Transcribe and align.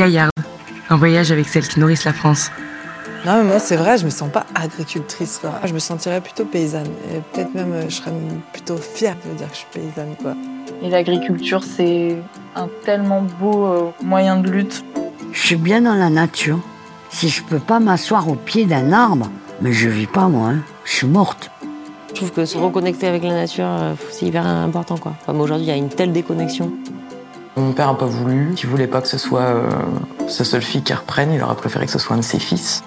Gaillarde, 0.00 0.32
un 0.88 0.96
voyage 0.96 1.30
avec 1.30 1.46
celles 1.46 1.68
qui 1.68 1.78
nourrissent 1.78 2.06
la 2.06 2.14
France. 2.14 2.50
Non, 3.26 3.36
mais 3.36 3.44
moi, 3.44 3.58
c'est 3.58 3.76
vrai, 3.76 3.98
je 3.98 4.06
me 4.06 4.10
sens 4.10 4.32
pas 4.32 4.46
agricultrice. 4.54 5.36
Quoi. 5.36 5.60
Je 5.62 5.74
me 5.74 5.78
sentirais 5.78 6.22
plutôt 6.22 6.46
paysanne. 6.46 6.88
Et 7.12 7.20
peut-être 7.20 7.54
même, 7.54 7.72
euh, 7.74 7.84
je 7.86 7.96
serais 7.96 8.12
plutôt 8.50 8.78
fière 8.78 9.14
de 9.30 9.36
dire 9.36 9.46
que 9.48 9.52
je 9.52 9.58
suis 9.58 9.66
paysanne. 9.70 10.16
Quoi. 10.22 10.32
Et 10.82 10.88
l'agriculture, 10.88 11.62
c'est 11.62 12.16
un 12.56 12.70
tellement 12.82 13.26
beau 13.38 13.66
euh, 13.66 13.90
moyen 14.02 14.38
de 14.38 14.48
lutte. 14.48 14.82
Je 15.32 15.46
suis 15.48 15.56
bien 15.56 15.82
dans 15.82 15.96
la 15.96 16.08
nature. 16.08 16.60
Si 17.10 17.28
je 17.28 17.42
peux 17.42 17.58
pas 17.58 17.78
m'asseoir 17.78 18.26
au 18.30 18.36
pied 18.36 18.64
d'un 18.64 18.90
arbre, 18.94 19.28
mais 19.60 19.74
je 19.74 19.90
vis 19.90 20.06
pas 20.06 20.28
moi, 20.28 20.48
hein. 20.48 20.60
je 20.86 20.92
suis 20.92 21.06
morte. 21.06 21.50
Je 22.08 22.14
trouve 22.14 22.32
que 22.32 22.46
se 22.46 22.56
reconnecter 22.56 23.06
avec 23.06 23.22
la 23.22 23.34
nature, 23.34 23.66
euh, 23.68 23.92
c'est 24.12 24.24
hyper 24.24 24.46
important. 24.46 24.96
Quoi. 24.96 25.12
Comme 25.26 25.42
aujourd'hui, 25.42 25.66
il 25.66 25.68
y 25.68 25.72
a 25.72 25.76
une 25.76 25.90
telle 25.90 26.12
déconnexion. 26.12 26.72
Mon 27.56 27.72
père 27.72 27.88
n'a 27.88 27.94
pas 27.94 28.06
voulu. 28.06 28.54
Il 28.62 28.68
voulait 28.68 28.86
pas 28.86 29.00
que 29.00 29.08
ce 29.08 29.18
soit 29.18 29.54
sa 30.28 30.44
seule 30.44 30.62
fille 30.62 30.82
qui 30.82 30.92
reprenne. 30.92 31.32
Il 31.32 31.42
aurait 31.42 31.56
préféré 31.56 31.86
que 31.86 31.92
ce 31.92 31.98
soit 31.98 32.16
un 32.16 32.20
de 32.20 32.24
ses 32.24 32.38
fils. 32.38 32.82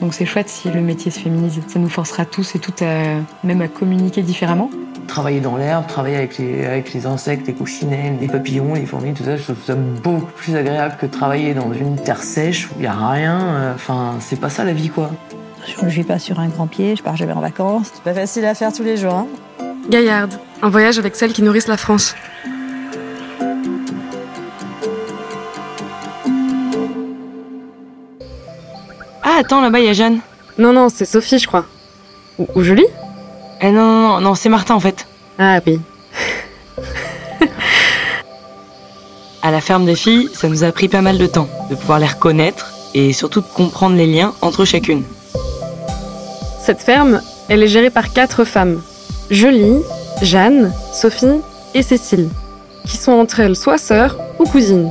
Donc 0.00 0.12
c'est 0.12 0.26
chouette 0.26 0.48
si 0.48 0.70
le 0.70 0.80
métier 0.80 1.10
se 1.10 1.20
féminise. 1.20 1.60
Ça 1.68 1.78
nous 1.78 1.88
forcera 1.88 2.24
tous 2.24 2.54
et 2.54 2.58
toutes 2.58 2.82
à, 2.82 3.16
même 3.44 3.62
à 3.62 3.68
communiquer 3.68 4.22
différemment. 4.22 4.70
Travailler 5.06 5.40
dans 5.40 5.56
l'herbe, 5.56 5.86
travailler 5.86 6.16
avec 6.16 6.36
les, 6.38 6.66
avec 6.66 6.92
les 6.92 7.06
insectes, 7.06 7.46
les 7.46 7.54
cochinelles, 7.54 8.18
les 8.20 8.26
papillons, 8.26 8.74
les 8.74 8.86
fourmis, 8.86 9.14
tout 9.14 9.24
ça, 9.24 9.36
je 9.36 9.42
trouve 9.42 9.64
ça 9.64 9.74
beaucoup 9.74 10.32
plus 10.32 10.56
agréable 10.56 10.96
que 11.00 11.06
travailler 11.06 11.54
dans 11.54 11.72
une 11.72 11.96
terre 11.96 12.22
sèche 12.22 12.68
où 12.68 12.74
il 12.76 12.82
n'y 12.82 12.86
a 12.86 12.92
rien. 12.92 13.72
Enfin, 13.74 14.16
c'est 14.20 14.40
pas 14.40 14.50
ça 14.50 14.64
la 14.64 14.72
vie, 14.72 14.88
quoi. 14.88 15.10
Je 15.66 15.84
ne 15.84 15.90
vis 15.90 16.04
pas 16.04 16.18
sur 16.18 16.40
un 16.40 16.48
grand 16.48 16.66
pied, 16.66 16.96
je 16.96 17.02
pars 17.02 17.16
jamais 17.16 17.32
en 17.32 17.40
vacances. 17.40 17.90
C'est 17.94 18.02
pas 18.02 18.14
facile 18.14 18.44
à 18.44 18.54
faire 18.54 18.72
tous 18.72 18.82
les 18.82 18.96
jours. 18.96 19.14
Hein. 19.14 19.26
Gaillarde, 19.88 20.34
un 20.62 20.68
voyage 20.68 20.98
avec 20.98 21.16
celles 21.16 21.32
qui 21.32 21.42
nourrissent 21.42 21.68
la 21.68 21.76
France. 21.76 22.14
Ah, 29.36 29.40
attends, 29.40 29.60
là-bas, 29.60 29.80
il 29.80 29.84
y 29.84 29.88
a 29.90 29.92
Jeanne. 29.92 30.20
Non, 30.56 30.72
non, 30.72 30.88
c'est 30.88 31.04
Sophie, 31.04 31.38
je 31.38 31.46
crois. 31.46 31.66
Ou, 32.38 32.62
Julie 32.62 32.86
Eh 33.60 33.70
non, 33.70 33.84
non, 33.84 34.08
non, 34.08 34.20
non 34.20 34.34
c'est 34.34 34.48
Martin, 34.48 34.74
en 34.74 34.80
fait. 34.80 35.06
Ah, 35.38 35.60
oui. 35.66 35.78
à 39.42 39.50
la 39.50 39.60
ferme 39.60 39.84
des 39.84 39.94
filles, 39.94 40.30
ça 40.32 40.48
nous 40.48 40.64
a 40.64 40.72
pris 40.72 40.88
pas 40.88 41.02
mal 41.02 41.18
de 41.18 41.26
temps 41.26 41.48
de 41.68 41.74
pouvoir 41.74 41.98
les 41.98 42.06
reconnaître 42.06 42.72
et 42.94 43.12
surtout 43.12 43.42
de 43.42 43.46
comprendre 43.46 43.94
les 43.96 44.06
liens 44.06 44.32
entre 44.40 44.64
chacune. 44.64 45.02
Cette 46.62 46.80
ferme, 46.80 47.20
elle 47.50 47.62
est 47.62 47.68
gérée 47.68 47.90
par 47.90 48.14
quatre 48.14 48.44
femmes. 48.44 48.80
Julie, 49.30 49.82
Jeanne, 50.22 50.72
Sophie 50.94 51.42
et 51.74 51.82
Cécile, 51.82 52.30
qui 52.86 52.96
sont 52.96 53.12
entre 53.12 53.40
elles 53.40 53.56
soit 53.56 53.76
sœurs 53.76 54.16
ou 54.38 54.44
cousines. 54.44 54.90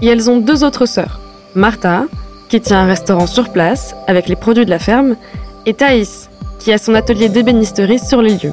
Et 0.00 0.06
elles 0.06 0.30
ont 0.30 0.38
deux 0.38 0.62
autres 0.62 0.86
sœurs, 0.86 1.18
Martha, 1.56 2.04
qui 2.52 2.60
tient 2.60 2.80
un 2.80 2.86
restaurant 2.86 3.26
sur 3.26 3.48
place 3.48 3.96
avec 4.06 4.28
les 4.28 4.36
produits 4.36 4.66
de 4.66 4.70
la 4.70 4.78
ferme, 4.78 5.16
et 5.64 5.72
Thaïs, 5.72 6.28
qui 6.58 6.70
a 6.70 6.76
son 6.76 6.94
atelier 6.94 7.30
d'ébénisterie 7.30 7.98
sur 7.98 8.20
les 8.20 8.34
lieux. 8.34 8.52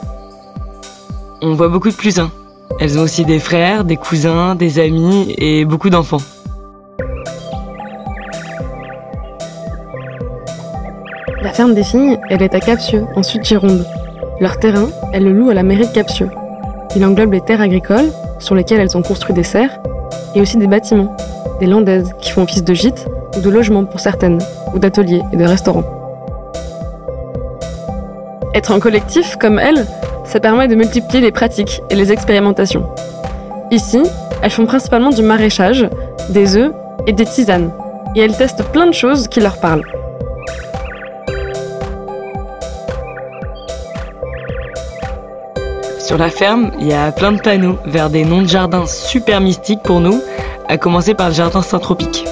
On 1.41 1.53
voit 1.53 1.67
beaucoup 1.67 1.89
de 1.89 1.95
plus 1.95 2.17
un. 2.17 2.31
Elles 2.79 2.97
ont 2.97 3.01
aussi 3.01 3.25
des 3.25 3.39
frères, 3.39 3.83
des 3.83 3.97
cousins, 3.97 4.55
des 4.55 4.79
amis 4.79 5.35
et 5.37 5.65
beaucoup 5.65 5.89
d'enfants. 5.89 6.21
La 11.41 11.51
ferme 11.51 11.73
des 11.73 11.83
filles, 11.83 12.17
elle 12.29 12.41
est 12.41 12.55
à 12.55 12.61
Capsieux, 12.61 13.03
en 13.17 13.23
Sud-Gironde. 13.23 13.85
Leur 14.39 14.59
terrain, 14.59 14.87
elles 15.11 15.25
le 15.25 15.33
louent 15.33 15.49
à 15.49 15.53
la 15.53 15.63
mairie 15.63 15.87
de 15.87 15.91
Capsieux. 15.91 16.29
Il 16.95 17.03
englobe 17.03 17.33
les 17.33 17.41
terres 17.41 17.59
agricoles, 17.59 18.13
sur 18.39 18.55
lesquelles 18.55 18.79
elles 18.79 18.95
ont 18.95 19.01
construit 19.01 19.35
des 19.35 19.43
serres, 19.43 19.77
et 20.35 20.39
aussi 20.39 20.55
des 20.55 20.67
bâtiments, 20.67 21.17
des 21.59 21.67
landaises 21.67 22.13
qui 22.21 22.31
font 22.31 22.43
office 22.43 22.63
de 22.63 22.73
gîtes 22.73 23.05
ou 23.39 23.41
de 23.41 23.49
logements 23.49 23.85
pour 23.85 24.01
certaines, 24.01 24.39
ou 24.73 24.79
d'ateliers 24.79 25.21
et 25.31 25.37
de 25.37 25.45
restaurants. 25.45 25.85
Être 28.53 28.71
en 28.73 28.79
collectif, 28.79 29.37
comme 29.37 29.59
elles, 29.59 29.85
ça 30.25 30.39
permet 30.39 30.67
de 30.67 30.75
multiplier 30.75 31.21
les 31.21 31.31
pratiques 31.31 31.81
et 31.89 31.95
les 31.95 32.11
expérimentations. 32.11 32.85
Ici, 33.71 34.01
elles 34.41 34.51
font 34.51 34.65
principalement 34.65 35.11
du 35.11 35.21
maraîchage, 35.21 35.87
des 36.29 36.57
œufs 36.57 36.73
et 37.07 37.13
des 37.13 37.25
tisanes, 37.25 37.71
et 38.15 38.19
elles 38.21 38.35
testent 38.35 38.63
plein 38.71 38.87
de 38.87 38.93
choses 38.93 39.27
qui 39.27 39.39
leur 39.39 39.57
parlent. 39.57 39.85
Sur 45.99 46.17
la 46.17 46.29
ferme, 46.29 46.71
il 46.79 46.87
y 46.87 46.93
a 46.93 47.11
plein 47.11 47.31
de 47.31 47.39
panneaux 47.39 47.77
vers 47.85 48.09
des 48.09 48.25
noms 48.25 48.41
de 48.41 48.47
jardins 48.47 48.87
super 48.87 49.39
mystiques 49.39 49.83
pour 49.83 49.99
nous, 49.99 50.21
à 50.67 50.77
commencer 50.77 51.13
par 51.13 51.29
le 51.29 51.35
jardin 51.35 51.61
Saint-Tropique. 51.61 52.25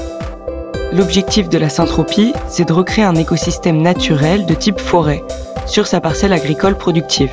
L'objectif 0.93 1.49
de 1.49 1.57
la 1.57 1.69
syntropie, 1.69 2.33
c'est 2.47 2.67
de 2.67 2.73
recréer 2.73 3.03
un 3.03 3.15
écosystème 3.15 3.81
naturel 3.81 4.45
de 4.45 4.53
type 4.53 4.79
forêt 4.79 5.23
sur 5.65 5.85
sa 5.85 5.99
parcelle 5.99 6.31
agricole 6.31 6.77
productive. 6.77 7.31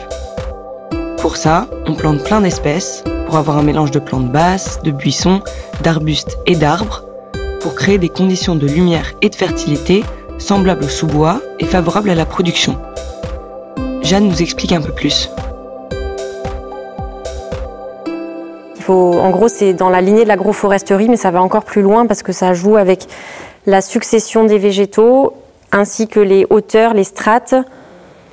Pour 1.19 1.37
ça, 1.37 1.69
on 1.87 1.95
plante 1.95 2.25
plein 2.25 2.41
d'espèces 2.41 3.05
pour 3.27 3.37
avoir 3.37 3.57
un 3.57 3.63
mélange 3.63 3.93
de 3.93 4.01
plantes 4.01 4.31
basses, 4.31 4.81
de 4.83 4.91
buissons, 4.91 5.41
d'arbustes 5.83 6.37
et 6.47 6.57
d'arbres 6.57 7.05
pour 7.61 7.75
créer 7.75 7.99
des 7.99 8.09
conditions 8.09 8.57
de 8.57 8.67
lumière 8.67 9.13
et 9.23 9.31
de 9.31 9.35
fertilité 9.35 10.05
semblables 10.39 10.85
au 10.85 10.89
sous-bois 10.89 11.41
et 11.61 11.65
favorables 11.65 12.11
à 12.11 12.15
la 12.15 12.27
production. 12.27 12.77
Jeanne 14.03 14.29
nous 14.29 14.43
explique 14.43 14.73
un 14.73 14.83
peu 14.83 14.93
plus. 14.93 15.31
En 18.93 19.31
gros, 19.31 19.49
c'est 19.49 19.73
dans 19.73 19.91
la 19.91 20.01
lignée 20.01 20.25
de 20.25 20.29
l'agroforesterie, 20.29 21.09
mais 21.09 21.17
ça 21.17 21.31
va 21.31 21.43
encore 21.43 21.65
plus 21.65 21.83
loin 21.83 22.07
parce 22.07 22.23
que 22.23 22.33
ça 22.33 22.55
joue 22.55 22.77
avec 22.77 23.07
la 23.67 23.81
succession 23.81 24.45
des 24.45 24.59
végétaux 24.59 25.33
ainsi 25.73 26.07
que 26.07 26.21
les 26.21 26.47
hauteurs, 26.51 26.95
les 26.95 27.05
strates 27.05 27.55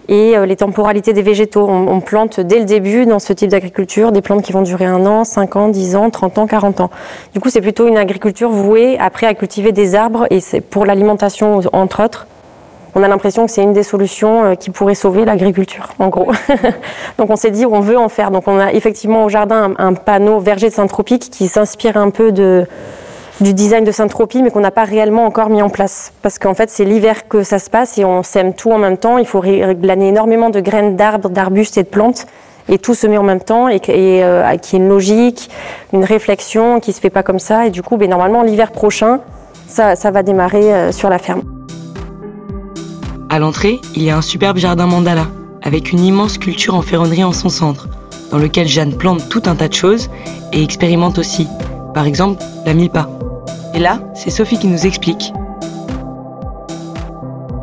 et 0.08 0.38
euh, 0.38 0.46
les 0.46 0.56
temporalités 0.56 1.14
des 1.14 1.22
végétaux. 1.22 1.68
On, 1.68 2.02
plante 2.02 2.40
dès 2.40 2.60
le 2.60 2.66
début 2.66 3.06
dans 3.06 3.20
ce 3.20 3.34
type 3.34 3.50
d'agriculture 3.50 4.12
des 4.12 4.22
plantes 4.22 4.44
qui 4.44 4.52
vont 4.52 4.62
durer 4.62 4.86
un 4.86 5.06
an, 5.06 5.24
5 5.24 5.56
ans, 5.56 5.68
10 5.70 5.96
ans, 5.96 6.10
30 6.10 6.38
ans, 6.38 6.48
40 6.48 6.82
ans. 6.82 6.90
Du 7.34 7.40
coup, 7.40 7.50
c'est 7.50 7.62
plutôt 7.62 7.88
une 7.88 7.98
agriculture 7.98 8.50
vouée 8.50 8.98
après 9.00 9.28
à 9.28 9.34
cultiver 9.34 9.72
des 9.72 9.96
arbres 9.96 10.28
et 10.30 10.40
c'est 10.40 10.62
pour 10.62 10.86
l'alimentation 10.86 11.62
entre 11.72 12.04
autres 12.04 12.28
on 12.96 13.04
a 13.04 13.08
l'impression 13.08 13.46
que 13.46 13.52
c'est 13.52 13.64
une 13.64 13.74
des 13.74 13.84
solutions 13.84 14.44
euh, 14.44 14.56
qui 14.56 14.70
pourrait 14.70 14.96
sauver 14.96 15.26
l'agriculture, 15.26 15.90
en 16.00 16.10
gros. 16.10 16.32
Donc 17.18 17.30
on 17.30 17.36
s'est 17.36 17.52
dit, 17.52 17.66
on 17.66 17.80
veut 17.80 17.98
en 17.98 18.10
faire. 18.10 18.32
Donc 18.32 18.44
on 18.48 18.60
a 18.60 18.74
effectivement 18.74 19.24
au 19.24 19.30
jardin 19.30 19.74
un, 19.78 19.94
panneau 19.94 20.40
verger 20.40 20.70
de 20.70 20.74
Saint-Tropique 20.74 21.30
qui 21.30 21.48
s'inspire 21.48 21.98
un 21.98 22.10
peu 22.10 22.32
du 22.32 23.54
design 23.54 23.84
de 23.84 23.92
Saint-Tropie, 23.92 24.44
mais 24.44 24.52
qu'on 24.52 24.60
n'a 24.60 24.72
pas 24.72 24.84
réellement 24.84 25.26
encore 25.26 25.50
mis 25.50 25.62
en 25.62 25.70
place. 25.70 26.12
Parce 26.22 26.38
qu'en 26.38 26.54
fait, 26.54 26.70
c'est 26.70 26.86
l'hiver 26.86 27.28
que 27.28 27.44
ça 27.44 27.60
se 27.60 27.70
passe 27.70 27.98
et 27.98 28.06
on 28.06 28.24
sème 28.24 28.54
tout 28.54 28.72
en 28.72 28.78
même 28.78 28.98
temps. 28.98 29.18
Il 29.18 29.26
faut 29.26 29.42
glaner 29.42 30.10
énormément 30.10 30.50
de 30.50 30.60
graines 30.60 30.96
d'arbres, 30.96 31.30
d'arbustes 31.30 31.78
et 31.78 31.84
de 31.84 31.90
plantes. 31.90 32.26
Et 32.70 32.78
tout 32.78 32.94
se 32.94 33.08
met 33.08 33.18
en 33.18 33.24
même 33.24 33.42
temps 33.42 33.68
et, 33.70 33.82
et 33.88 34.24
euh, 34.24 34.56
qui 34.58 34.76
est 34.76 34.80
une 34.80 34.88
logique, 34.88 35.50
une 35.94 36.06
réflexion 36.06 36.80
qui 36.80 36.94
se 36.94 37.02
fait 37.02 37.10
pas 37.10 37.24
comme 37.24 37.40
ça. 37.40 37.66
Et 37.66 37.70
du 37.70 37.82
coup, 37.82 37.98
ben, 37.98 38.10
normalement, 38.10 38.44
l'hiver 38.44 38.72
prochain, 38.72 39.20
ça, 39.68 39.96
ça 39.96 40.12
va 40.12 40.24
démarrer 40.24 40.74
euh, 40.74 40.92
sur 40.92 41.10
la 41.10 41.18
ferme. 41.18 41.42
À 43.34 43.40
l'entrée, 43.40 43.80
il 43.96 44.04
y 44.04 44.10
a 44.10 44.18
un 44.18 44.22
superbe 44.22 44.58
jardin 44.58 44.88
mandala, 44.88 45.26
avec 45.62 45.94
une 45.94 46.04
immense 46.04 46.38
culture 46.38 46.76
en 46.76 46.82
ferronnerie 46.82 47.24
en 47.24 47.32
son 47.32 47.48
centre, 47.48 47.88
dans 48.30 48.38
lequel 48.38 48.68
Jeanne 48.68 48.98
plante 48.98 49.30
tout 49.30 49.44
un 49.46 49.56
tas 49.56 49.70
de 49.70 49.74
choses 49.74 50.10
et 50.52 50.62
expérimente 50.62 51.18
aussi, 51.18 51.48
par 51.94 52.08
exemple 52.08 52.44
la 52.66 52.74
milpa. 52.74 53.08
Et 53.74 53.80
là, 53.80 54.00
c'est 54.16 54.32
Sophie 54.32 54.60
qui 54.60 54.68
nous 54.68 54.86
explique. 54.86 55.32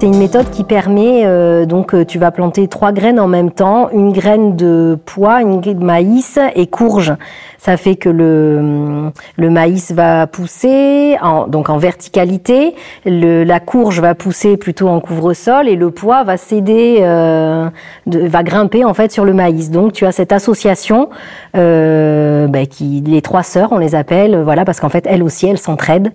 C'est 0.01 0.07
une 0.07 0.17
méthode 0.17 0.49
qui 0.51 0.65
permet, 0.65 1.27
euh, 1.27 1.67
donc 1.67 1.93
euh, 1.93 2.07
tu 2.07 2.19
vas 2.19 2.31
planter 2.31 2.67
trois 2.69 2.93
graines 2.93 3.21
en 3.21 3.29
même 3.29 3.51
temps, 3.51 3.91
une 3.91 4.13
graine 4.13 4.57
de 4.57 4.97
pois, 5.05 5.43
une 5.43 5.61
graine 5.61 5.81
de 5.81 5.85
maïs 5.85 6.39
et 6.55 6.67
courge. 6.67 7.13
Ça 7.59 7.77
fait 7.77 7.97
que 7.97 8.09
le, 8.09 9.11
le 9.37 9.51
maïs 9.51 9.93
va 9.93 10.27
pousser 10.27 11.17
en, 11.21 11.47
donc 11.47 11.69
en 11.69 11.77
verticalité, 11.77 12.75
le, 13.05 13.45
la 13.45 13.61
courge 13.61 14.01
va 14.01 14.15
pousser 14.15 14.57
plutôt 14.57 14.89
en 14.89 15.01
couvre-sol 15.01 15.69
et 15.69 15.77
le 15.77 15.91
pois 15.91 16.25
va 16.25 16.37
céder, 16.37 16.99
euh, 17.01 17.69
va 18.07 18.43
grimper 18.43 18.85
en 18.85 18.95
fait 18.95 19.13
sur 19.13 19.25
le 19.25 19.35
maïs. 19.35 19.71
Donc 19.71 19.93
tu 19.93 20.07
as 20.07 20.13
cette 20.13 20.33
association, 20.33 21.09
ben, 21.55 22.67
qui 22.67 23.03
les 23.05 23.23
trois 23.23 23.43
sœurs, 23.43 23.73
on 23.73 23.79
les 23.79 23.95
appelle, 23.95 24.41
voilà, 24.41 24.65
parce 24.65 24.81
qu'en 24.81 24.89
fait 24.89 25.05
elles 25.07 25.23
aussi 25.23 25.47
elles 25.47 25.59
s'entraident 25.59 26.13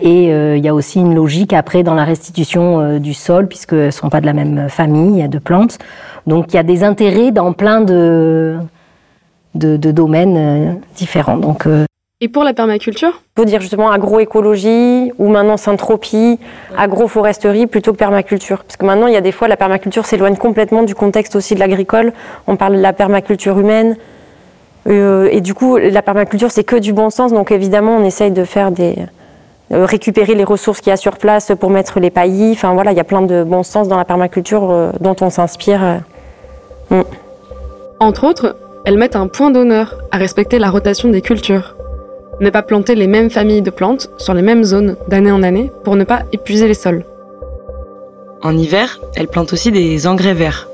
et 0.00 0.32
euh, 0.32 0.56
il 0.56 0.64
y 0.64 0.68
a 0.68 0.74
aussi 0.74 1.00
une 1.00 1.14
logique 1.14 1.52
après 1.52 1.82
dans 1.82 1.94
la 1.94 2.04
restitution 2.04 2.80
euh, 2.80 2.98
du 2.98 3.14
sol, 3.14 3.46
puisqu'elles 3.46 3.86
ne 3.86 3.90
sont 3.90 4.08
pas 4.08 4.20
de 4.20 4.26
la 4.26 4.32
même 4.32 4.68
famille 4.68 5.28
de 5.28 5.38
plantes. 5.38 5.78
Donc 6.26 6.46
il 6.52 6.56
y 6.56 6.58
a 6.58 6.62
des 6.62 6.82
intérêts 6.82 7.30
dans 7.30 7.52
plein 7.52 7.80
de, 7.80 8.56
de, 9.54 9.76
domaines 9.76 10.36
euh, 10.36 10.72
différents. 10.96 11.36
Donc, 11.36 11.66
et 12.20 12.28
pour 12.28 12.44
la 12.44 12.54
permaculture 12.54 13.22
Il 13.36 13.40
faut 13.40 13.44
dire 13.44 13.60
justement 13.60 13.90
agroécologie 13.90 15.12
ou 15.18 15.28
maintenant 15.28 15.56
syntropie, 15.56 16.38
agroforesterie 16.76 17.66
plutôt 17.66 17.92
que 17.92 17.98
permaculture. 17.98 18.64
Parce 18.64 18.76
que 18.76 18.86
maintenant, 18.86 19.08
il 19.08 19.12
y 19.12 19.16
a 19.16 19.20
des 19.20 19.32
fois, 19.32 19.48
la 19.48 19.56
permaculture 19.56 20.06
s'éloigne 20.06 20.36
complètement 20.36 20.84
du 20.84 20.94
contexte 20.94 21.36
aussi 21.36 21.54
de 21.54 21.60
l'agricole. 21.60 22.12
On 22.46 22.56
parle 22.56 22.76
de 22.76 22.80
la 22.80 22.92
permaculture 22.92 23.58
humaine. 23.58 23.96
et 24.86 25.40
du 25.40 25.54
coup, 25.54 25.76
la 25.76 26.02
permaculture, 26.02 26.50
c'est 26.50 26.64
que 26.64 26.76
du 26.76 26.92
bon 26.92 27.10
sens. 27.10 27.32
Donc 27.32 27.50
évidemment, 27.50 27.96
on 27.96 28.04
essaye 28.04 28.30
de 28.30 28.44
faire 28.44 28.70
des, 28.70 28.94
euh, 29.72 29.86
récupérer 29.86 30.34
les 30.34 30.44
ressources 30.44 30.80
qu'il 30.80 30.90
y 30.90 30.92
a 30.92 30.96
sur 30.98 31.16
place 31.16 31.50
pour 31.58 31.70
mettre 31.70 31.98
les 31.98 32.10
paillis. 32.10 32.52
Enfin 32.52 32.74
voilà, 32.74 32.92
il 32.92 32.96
y 32.96 33.00
a 33.00 33.04
plein 33.04 33.22
de 33.22 33.42
bon 33.44 33.62
sens 33.62 33.88
dans 33.88 33.96
la 33.96 34.04
permaculture 34.04 34.70
euh, 34.70 34.90
dont 35.00 35.16
on 35.22 35.30
s'inspire. 35.30 35.82
euh. 35.82 37.00
Mm. 37.00 37.04
Entre 38.00 38.24
autres, 38.24 38.56
elles 38.84 38.98
mettent 38.98 39.16
un 39.16 39.28
point 39.28 39.50
d'honneur 39.50 39.96
à 40.10 40.18
respecter 40.18 40.58
la 40.58 40.70
rotation 40.70 41.08
des 41.08 41.22
cultures. 41.22 41.74
Ne 42.40 42.50
pas 42.50 42.62
planter 42.62 42.94
les 42.94 43.06
mêmes 43.06 43.30
familles 43.30 43.62
de 43.62 43.70
plantes 43.70 44.10
sur 44.18 44.34
les 44.34 44.42
mêmes 44.42 44.64
zones 44.64 44.96
d'année 45.08 45.32
en 45.32 45.42
année 45.42 45.72
pour 45.84 45.96
ne 45.96 46.04
pas 46.04 46.22
épuiser 46.32 46.68
les 46.68 46.74
sols. 46.74 47.04
En 48.42 48.56
hiver, 48.56 49.00
elle 49.14 49.28
plante 49.28 49.52
aussi 49.52 49.72
des 49.72 50.06
engrais 50.06 50.34
verts, 50.34 50.68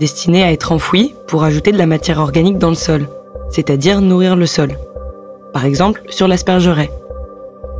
destinés 0.00 0.42
à 0.42 0.50
être 0.50 0.72
enfouis 0.72 1.14
pour 1.28 1.44
ajouter 1.44 1.70
de 1.70 1.78
la 1.78 1.86
matière 1.86 2.18
organique 2.18 2.58
dans 2.58 2.70
le 2.70 2.74
sol, 2.74 3.06
c'est-à-dire 3.50 4.00
nourrir 4.00 4.34
le 4.34 4.46
sol. 4.46 4.70
Par 5.52 5.64
exemple, 5.64 6.02
sur 6.08 6.26
l'aspergeraie. 6.26 6.90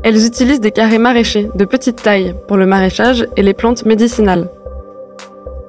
Elles 0.05 0.25
utilisent 0.25 0.61
des 0.61 0.71
carrés 0.71 0.99
maraîchers 0.99 1.51
de 1.55 1.65
petite 1.65 2.03
taille 2.03 2.35
pour 2.47 2.59
le 2.59 2.67
maraîchage 2.67 3.27
et 3.37 3.43
les 3.43 3.55
plantes 3.55 3.87
médicinales. 3.87 4.49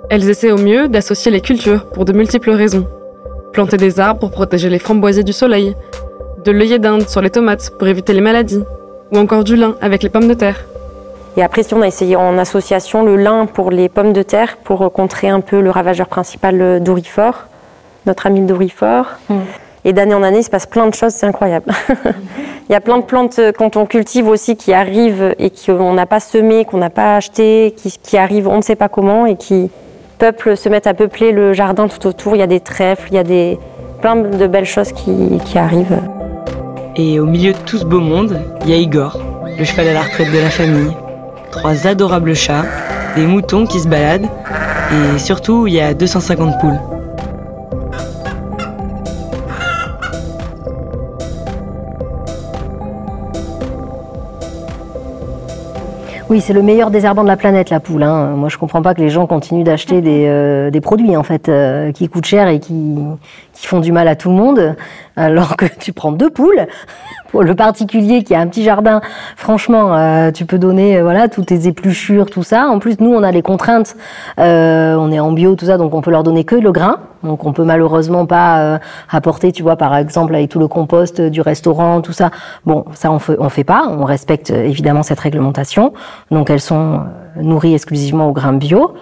Elles 0.09 0.29
essaient 0.29 0.51
au 0.51 0.57
mieux 0.57 0.87
d'associer 0.89 1.31
les 1.31 1.41
cultures 1.41 1.85
pour 1.87 2.05
de 2.05 2.13
multiples 2.13 2.51
raisons. 2.51 2.85
Planter 3.55 3.77
des 3.77 4.01
arbres 4.01 4.19
pour 4.19 4.31
protéger 4.31 4.69
les 4.69 4.79
framboisiers 4.79 5.23
du 5.23 5.31
soleil, 5.31 5.77
de 6.43 6.51
l'œillet 6.51 6.77
d'Inde 6.77 7.07
sur 7.07 7.21
les 7.21 7.29
tomates 7.29 7.71
pour 7.79 7.87
éviter 7.87 8.11
les 8.11 8.19
maladies, 8.19 8.61
ou 9.13 9.17
encore 9.17 9.45
du 9.45 9.55
lin 9.55 9.75
avec 9.79 10.03
les 10.03 10.09
pommes 10.09 10.27
de 10.27 10.33
terre. 10.33 10.65
Et 11.37 11.41
après, 11.41 11.63
si 11.63 11.73
on 11.73 11.81
a 11.81 11.87
essayé 11.87 12.17
en 12.17 12.37
association 12.37 13.05
le 13.05 13.15
lin 13.15 13.45
pour 13.45 13.71
les 13.71 13.87
pommes 13.87 14.11
de 14.11 14.23
terre 14.23 14.57
pour 14.57 14.81
euh, 14.81 14.89
contrer 14.89 15.29
un 15.29 15.39
peu 15.39 15.61
le 15.61 15.69
ravageur 15.69 16.07
principal 16.07 16.61
euh, 16.61 16.79
d'Orifort, 16.81 17.45
notre 18.05 18.27
ami 18.27 18.41
d'Orifort. 18.41 19.05
Et 19.85 19.93
d'année 19.93 20.15
en 20.15 20.23
année, 20.23 20.39
il 20.39 20.43
se 20.43 20.49
passe 20.49 20.65
plein 20.65 20.87
de 20.87 20.93
choses, 20.93 21.13
c'est 21.13 21.25
incroyable. 21.25 21.71
il 22.69 22.73
y 22.73 22.75
a 22.75 22.81
plein 22.81 22.97
de 22.97 23.03
plantes 23.03 23.39
euh, 23.39 23.53
quand 23.53 23.77
on 23.77 23.85
cultive 23.85 24.27
aussi 24.27 24.57
qui 24.57 24.73
arrivent 24.73 25.33
et 25.39 25.49
qu'on 25.49 25.93
n'a 25.93 26.05
pas 26.05 26.19
semé, 26.19 26.65
qu'on 26.65 26.79
n'a 26.79 26.89
pas 26.89 27.15
acheté, 27.15 27.73
qui, 27.77 27.97
qui 28.03 28.17
arrivent 28.17 28.49
on 28.49 28.57
ne 28.57 28.63
sait 28.63 28.75
pas 28.75 28.89
comment 28.89 29.25
et 29.25 29.37
qui 29.37 29.71
peuplent, 30.17 30.55
se 30.55 30.69
mettent 30.69 30.87
à 30.87 30.93
peupler 30.93 31.31
le 31.31 31.53
jardin 31.53 31.87
tout 31.87 32.07
autour. 32.07 32.35
Il 32.35 32.39
y 32.39 32.43
a 32.43 32.47
des 32.47 32.59
trèfles, 32.59 33.09
il 33.11 33.15
y 33.15 33.19
a 33.19 33.23
des, 33.23 33.59
plein 34.01 34.15
de 34.15 34.47
belles 34.47 34.65
choses 34.65 34.91
qui, 34.91 35.39
qui 35.45 35.57
arrivent. 35.57 35.99
Et 36.95 37.19
au 37.19 37.25
milieu 37.25 37.53
de 37.53 37.57
tout 37.65 37.77
ce 37.77 37.85
beau 37.85 37.99
monde, 37.99 38.39
il 38.63 38.69
y 38.69 38.73
a 38.73 38.77
Igor, 38.77 39.19
le 39.57 39.63
cheval 39.65 39.89
à 39.89 39.93
la 39.93 40.01
retraite 40.01 40.31
de 40.31 40.39
la 40.39 40.49
famille. 40.49 40.91
Trois 41.51 41.87
adorables 41.87 42.35
chats, 42.35 42.65
des 43.15 43.25
moutons 43.25 43.65
qui 43.65 43.79
se 43.79 43.87
baladent, 43.87 44.29
et 44.91 45.19
surtout, 45.19 45.67
il 45.67 45.73
y 45.73 45.81
a 45.81 45.93
250 45.93 46.59
poules. 46.59 46.79
Oui, 56.27 56.41
c'est 56.41 56.53
le 56.53 56.63
meilleur 56.63 56.89
désherbant 56.89 57.21
de 57.21 57.27
la 57.27 57.37
planète, 57.37 57.69
la 57.69 57.79
poule. 57.79 58.01
hein. 58.01 58.31
Moi, 58.35 58.49
je 58.49 58.57
comprends 58.57 58.81
pas 58.81 58.95
que 58.95 59.01
les 59.01 59.09
gens 59.09 59.27
continuent 59.27 59.63
d'acheter 59.63 60.01
des, 60.01 60.25
euh, 60.27 60.71
des 60.71 60.81
produits 60.81 61.15
en 61.15 61.21
fait 61.23 61.49
euh, 61.49 61.91
qui 61.91 62.07
coûtent 62.09 62.25
cher 62.25 62.47
et 62.47 62.59
qui, 62.59 62.95
qui 63.55 63.65
font 63.67 63.79
du 63.79 63.91
mal 63.91 64.07
à 64.07 64.15
tout 64.15 64.29
le 64.29 64.35
monde, 64.35 64.75
alors 65.15 65.55
que 65.55 65.65
tu 65.65 65.93
prends 65.93 66.11
deux 66.11 66.29
poules. 66.29 66.67
Pour 67.31 67.41
le 67.43 67.55
particulier 67.55 68.23
qui 68.23 68.35
a 68.35 68.39
un 68.39 68.47
petit 68.47 68.63
jardin, 68.63 69.01
franchement, 69.35 69.95
euh, 69.95 70.31
tu 70.31 70.45
peux 70.45 70.59
donner 70.59 70.97
euh, 70.97 71.03
voilà 71.03 71.27
toutes 71.27 71.47
tes 71.47 71.67
épluchures, 71.67 72.29
tout 72.29 72.43
ça. 72.43 72.67
En 72.67 72.79
plus, 72.79 72.99
nous, 72.99 73.13
on 73.13 73.23
a 73.23 73.31
les 73.31 73.41
contraintes. 73.41 73.95
euh, 74.39 74.95
on 74.95 75.11
est 75.11 75.19
en 75.19 75.31
bio, 75.31 75.55
tout 75.55 75.65
ça, 75.65 75.77
donc 75.77 75.93
on 75.93 76.01
peut 76.01 76.11
leur 76.11 76.23
donner 76.23 76.43
que 76.43 76.55
le 76.55 76.71
grain. 76.71 76.99
Donc, 77.23 77.45
on 77.45 77.53
peut 77.53 77.63
malheureusement 77.63 78.25
pas 78.25 78.59
euh, 78.59 78.77
apporter, 79.09 79.51
tu 79.51 79.63
vois, 79.63 79.75
par 79.75 79.95
exemple, 79.95 80.35
avec 80.35 80.49
tout 80.49 80.59
le 80.59 80.67
compost 80.67 81.19
du 81.19 81.41
restaurant, 81.41 82.01
tout 82.01 82.13
ça. 82.13 82.29
Bon, 82.65 82.85
ça, 82.93 83.11
on 83.11 83.19
fait, 83.19 83.35
on 83.39 83.49
fait 83.49 83.63
pas. 83.63 83.87
On 83.89 84.05
respecte 84.05 84.51
euh, 84.51 84.63
évidemment 84.63 85.01
cette 85.03 85.19
réglementation. 85.19 85.93
Donc, 86.29 86.49
elles 86.49 86.61
sont 86.61 86.99
euh, 87.37 87.41
nourries 87.41 87.73
exclusivement 87.73 88.29
au 88.29 88.31
grain 88.31 88.53
bio. 88.53 88.93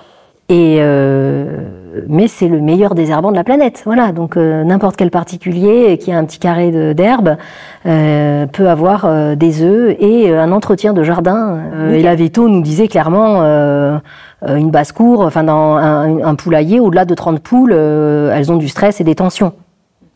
Et 0.50 0.77
euh, 0.79 1.82
mais 2.07 2.28
c'est 2.28 2.48
le 2.48 2.62
meilleur 2.62 2.95
désherbant 2.95 3.31
de 3.31 3.36
la 3.36 3.44
planète. 3.44 3.84
Voilà, 3.86 4.12
donc 4.12 4.38
euh, 4.38 4.63
n'importe 4.63 4.95
quel 4.95 5.12
particulier 5.12 5.98
qui 5.98 6.12
a 6.12 6.18
un 6.18 6.25
petit 6.25 6.40
carré 6.40 6.94
d'herbe 6.94 7.38
euh, 7.86 8.45
peut 8.48 8.69
avoir 8.69 9.06
euh, 9.06 9.36
des 9.36 9.62
œufs 9.62 9.95
et 10.00 10.36
un 10.36 10.51
entretien 10.51 10.94
de 10.94 11.04
jardin. 11.04 11.60
Et 11.92 12.01
la 12.01 12.16
veto 12.16 12.48
nous 12.48 12.62
disait 12.62 12.88
clairement 12.88 13.42
une 14.48 14.72
basse-cour, 14.72 15.22
enfin 15.22 15.44
dans 15.44 15.75
un, 15.78 16.24
un 16.24 16.36
poulailler, 16.36 16.80
au-delà 16.80 17.06
de 17.06 17.13
30 17.13 17.40
poules, 17.40 17.74
elles 17.74 18.51
ont 18.51 18.57
du 18.57 18.68
stress 18.68 19.01
et 19.01 19.04
des 19.04 19.16
tensions. 19.16 19.54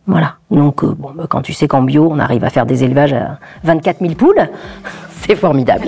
Voilà. 0.06 0.36
Donc 0.52 0.86
bon, 0.86 1.12
bah, 1.16 1.26
quand 1.30 1.42
tu 1.42 1.54
sais 1.54 1.68
qu'en 1.68 1.82
bio, 1.82 2.08
on 2.10 2.20
arrive 2.20 2.44
à 2.44 2.50
faire 2.50 2.66
des 2.66 2.84
élevages 2.84 3.14
à 3.14 3.40
24 3.64 4.00
000 4.00 4.14
poules, 4.14 4.48
c'est 5.10 5.36
formidable. 5.36 5.88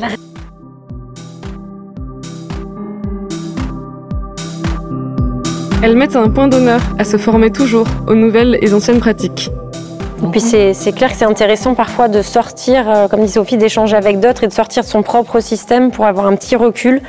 Elles 5.81 5.95
mettent 5.95 6.15
un 6.15 6.29
point 6.29 6.47
d'honneur 6.47 6.81
à 6.97 7.03
se 7.03 7.17
former 7.17 7.51
toujours 7.51 7.87
aux 8.07 8.15
nouvelles 8.15 8.57
et 8.61 8.73
anciennes 8.73 8.99
pratiques. 8.99 9.49
Et 10.23 10.27
puis 10.27 10.41
c'est 10.41 10.73
clair 10.93 11.09
que 11.11 11.15
c'est 11.17 11.25
intéressant 11.25 11.73
parfois 11.75 12.09
de 12.09 12.21
sortir, 12.21 12.83
euh, 12.89 13.07
comme 13.07 13.21
dit 13.23 13.29
Sophie, 13.31 13.55
d'échanger 13.57 13.95
avec 13.95 14.19
d'autres 14.19 14.43
et 14.43 14.47
de 14.47 14.53
sortir 14.53 14.83
de 14.83 14.87
son 14.89 15.01
propre 15.01 15.39
système 15.39 15.91
pour 15.91 16.05
avoir 16.05 16.25
un 16.27 16.35
petit 16.35 16.57
recul. 16.57 17.01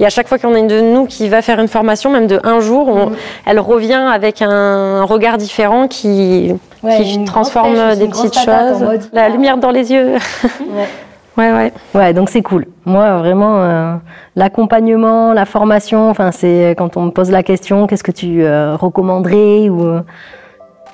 Et 0.00 0.04
à 0.04 0.10
chaque 0.10 0.26
fois 0.28 0.36
qu'il 0.38 0.48
y 0.48 0.52
en 0.52 0.54
a 0.56 0.58
une 0.58 0.66
de 0.66 0.80
nous 0.80 1.06
qui 1.06 1.28
va 1.28 1.40
faire 1.42 1.60
une 1.60 1.68
formation, 1.68 2.10
même 2.10 2.26
de 2.26 2.40
un 2.42 2.58
jour, 2.60 2.88
on- 2.88 3.12
elle 3.46 3.60
revient 3.60 3.94
avec 4.12 4.42
un 4.42 5.04
regard 5.04 5.38
différent 5.38 5.86
qui, 5.86 6.52
Ouais, 6.82 6.96
qui 7.02 7.14
une 7.14 7.24
transforme 7.24 7.94
des 7.94 8.08
petites 8.08 8.34
choses. 8.34 8.80
mode- 8.82 9.08
La 9.12 9.28
lumière 9.28 9.56
dans 9.58 9.70
les 9.70 9.92
yeux. 9.92 10.14
ouais, 10.14 10.18
ouais. 11.36 11.72
Ouais, 11.94 12.14
donc 12.14 12.30
c'est 12.30 12.42
cool. 12.42 12.66
Moi, 12.84 13.18
vraiment, 13.18 13.62
euh, 13.62 13.96
l'accompagnement, 14.36 15.32
la 15.32 15.44
formation, 15.44 16.08
enfin, 16.08 16.32
c'est 16.32 16.74
quand 16.78 16.96
on 16.96 17.02
me 17.02 17.10
pose 17.10 17.30
la 17.30 17.42
question, 17.42 17.86
qu'est-ce 17.86 18.04
que 18.04 18.12
tu 18.12 18.42
euh, 18.42 18.76
recommanderais 18.76 19.68
ou 19.68 19.82
euh, 19.84 20.00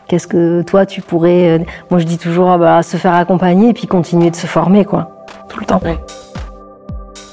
qu'est-ce 0.09 0.27
que 0.27 0.63
toi 0.63 0.85
tu 0.85 1.01
pourrais. 1.01 1.59
euh, 1.61 1.65
moi, 1.91 2.01
je 2.01 2.05
dis 2.07 2.19
toujours, 2.19 2.51
ah 2.51 2.59
bah, 2.59 2.83
se 2.83 2.97
faire 2.97 3.15
accompagner 3.15 3.71
et 3.71 3.73
puis 3.73 3.87
continuer 3.87 4.31
de 4.31 4.37
se 4.37 4.47
former, 4.47 4.85
quoi, 4.85 5.11
tout 5.49 5.61
le 5.61 5.67
temps. 5.67 5.81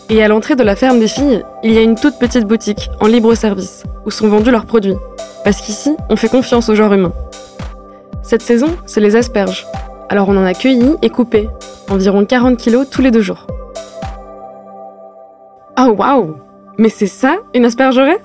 Et 0.10 0.24
à 0.24 0.28
l'entrée 0.28 0.56
de 0.56 0.64
la 0.64 0.76
ferme 0.76 1.00
des 1.00 1.08
filles, 1.08 1.44
il 1.64 1.72
y 1.72 1.78
a 1.78 1.82
une 1.82 1.96
toute 1.96 2.18
petite 2.18 2.46
boutique 2.46 2.90
en 3.00 3.08
libre 3.08 3.34
service 3.36 3.84
où 4.06 4.12
sont 4.12 4.28
vendus 4.28 4.52
leurs 4.52 4.66
produits. 4.66 4.96
Parce 5.44 5.62
qu'ici, 5.62 5.96
on 6.10 6.16
fait 6.16 6.30
confiance 6.30 6.68
au 6.70 6.76
genre 6.76 6.94
humain. 6.94 7.14
Cette 8.24 8.42
saison, 8.42 8.68
c'est 8.86 9.02
les 9.02 9.16
asperges. 9.16 9.66
Alors 10.10 10.28
on 10.30 10.38
en 10.38 10.46
a 10.46 10.54
cueilli 10.54 10.96
et 11.04 11.10
coupé, 11.10 11.50
environ 11.90 12.26
40 12.26 12.58
kilos 12.58 12.90
tous 12.90 13.02
les 13.02 13.12
deux 13.12 13.22
jours. 13.22 13.48
Oh 15.80 15.94
waouh 15.98 16.36
Mais 16.78 16.90
c'est 16.90 17.08
ça, 17.08 17.38
une 17.54 17.66
aspergeraie 17.66 18.20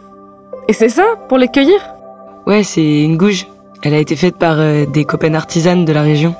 Et 0.68 0.72
c'est 0.72 0.88
ça, 0.88 1.04
pour 1.28 1.38
les 1.38 1.48
cueillir? 1.48 1.80
Ouais, 2.46 2.62
c'est 2.62 3.02
une 3.02 3.16
gouge. 3.16 3.46
Elle 3.82 3.94
a 3.94 3.98
été 3.98 4.16
faite 4.16 4.36
par 4.36 4.58
euh, 4.58 4.86
des 4.86 5.04
copaines 5.04 5.36
artisanes 5.36 5.84
de 5.84 5.92
la 5.92 6.02
région. 6.02 6.34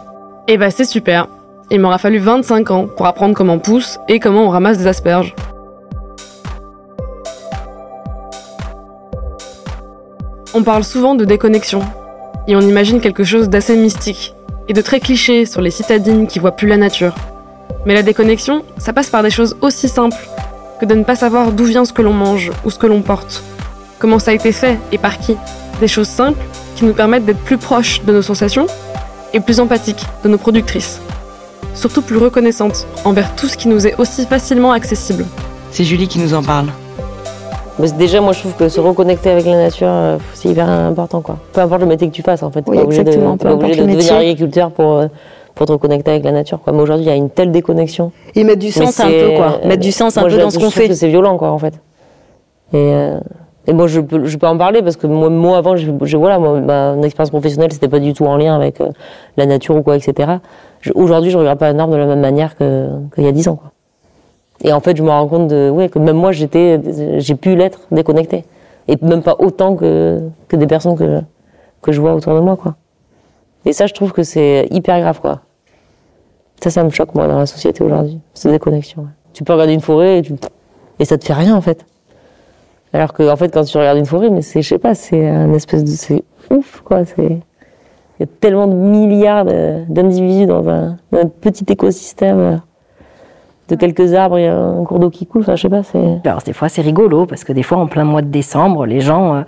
Eh 0.48 0.56
bah 0.58 0.70
c'est 0.70 0.84
super. 0.84 1.28
Il 1.70 1.80
m'aura 1.80 1.98
fallu 1.98 2.18
25 2.18 2.70
ans 2.70 2.86
pour 2.86 3.06
apprendre 3.06 3.34
comment 3.34 3.54
on 3.54 3.58
pousse 3.58 3.98
et 4.08 4.20
comment 4.20 4.44
on 4.44 4.48
ramasse 4.50 4.78
des 4.78 4.86
asperges. 4.86 5.34
On 10.54 10.62
parle 10.62 10.84
souvent 10.84 11.14
de 11.14 11.24
déconnexion, 11.24 11.80
et 12.46 12.54
on 12.54 12.60
imagine 12.60 13.00
quelque 13.00 13.24
chose 13.24 13.48
d'assez 13.48 13.76
mystique, 13.76 14.34
et 14.68 14.72
de 14.72 14.80
très 14.80 15.00
cliché 15.00 15.46
sur 15.46 15.60
les 15.60 15.70
citadines 15.70 16.26
qui 16.26 16.38
voient 16.38 16.56
plus 16.56 16.68
la 16.68 16.76
nature. 16.76 17.14
Mais 17.86 17.94
la 17.94 18.02
déconnexion, 18.02 18.64
ça 18.78 18.92
passe 18.92 19.10
par 19.10 19.22
des 19.22 19.30
choses 19.30 19.56
aussi 19.60 19.88
simples 19.88 20.28
que 20.80 20.86
de 20.86 20.94
ne 20.94 21.04
pas 21.04 21.16
savoir 21.16 21.52
d'où 21.52 21.64
vient 21.64 21.84
ce 21.84 21.92
que 21.92 22.02
l'on 22.02 22.12
mange 22.12 22.50
ou 22.64 22.70
ce 22.70 22.78
que 22.78 22.86
l'on 22.86 23.02
porte, 23.02 23.42
comment 23.98 24.18
ça 24.18 24.30
a 24.30 24.34
été 24.34 24.52
fait 24.52 24.78
et 24.92 24.98
par 24.98 25.18
qui. 25.18 25.36
Des 25.80 25.88
choses 25.88 26.08
simples 26.08 26.44
qui 26.76 26.84
nous 26.84 26.94
permettent 26.94 27.24
d'être 27.24 27.42
plus 27.42 27.58
proches 27.58 28.02
de 28.02 28.12
nos 28.12 28.22
sensations 28.22 28.66
et 29.32 29.40
plus 29.40 29.60
empathiques 29.60 30.04
de 30.22 30.28
nos 30.28 30.38
productrices. 30.38 31.00
Surtout 31.74 32.02
plus 32.02 32.18
reconnaissantes 32.18 32.86
envers 33.04 33.34
tout 33.34 33.48
ce 33.48 33.56
qui 33.56 33.68
nous 33.68 33.86
est 33.86 33.98
aussi 33.98 34.26
facilement 34.26 34.72
accessible. 34.72 35.26
C'est 35.70 35.84
Julie 35.84 36.08
qui 36.08 36.18
nous 36.18 36.34
en 36.34 36.42
parle. 36.42 36.68
Déjà, 37.98 38.20
moi, 38.20 38.32
je 38.32 38.40
trouve 38.40 38.54
que 38.54 38.68
se 38.68 38.80
reconnecter 38.80 39.30
avec 39.30 39.46
la 39.46 39.56
nature, 39.56 39.88
euh, 39.90 40.16
c'est 40.34 40.48
hyper 40.48 40.68
important, 40.68 41.20
quoi. 41.20 41.38
Peu 41.52 41.60
importe 41.60 41.80
le 41.80 41.86
métier 41.88 42.08
que 42.08 42.12
tu 42.14 42.22
fasses, 42.22 42.42
en 42.44 42.50
fait. 42.50 42.62
Oui, 42.68 42.76
pas 42.76 42.82
obligé 42.84 43.02
de, 43.04 43.10
pas 43.36 43.52
obligé 43.54 43.80
devenir 43.82 44.14
agriculteur 44.20 44.70
pour, 44.70 44.92
euh, 44.92 45.06
pour 45.56 45.66
te 45.66 45.72
reconnecter 45.72 46.12
avec 46.12 46.24
la 46.24 46.30
nature, 46.32 46.60
quoi. 46.60 46.72
Mais 46.72 46.80
aujourd'hui, 46.80 47.04
il 47.06 47.08
y 47.08 47.12
a 47.12 47.16
une 47.16 47.30
telle 47.30 47.50
déconnexion. 47.50 48.12
Et 48.36 48.44
mettre 48.44 48.60
du 48.60 48.70
sens 48.70 49.00
un 49.00 49.08
peu, 49.08 49.30
quoi. 49.36 49.58
Mettre 49.64 49.82
du 49.82 49.90
sens 49.90 50.16
un 50.16 50.20
moi, 50.20 50.30
peu 50.30 50.38
dans 50.38 50.50
ce 50.50 50.58
qu'on 50.58 50.70
fait. 50.70 50.88
que 50.88 50.94
c'est 50.94 51.08
violent, 51.08 51.36
quoi, 51.36 51.50
en 51.50 51.58
fait. 51.58 51.74
Et, 52.72 52.76
euh, 52.76 53.18
et 53.66 53.72
moi, 53.72 53.88
je 53.88 54.00
peux, 54.00 54.24
je 54.24 54.36
peux 54.36 54.46
en 54.46 54.56
parler 54.56 54.80
parce 54.82 54.96
que 54.96 55.06
moi, 55.08 55.28
moi 55.28 55.58
avant, 55.58 55.74
je, 55.76 55.90
je- 56.02 56.16
voilà, 56.16 56.38
moi, 56.38 56.60
ma 56.60 56.94
mon 56.94 57.02
expérience 57.02 57.30
professionnelle, 57.30 57.72
c'était 57.72 57.88
pas 57.88 57.98
du 57.98 58.12
tout 58.12 58.24
en 58.26 58.36
lien 58.36 58.54
avec 58.54 58.80
euh, 58.80 58.88
la 59.36 59.46
nature 59.46 59.74
ou 59.74 59.82
quoi, 59.82 59.96
etc. 59.96 60.34
Aujourd'hui, 60.94 61.30
je 61.32 61.38
regarde 61.38 61.58
pas 61.58 61.68
un 61.68 61.78
arbre 61.80 61.94
de 61.94 61.98
la 61.98 62.06
même 62.06 62.20
manière 62.20 62.56
que- 62.56 62.88
qu'il 63.14 63.24
y 63.24 63.26
a 63.28 63.32
dix 63.32 63.48
ans, 63.48 63.56
quoi. 63.56 63.70
Et 64.62 64.72
en 64.72 64.80
fait, 64.80 64.96
je 64.96 65.02
me 65.02 65.10
rends 65.10 65.26
compte 65.26 65.48
de, 65.48 65.70
ouais, 65.70 65.88
que 65.88 65.98
même 65.98 66.16
moi, 66.16 66.32
j'étais, 66.32 66.80
j'ai 67.18 67.34
pu 67.34 67.56
l'être 67.56 67.80
déconnecté. 67.90 68.44
Et 68.88 68.96
même 69.02 69.22
pas 69.22 69.36
autant 69.38 69.76
que, 69.76 70.20
que 70.48 70.56
des 70.56 70.66
personnes 70.66 70.96
que, 70.96 71.20
que 71.82 71.92
je 71.92 72.00
vois 72.00 72.14
autour 72.14 72.34
de 72.34 72.40
moi, 72.40 72.56
quoi. 72.56 72.76
Et 73.66 73.72
ça, 73.72 73.86
je 73.86 73.94
trouve 73.94 74.12
que 74.12 74.22
c'est 74.22 74.68
hyper 74.70 75.00
grave, 75.00 75.20
quoi. 75.20 75.40
Ça, 76.62 76.70
ça 76.70 76.84
me 76.84 76.90
choque, 76.90 77.14
moi, 77.14 77.26
dans 77.26 77.38
la 77.38 77.46
société 77.46 77.82
aujourd'hui. 77.82 78.20
Cette 78.34 78.52
déconnexion. 78.52 79.02
ouais. 79.02 79.08
Tu 79.34 79.42
peux 79.42 79.52
regarder 79.52 79.74
une 79.74 79.80
forêt 79.80 80.18
et, 80.18 80.22
tu... 80.22 80.34
et 80.98 81.04
ça 81.04 81.18
te 81.18 81.24
fait 81.24 81.32
rien 81.32 81.54
en 81.56 81.60
fait. 81.60 81.84
Alors 82.92 83.12
que 83.12 83.28
en 83.28 83.36
fait, 83.36 83.52
quand 83.52 83.64
tu 83.64 83.76
regardes 83.76 83.98
une 83.98 84.06
forêt, 84.06 84.30
mais 84.30 84.42
c'est, 84.42 84.62
je 84.62 84.68
sais 84.68 84.78
pas, 84.78 84.94
c'est 84.94 85.28
un 85.28 85.52
espèce 85.52 85.82
de, 85.82 85.90
c'est 85.90 86.22
ouf 86.50 86.80
quoi. 86.84 87.04
C'est, 87.04 87.26
il 87.26 88.20
y 88.20 88.22
a 88.22 88.26
tellement 88.40 88.68
de 88.68 88.74
milliards 88.74 89.44
d'individus 89.44 90.46
dans 90.46 90.68
un, 90.68 90.96
un, 91.12 91.26
petit 91.26 91.64
écosystème 91.68 92.62
de 93.68 93.76
quelques 93.76 94.14
arbres 94.14 94.38
et 94.38 94.46
un 94.48 94.84
cours 94.84 94.98
d'eau 94.98 95.10
qui 95.10 95.26
coule. 95.26 95.42
Enfin, 95.42 95.56
je 95.56 95.62
sais 95.62 95.68
pas, 95.68 95.82
c'est. 95.82 96.20
Alors 96.24 96.42
des 96.42 96.52
fois 96.52 96.68
c'est 96.68 96.82
rigolo 96.82 97.26
parce 97.26 97.44
que 97.44 97.52
des 97.52 97.62
fois 97.62 97.78
en 97.78 97.86
plein 97.86 98.04
mois 98.04 98.22
de 98.22 98.28
décembre, 98.28 98.86
les 98.86 99.00
gens, 99.00 99.36
euh, 99.36 99.42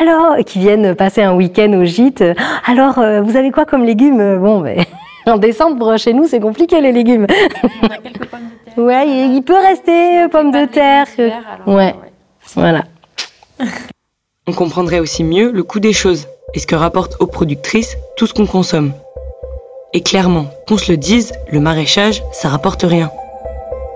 alors 0.00 0.36
qui 0.44 0.58
viennent 0.58 0.94
passer 0.94 1.22
un 1.22 1.34
week-end 1.34 1.72
au 1.74 1.84
gîte. 1.84 2.24
alors 2.66 2.98
euh, 2.98 3.20
vous 3.22 3.36
avez 3.36 3.50
quoi 3.50 3.64
comme 3.64 3.84
légumes? 3.84 4.38
Bon, 4.38 4.60
ben. 4.60 4.82
En 5.24 5.38
décembre, 5.38 5.96
chez 5.98 6.14
nous, 6.14 6.26
c'est 6.26 6.40
compliqué 6.40 6.80
les 6.80 6.90
légumes. 6.90 7.28
On 7.80 7.86
a 7.86 7.98
quelques 7.98 8.26
pommes 8.26 8.40
de 8.40 8.72
terre. 8.72 8.74
Ouais, 8.84 9.06
il, 9.06 9.34
il 9.36 9.42
peut 9.42 9.54
rester 9.54 10.26
pommes 10.32 10.50
de 10.50 10.64
terre. 10.66 11.06
alors, 11.16 11.76
ouais. 11.76 11.94
Voilà. 12.56 12.82
On 14.48 14.52
comprendrait 14.52 14.98
aussi 14.98 15.22
mieux 15.22 15.52
le 15.52 15.62
coût 15.62 15.78
des 15.78 15.92
choses 15.92 16.26
et 16.54 16.58
ce 16.58 16.66
que 16.66 16.74
rapporte 16.74 17.14
aux 17.20 17.28
productrices 17.28 17.96
tout 18.16 18.26
ce 18.26 18.34
qu'on 18.34 18.46
consomme. 18.46 18.92
Et 19.92 20.02
clairement, 20.02 20.46
qu'on 20.66 20.76
se 20.76 20.90
le 20.90 20.96
dise, 20.96 21.32
le 21.52 21.60
maraîchage, 21.60 22.24
ça 22.32 22.48
rapporte 22.48 22.82
rien. 22.82 23.10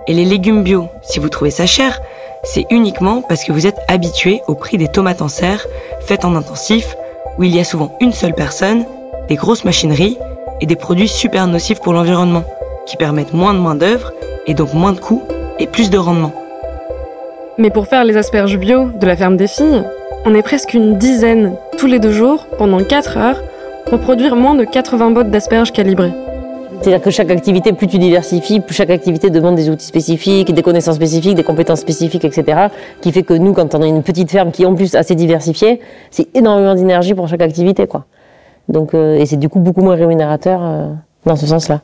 Et 0.09 0.15
les 0.15 0.25
légumes 0.25 0.63
bio, 0.63 0.89
si 1.03 1.19
vous 1.19 1.29
trouvez 1.29 1.51
ça 1.51 1.67
cher, 1.67 2.01
c'est 2.45 2.67
uniquement 2.71 3.23
parce 3.23 3.43
que 3.43 3.51
vous 3.51 3.67
êtes 3.67 3.79
habitué 3.89 4.41
au 4.47 4.55
prix 4.55 4.79
des 4.79 4.87
tomates 4.87 5.21
en 5.21 5.29
serre, 5.29 5.67
faites 6.01 6.25
en 6.25 6.37
intensif, 6.37 6.97
où 7.39 7.43
il 7.43 7.55
y 7.55 7.59
a 7.59 7.65
souvent 7.65 7.97
une 8.01 8.13
seule 8.13 8.35
personne, 8.35 8.85
des 9.29 9.35
grosses 9.35 9.65
machineries 9.65 10.17
et 10.61 10.67
des 10.67 10.77
produits 10.77 11.09
super 11.09 11.49
nocifs 11.49 11.81
pour 11.81 11.93
l'environnement, 11.93 12.45
qui 12.87 12.97
permettent 12.97 13.35
moins 13.35 13.53
de 13.53 13.59
main-d'œuvre 13.59 14.13
et 14.47 14.55
donc 14.55 14.75
moins 14.75 14.93
de 14.93 15.01
coûts 15.01 15.25
et 15.59 15.67
plus 15.67 15.91
de 15.91 15.99
rendement. 15.99 16.33
Mais 17.59 17.71
pour 17.71 17.89
faire 17.89 18.05
les 18.05 18.17
asperges 18.17 18.59
bio 18.59 18.91
de 18.91 19.07
la 19.07 19.17
ferme 19.17 19.37
des 19.37 19.49
filles, 19.49 19.83
on 20.25 20.35
est 20.35 20.43
presque 20.43 20.75
une 20.75 20.99
dizaine 20.99 21.57
tous 21.79 21.87
les 21.87 21.99
deux 21.99 22.13
jours 22.13 22.47
pendant 22.59 22.83
4 22.83 23.17
heures 23.17 23.43
pour 23.87 23.99
produire 23.99 24.37
moins 24.37 24.55
de 24.55 24.65
80 24.65 25.11
bottes 25.11 25.31
d'asperges 25.31 25.73
calibrées. 25.73 26.13
C'est-à-dire 26.81 27.03
que 27.03 27.11
chaque 27.11 27.31
activité, 27.31 27.73
plus 27.73 27.89
tu 27.89 27.99
diversifies, 27.99 28.61
plus 28.61 28.75
chaque 28.75 28.91
activité 28.91 29.31
demande 29.31 29.57
des 29.57 29.71
outils 29.71 29.87
spécifiques, 29.87 30.53
des 30.53 30.63
connaissances 30.63 30.97
spécifiques, 30.97 31.35
des 31.35 31.43
compétences 31.43 31.81
spécifiques, 31.81 32.25
etc. 32.25 32.69
Qui 33.01 33.13
fait 33.13 33.23
que 33.23 33.35
nous, 33.35 33.53
quand 33.53 33.75
on 33.75 33.83
a 33.83 33.87
une 33.87 34.03
petite 34.03 34.31
ferme 34.31 34.53
qui 34.53 34.63
est 34.63 34.67
en 34.67 34.75
plus 34.75 34.95
assez 34.95 35.15
diversifiée, 35.15 35.81
c'est 36.11 36.29
énormément 36.37 36.75
d'énergie 36.75 37.15
pour 37.15 37.29
chaque 37.29 37.43
activité, 37.43 37.87
quoi. 37.87 38.05
Donc, 38.69 38.95
euh, 38.95 39.17
et 39.17 39.27
c'est 39.27 39.37
du 39.37 39.49
coup 39.49 39.61
beaucoup 39.61 39.81
moins 39.81 39.95
rémunérateur 39.95 40.61
euh, 40.63 40.89
dans 41.25 41.37
ce 41.37 41.47
sens-là, 41.47 41.83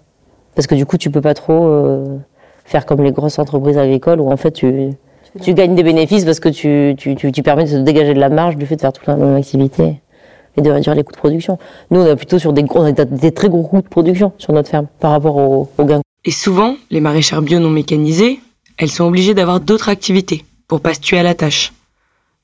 parce 0.55 0.67
que 0.67 0.75
du 0.75 0.87
coup, 0.87 0.99
tu 0.99 1.11
peux 1.11 1.21
pas 1.21 1.35
trop 1.35 1.65
euh, 1.67 2.19
faire 2.65 2.87
comme 2.87 3.03
les 3.03 3.13
grosses 3.13 3.39
entreprises 3.39 3.79
agricoles 3.79 4.21
où 4.21 4.31
en 4.31 4.37
fait 4.37 4.53
tu 4.53 4.91
tu 5.41 5.55
gagnes 5.55 5.75
des 5.75 5.83
bénéfices 5.83 6.27
parce 6.27 6.41
que 6.41 6.51
tu, 6.51 6.95
tu, 6.99 7.17
tu, 7.17 7.43
permets 7.43 7.65
de 7.65 7.71
te 7.71 7.77
dégager 7.77 8.13
de 8.13 8.21
la 8.21 8.29
marge 8.29 8.57
du 8.57 8.67
fait 8.67 8.77
de 8.77 8.83
faire 8.83 8.93
toute 8.93 9.07
la 9.07 9.17
même 9.17 9.35
activité 9.35 10.03
et 10.57 10.63
de 10.63 10.71
réduire 10.71 10.95
les 10.95 11.03
coûts 11.05 11.13
de 11.13 11.17
production. 11.19 11.59
Nous, 11.91 12.01
on 12.01 12.07
est 12.07 12.17
plutôt 12.17 12.39
sur 12.39 12.53
des, 12.53 12.63
gros, 12.63 12.85
très 13.35 13.49
gros 13.49 13.63
coûts 13.63 13.83
de 13.83 13.89
production 13.89 14.33
sur 14.39 14.53
notre 14.53 14.69
ferme 14.69 14.87
par 15.01 15.13
rapport 15.13 15.37
aux, 15.37 15.71
aux 15.79 15.85
gains. 15.85 16.03
Et 16.25 16.31
souvent, 16.31 16.77
les 16.91 17.01
maraîchères 17.01 17.43
bio 17.43 17.59
non 17.59 17.71
mécanisées, 17.71 18.41
elles 18.79 18.91
sont 18.91 19.05
obligées 19.05 19.35
d'avoir 19.35 19.61
d'autres 19.61 19.89
activités 19.89 20.45
pour 20.69 20.81
pas 20.81 20.95
se 20.95 21.01
tuer 21.01 21.19
à 21.19 21.23
la 21.23 21.35
tâche. 21.35 21.73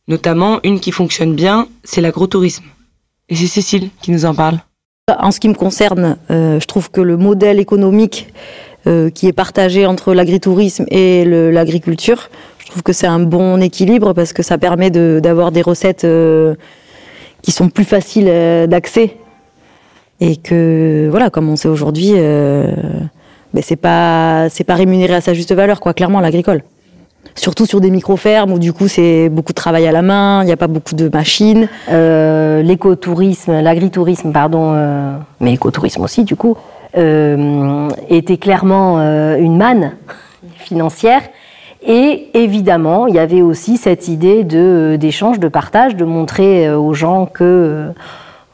Notamment, 0.08 0.58
une 0.64 0.80
qui 0.80 0.90
fonctionne 0.90 1.34
bien, 1.34 1.68
c'est 1.84 2.00
l'agrotourisme. 2.00 2.64
Et 3.28 3.36
c'est 3.36 3.46
Cécile 3.46 3.90
qui 4.00 4.10
nous 4.10 4.24
en 4.24 4.34
parle. 4.34 4.58
En 5.18 5.30
ce 5.30 5.40
qui 5.40 5.48
me 5.48 5.54
concerne, 5.54 6.16
euh, 6.30 6.60
je 6.60 6.66
trouve 6.66 6.90
que 6.90 7.00
le 7.00 7.16
modèle 7.16 7.58
économique 7.60 8.28
euh, 8.86 9.10
qui 9.10 9.26
est 9.26 9.32
partagé 9.32 9.86
entre 9.86 10.14
l'agritourisme 10.14 10.84
et 10.90 11.24
l'agriculture, 11.26 12.28
je 12.58 12.66
trouve 12.70 12.82
que 12.82 12.92
c'est 12.92 13.06
un 13.06 13.18
bon 13.20 13.60
équilibre 13.60 14.12
parce 14.12 14.32
que 14.32 14.42
ça 14.42 14.58
permet 14.58 14.90
de- 14.90 15.20
d'avoir 15.22 15.50
des 15.52 15.62
recettes 15.62 16.04
euh, 16.04 16.54
qui 17.48 17.52
sont 17.52 17.70
plus 17.70 17.86
faciles 17.86 18.28
euh, 18.28 18.66
d'accès 18.66 19.16
et 20.20 20.36
que 20.36 21.08
voilà, 21.10 21.30
comme 21.30 21.48
on 21.48 21.56
sait 21.56 21.68
aujourd'hui, 21.68 22.10
euh, 22.14 22.74
ben 23.54 23.62
c'est 23.62 23.76
pas 23.76 24.50
rémunéré 24.68 25.14
à 25.14 25.22
sa 25.22 25.32
juste 25.32 25.54
valeur 25.54 25.80
quoi, 25.80 25.94
clairement 25.94 26.20
l'agricole. 26.20 26.62
Surtout 27.36 27.64
sur 27.64 27.80
des 27.80 27.88
micro-fermes 27.88 28.52
où 28.52 28.58
du 28.58 28.74
coup 28.74 28.86
c'est 28.86 29.30
beaucoup 29.30 29.52
de 29.52 29.56
travail 29.56 29.86
à 29.86 29.92
la 29.92 30.02
main, 30.02 30.42
il 30.42 30.44
n'y 30.44 30.52
a 30.52 30.58
pas 30.58 30.66
beaucoup 30.66 30.94
de 30.94 31.08
machines. 31.08 31.70
Euh, 31.90 32.60
l'écotourisme, 32.60 33.62
l'agritourisme, 33.62 34.30
pardon, 34.30 34.74
euh, 34.74 35.16
mais 35.40 35.54
écotourisme 35.54 36.02
aussi 36.02 36.24
du 36.24 36.36
coup, 36.36 36.54
était 36.94 38.36
clairement 38.36 38.98
une 39.38 39.56
manne 39.56 39.92
financière. 40.58 41.22
Et 41.80 42.28
évidemment, 42.34 43.06
il 43.06 43.14
y 43.14 43.18
avait 43.18 43.42
aussi 43.42 43.76
cette 43.76 44.08
idée 44.08 44.42
de 44.44 44.96
d'échange, 44.98 45.38
de 45.38 45.48
partage, 45.48 45.94
de 45.96 46.04
montrer 46.04 46.66
euh, 46.66 46.76
aux 46.78 46.92
gens 46.92 47.26
que 47.26 47.44
euh, 47.44 47.88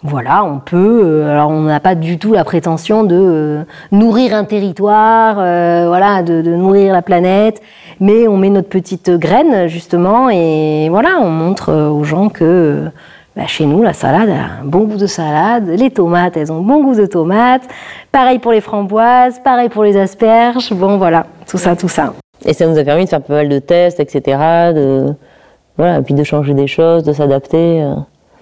voilà, 0.02 0.44
on 0.44 0.58
peut. 0.58 1.00
euh, 1.04 1.32
alors, 1.32 1.48
on 1.48 1.62
n'a 1.62 1.80
pas 1.80 1.94
du 1.94 2.18
tout 2.18 2.34
la 2.34 2.44
prétention 2.44 3.02
de 3.04 3.16
euh, 3.18 3.62
nourrir 3.92 4.34
un 4.34 4.44
territoire, 4.44 5.36
euh, 5.38 5.86
voilà, 5.88 6.22
de, 6.22 6.42
de 6.42 6.54
nourrir 6.54 6.92
la 6.92 7.00
planète, 7.00 7.62
mais 7.98 8.28
on 8.28 8.36
met 8.36 8.50
notre 8.50 8.68
petite 8.68 9.10
graine 9.10 9.68
justement, 9.68 10.28
et 10.28 10.88
voilà, 10.90 11.18
on 11.22 11.30
montre 11.30 11.70
euh, 11.70 11.88
aux 11.88 12.04
gens 12.04 12.28
que 12.28 12.44
euh, 12.44 12.88
bah, 13.34 13.46
chez 13.46 13.64
nous, 13.64 13.82
la 13.82 13.94
salade 13.94 14.28
a 14.28 14.62
un 14.62 14.64
bon 14.66 14.80
goût 14.80 14.98
de 14.98 15.06
salade, 15.06 15.68
les 15.68 15.90
tomates, 15.90 16.36
elles 16.36 16.52
ont 16.52 16.60
bon 16.60 16.84
goût 16.84 16.94
de 16.94 17.06
tomates. 17.06 17.66
Pareil 18.12 18.38
pour 18.38 18.52
les 18.52 18.60
framboises, 18.60 19.40
pareil 19.42 19.70
pour 19.70 19.82
les 19.82 19.96
asperges. 19.96 20.72
Bon, 20.74 20.98
voilà, 20.98 21.24
tout 21.48 21.58
ça, 21.58 21.74
tout 21.74 21.88
ça. 21.88 22.12
Et 22.44 22.52
ça 22.52 22.66
nous 22.66 22.78
a 22.78 22.84
permis 22.84 23.04
de 23.04 23.08
faire 23.08 23.22
pas 23.22 23.34
mal 23.34 23.48
de 23.48 23.58
tests, 23.58 24.00
etc. 24.00 24.38
De, 24.74 25.14
voilà, 25.76 25.98
et 25.98 26.02
puis 26.02 26.14
de 26.14 26.22
changer 26.24 26.54
des 26.54 26.66
choses, 26.66 27.02
de 27.02 27.12
s'adapter. 27.12 27.82
euh, 27.82 27.94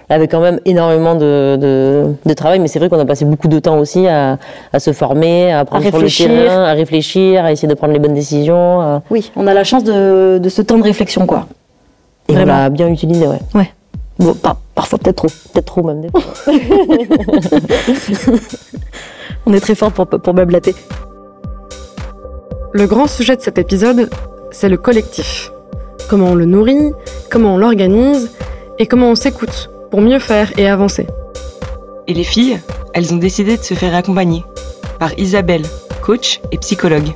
Avec 0.09 0.31
quand 0.31 0.41
même 0.41 0.59
énormément 0.65 1.15
de, 1.15 1.57
de, 1.61 2.05
de 2.27 2.35
travail, 2.35 2.59
mais 2.59 2.69
c'est 2.69 2.79
vrai 2.79 2.89
qu'on 2.89 2.99
a 2.99 3.05
passé 3.07 3.25
beaucoup 3.25 3.49
de 3.49 3.59
temps 3.61 3.79
aussi 3.79 4.07
à, 4.09 4.39
à 4.73 4.81
se 4.81 4.93
former, 4.93 5.53
à 5.53 5.61
apprendre 5.61 5.85
sur 5.89 5.99
le 5.99 6.09
terrain, 6.09 6.65
à 6.65 6.73
réfléchir, 6.73 7.45
à 7.45 7.53
essayer 7.53 7.69
de 7.69 7.75
prendre 7.75 7.93
les 7.93 7.99
bonnes 7.99 8.15
décisions. 8.15 8.81
à- 8.81 9.03
Oui, 9.11 9.31
on 9.37 9.47
a 9.47 9.55
la 9.55 9.65
chance 9.65 9.85
de, 9.85 10.39
de 10.39 10.49
ce 10.49 10.61
temps 10.63 10.77
de 10.79 10.83
réflexion 10.85 11.25
quoi. 11.27 11.47
Et 12.29 12.33
on 12.33 12.35
Vraiment. 12.35 12.53
l'a 12.53 12.69
bien 12.71 12.89
utilisé, 12.89 13.27
ouais. 13.27 13.39
Ouais. 13.55 13.71
Bon, 14.19 14.35
par- 14.35 14.57
parfois 14.75 14.99
peut-être 14.99 15.17
trop. 15.17 15.29
Peut-être 15.53 15.65
trop 15.67 15.83
même 15.83 16.01
des 16.03 16.09
fois. 16.11 16.21
On 19.47 19.53
est 19.53 19.61
très 19.61 19.75
fort 19.75 19.91
pour, 19.91 20.07
pour 20.07 20.35
blablater. 20.35 20.75
Le 22.73 22.87
grand 22.87 23.07
sujet 23.07 23.37
de 23.37 23.43
cet 23.43 23.59
épisode, 23.59 24.09
c'est 24.51 24.69
le 24.69 24.77
collectif. 24.77 25.53
Comment 26.09 26.29
on 26.29 26.35
le 26.35 26.45
nourrit, 26.47 26.93
comment 27.31 27.55
on 27.55 27.59
l'organise 27.59 28.31
et 28.79 28.87
comment 28.87 29.11
on 29.11 29.15
s'écoute 29.15 29.71
pour 29.91 30.01
mieux 30.01 30.19
faire 30.19 30.51
et 30.59 30.69
avancer. 30.69 31.07
Et 32.09 32.15
les 32.15 32.25
filles, 32.25 32.59
elles 32.95 33.13
ont 33.13 33.19
décidé 33.19 33.57
de 33.57 33.63
se 33.63 33.75
faire 33.75 33.95
accompagner 33.95 34.43
par 34.99 35.17
Isabelle, 35.19 35.63
coach 36.03 36.41
et 36.51 36.59
psychologue. 36.59 37.11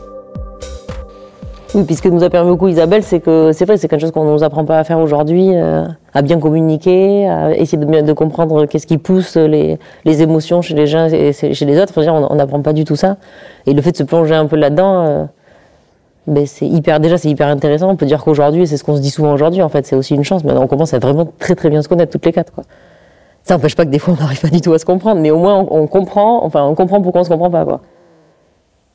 Oui, 1.75 1.83
puis 1.85 1.97
ce 1.97 2.01
que 2.03 2.09
nous 2.09 2.23
a 2.23 2.31
permis 2.31 2.51
beaucoup 2.51 2.69
Isabelle, 2.69 3.03
c'est 3.03 3.21
que 3.21 3.51
c'est 3.53 3.65
vrai, 3.67 3.77
c'est 3.77 3.89
quelque 3.89 4.01
chose 4.01 4.13
qu'on 4.13 4.25
ne 4.25 4.33
nous 4.33 4.45
apprend 4.45 4.65
pas 4.65 4.79
à 4.79 4.85
faire 4.85 4.99
aujourd'hui, 4.99 5.51
euh, 5.55 5.85
à 6.15 6.23
bien 6.23 6.39
communiquer, 6.39 7.29
à 7.29 7.55
essayer 7.57 7.77
de, 7.77 7.85
bien- 7.85 8.03
de 8.03 8.13
comprendre 8.13 8.65
qu'est-ce 8.67 8.87
qui 8.87 8.97
pousse 8.99 9.37
les, 9.37 9.79
les 10.05 10.23
émotions 10.23 10.63
chez 10.63 10.75
les 10.75 10.95
uns 10.95 11.09
et 11.09 11.33
chez 11.33 11.65
les 11.65 11.79
autres. 11.81 11.93
Enfin, 11.97 12.11
on 12.11 12.33
on 12.33 12.37
n'apprend 12.37 12.63
pas 12.63 12.73
du 12.73 12.85
tout 12.85 12.97
ça. 12.97 13.17
Et 13.67 13.75
le 13.75 13.83
fait 13.83 13.93
de 13.93 13.97
se 13.97 14.05
plonger 14.05 14.35
un 14.35 14.47
peu 14.47 14.57
là-dedans, 14.57 15.29
euh, 16.29 16.33
ben 16.33 16.47
c'est 16.47 16.67
hyper, 16.67 17.01
déjà 17.01 17.19
c'est 17.19 17.29
hyper 17.29 17.49
intéressant. 17.49 17.91
On 17.91 17.97
peut 17.97 18.07
dire 18.07 18.23
qu'aujourd'hui, 18.23 18.67
c'est 18.67 18.77
ce 18.77 18.85
qu'on 18.85 18.97
se 18.97 19.01
dit 19.01 19.11
souvent 19.11 19.33
aujourd'hui, 19.33 19.63
en 19.63 19.69
fait, 19.69 19.87
c'est 19.87 19.97
aussi 19.97 20.15
une 20.15 20.25
chance. 20.25 20.45
Mais 20.45 20.53
on 20.53 20.67
commence 20.67 20.95
à 20.95 20.99
vraiment 20.99 21.29
très 21.39 21.55
très 21.55 21.71
bien 21.71 21.83
se 21.83 21.89
connaître 21.89 22.13
toutes 22.13 22.27
les 22.27 22.33
quatre. 22.33 22.53
Ça 23.43 23.55
n'empêche 23.55 23.77
pas 23.77 23.85
que 23.85 23.91
des 23.91 23.99
fois 23.99 24.15
on 24.19 24.21
n'arrive 24.21 24.41
pas 24.41 24.49
du 24.49 24.61
tout 24.61 24.73
à 24.73 24.79
se 24.79 24.85
comprendre, 24.85 25.21
mais 25.21 25.31
au 25.31 25.39
moins 25.39 25.67
on, 25.71 25.87
comprend, 25.87 26.45
enfin 26.45 26.65
on 26.65 26.75
comprend 26.75 27.01
pourquoi 27.01 27.21
on 27.21 27.25
se 27.25 27.29
comprend 27.29 27.51
pas. 27.51 27.65
Quoi. 27.65 27.81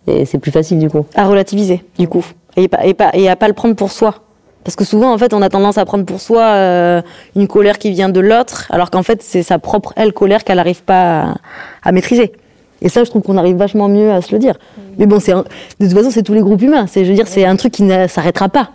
Et 0.08 0.26
c'est 0.26 0.40
plus 0.40 0.52
facile 0.52 0.80
du 0.80 0.90
coup. 0.90 1.06
À 1.16 1.28
relativiser, 1.28 1.86
du 1.98 2.08
coup. 2.08 2.26
Et, 2.58 2.68
pas, 2.68 2.86
et, 2.86 2.94
pas, 2.94 3.12
et 3.14 3.30
à 3.30 3.36
pas 3.36 3.48
le 3.48 3.54
prendre 3.54 3.76
pour 3.76 3.92
soi. 3.92 4.16
Parce 4.64 4.76
que 4.76 4.84
souvent, 4.84 5.12
en 5.14 5.18
fait, 5.18 5.34
on 5.34 5.42
a 5.42 5.50
tendance 5.50 5.78
à 5.78 5.86
prendre 5.86 6.06
pour 6.06 6.22
soi 6.22 6.42
euh, 6.42 7.02
une 7.36 7.48
colère 7.48 7.80
qui 7.80 7.92
vient 7.92 8.10
de 8.10 8.20
l'autre, 8.20 8.68
alors 8.70 8.92
qu'en 8.92 9.04
fait, 9.04 9.24
c'est 9.24 9.42
sa 9.42 9.58
propre, 9.58 9.94
elle, 9.96 10.14
colère 10.14 10.44
qu'elle 10.44 10.58
n'arrive 10.58 10.84
pas 10.84 11.36
à 11.82 11.92
maîtriser. 11.92 12.34
Et 12.82 12.90
ça, 12.90 13.04
je 13.04 13.10
trouve 13.10 13.22
qu'on 13.22 13.38
arrive 13.38 13.58
vachement 13.58 13.88
mieux 13.88 14.12
à 14.12 14.22
se 14.22 14.32
le 14.32 14.40
dire. 14.40 14.56
Mais 14.98 15.06
bon, 15.06 15.20
c'est 15.20 15.34
de 15.34 15.44
toute 15.80 15.94
façon, 15.94 16.10
c'est 16.12 16.24
tous 16.24 16.34
les 16.34 16.42
groupes 16.42 16.62
humains. 16.62 16.86
C'est, 16.88 17.06
je 17.06 17.10
veux 17.10 17.16
dire, 17.16 17.28
c'est 17.28 17.46
un 17.46 17.56
truc 17.56 17.72
qui 17.74 17.84
ne 17.84 18.08
s'arrêtera 18.08 18.50
pas. 18.50 18.70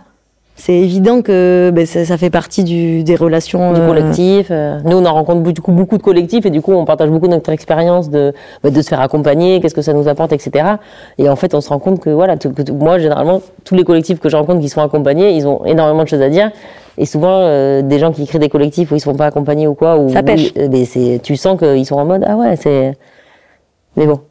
C'est 0.59 0.73
évident 0.73 1.21
que 1.21 1.71
ben, 1.71 1.85
ça, 1.85 2.03
ça 2.03 2.17
fait 2.17 2.31
partie 2.31 2.63
du, 2.63 3.03
des 3.03 3.15
relations. 3.15 3.73
du 3.73 3.79
euh, 3.79 3.87
collectif. 3.87 4.47
euh, 4.49 4.79
Nous, 4.85 4.97
on 4.97 5.05
en 5.05 5.13
rencontre 5.13 5.41
beaucoup, 5.41 5.97
de 5.99 6.01
collectifs 6.01 6.47
et 6.47 6.49
du 6.49 6.61
coup, 6.61 6.71
on 6.73 6.83
partage 6.83 7.09
beaucoup 7.11 7.27
notre 7.27 7.51
expérience 7.51 8.09
de, 8.09 8.33
bah, 8.63 8.71
de 8.71 8.81
se 8.81 8.87
faire 8.87 8.99
accompagner, 9.01 9.59
qu'est-ce 9.59 9.75
que 9.75 9.83
ça 9.83 9.93
nous 9.93 10.07
apporte, 10.07 10.33
etc. 10.33 10.65
Et 11.19 11.29
en 11.29 11.35
fait, 11.35 11.53
on 11.53 11.61
se 11.61 11.69
rend 11.69 11.77
compte 11.77 11.99
que, 11.99 12.09
voilà, 12.09 12.37
que 12.37 12.71
moi, 12.71 12.97
généralement, 12.97 13.41
tous 13.65 13.75
les 13.75 13.83
collectifs 13.83 14.19
que 14.19 14.29
je 14.29 14.35
rencontre 14.35 14.59
qui 14.61 14.69
sont 14.69 14.81
accompagnés, 14.81 15.29
ils 15.35 15.47
ont 15.47 15.63
énormément 15.63 16.01
de 16.03 16.07
choses 16.07 16.23
à 16.23 16.29
dire. 16.29 16.49
Et 16.97 17.05
souvent, 17.05 17.41
euh, 17.41 17.83
des 17.83 17.99
gens 17.99 18.11
qui 18.11 18.25
créent 18.25 18.39
des 18.39 18.49
collectifs 18.49 18.89
où 18.89 18.95
ils 18.95 18.97
ne 18.97 19.01
se 19.01 19.05
font 19.05 19.15
pas 19.15 19.27
accompagner 19.27 19.67
ou 19.67 19.75
quoi, 19.75 19.99
ou 19.99 20.09
Ça 20.09 20.23
pêche. 20.23 20.53
où, 20.55 20.59
euh, 20.59 20.83
c'est, 20.87 21.19
tu 21.21 21.35
sens 21.35 21.59
qu'ils 21.59 21.85
sont 21.85 21.97
en 21.97 22.05
mode, 22.05 22.23
ah 22.25 22.35
ouais, 22.35 22.55
c'est. 22.55 22.97
Mais 23.97 24.05
bon, 24.05 24.21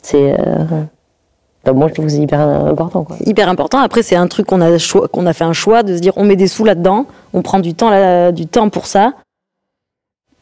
c'est. 0.00 0.34
euh, 0.38 1.72
moi, 1.74 1.88
je 1.88 1.94
trouve 1.94 2.08
c'est 2.08 2.18
hyper 2.18 2.40
important. 2.40 3.02
Quoi. 3.04 3.16
Hyper 3.26 3.48
important. 3.48 3.78
Après, 3.78 4.02
c'est 4.02 4.16
un 4.16 4.28
truc 4.28 4.46
qu'on 4.46 4.60
a, 4.60 4.70
a 4.70 5.32
fait 5.32 5.44
un 5.44 5.52
choix 5.52 5.82
de 5.82 5.96
se 5.96 6.00
dire 6.00 6.12
on 6.16 6.24
met 6.24 6.36
des 6.36 6.46
sous 6.46 6.64
là-dedans, 6.64 7.06
on 7.34 7.42
prend 7.42 7.58
du 7.58 7.74
temps, 7.74 7.90
là, 7.90 8.30
du 8.32 8.46
temps 8.46 8.68
pour 8.70 8.86
ça. 8.86 9.14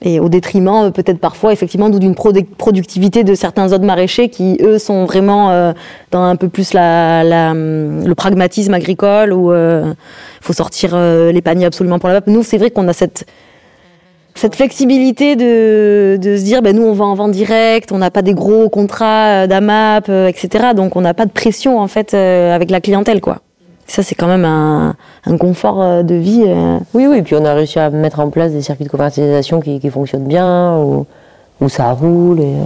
Et 0.02 0.20
au 0.20 0.28
détriment, 0.28 0.84
euh, 0.84 0.90
peut-être 0.90 1.18
parfois, 1.18 1.54
effectivement, 1.54 1.88
d'une 1.88 2.14
productivité 2.14 3.24
de 3.24 3.34
certains 3.34 3.72
autres 3.72 3.84
maraîchers 3.84 4.28
qui, 4.28 4.58
eux, 4.60 4.78
sont 4.78 5.06
vraiment 5.06 5.50
euh, 5.50 5.72
dans 6.10 6.22
un 6.22 6.36
peu 6.36 6.48
plus 6.48 6.74
la, 6.74 7.24
le 7.54 8.12
pragmatisme 8.14 8.74
agricole 8.74 9.32
où 9.32 9.50
il 9.50 9.56
euh, 9.56 9.94
faut 10.42 10.52
sortir 10.52 10.94
les 10.94 11.40
paniers 11.40 11.64
absolument 11.64 11.98
pour 11.98 12.08
la 12.10 12.16
vape. 12.16 12.26
Nous, 12.26 12.42
c'est 12.42 12.58
vrai 12.58 12.70
qu'on 12.70 12.86
a 12.88 12.92
cette, 12.92 13.26
cette 14.34 14.56
flexibilité 14.56 15.36
de, 15.36 16.18
de 16.20 16.36
se 16.36 16.42
dire, 16.42 16.62
ben, 16.62 16.74
nous, 16.74 16.82
on 16.82 16.92
va 16.92 17.04
en 17.04 17.14
vente 17.14 17.32
direct, 17.32 17.92
on 17.92 17.98
n'a 17.98 18.10
pas 18.10 18.22
des 18.22 18.34
gros 18.34 18.68
contrats 18.68 19.46
d'AMAP, 19.46 20.08
etc. 20.08 20.68
Donc, 20.74 20.96
on 20.96 21.00
n'a 21.00 21.14
pas 21.14 21.26
de 21.26 21.30
pression, 21.30 21.78
en 21.78 21.88
fait, 21.88 22.14
avec 22.14 22.70
la 22.70 22.80
clientèle, 22.80 23.20
quoi. 23.20 23.40
Ça, 23.86 24.02
c'est 24.02 24.14
quand 24.14 24.26
même 24.26 24.44
un, 24.44 24.96
un, 25.26 25.36
confort 25.36 25.82
euh, 25.82 26.02
de 26.02 26.14
vie. 26.14 26.44
Euh. 26.46 26.78
Oui, 26.94 27.06
oui, 27.06 27.22
puis 27.22 27.34
on 27.34 27.44
a 27.44 27.54
réussi 27.54 27.78
à 27.78 27.90
mettre 27.90 28.20
en 28.20 28.30
place 28.30 28.52
des 28.52 28.62
circuits 28.62 28.84
de 28.84 28.90
commercialisation 28.90 29.60
qui, 29.60 29.78
qui 29.78 29.90
fonctionnent 29.90 30.26
bien, 30.26 30.76
où, 30.78 31.06
où 31.60 31.68
ça 31.68 31.92
roule. 31.92 32.40
Et... 32.40 32.54
Euh. 32.54 32.64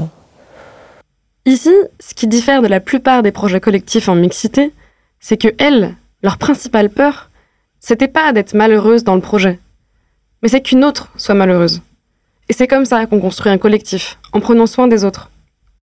Ici, 1.44 1.72
ce 1.98 2.14
qui 2.14 2.26
diffère 2.26 2.62
de 2.62 2.68
la 2.68 2.80
plupart 2.80 3.22
des 3.22 3.32
projets 3.32 3.60
collectifs 3.60 4.08
en 4.08 4.14
mixité, 4.14 4.72
c'est 5.18 5.36
que 5.36 5.48
elles, 5.58 5.94
leur 6.22 6.38
principale 6.38 6.88
peur, 6.88 7.30
c'était 7.80 8.08
pas 8.08 8.32
d'être 8.32 8.54
malheureuse 8.54 9.02
dans 9.02 9.14
le 9.14 9.20
projet, 9.20 9.58
mais 10.42 10.48
c'est 10.48 10.60
qu'une 10.60 10.84
autre 10.84 11.10
soit 11.16 11.34
malheureuse. 11.34 11.80
Et 12.48 12.52
c'est 12.52 12.66
comme 12.66 12.84
ça 12.84 13.06
qu'on 13.06 13.20
construit 13.20 13.52
un 13.52 13.58
collectif, 13.58 14.18
en 14.32 14.40
prenant 14.40 14.66
soin 14.66 14.88
des 14.88 15.04
autres. 15.04 15.30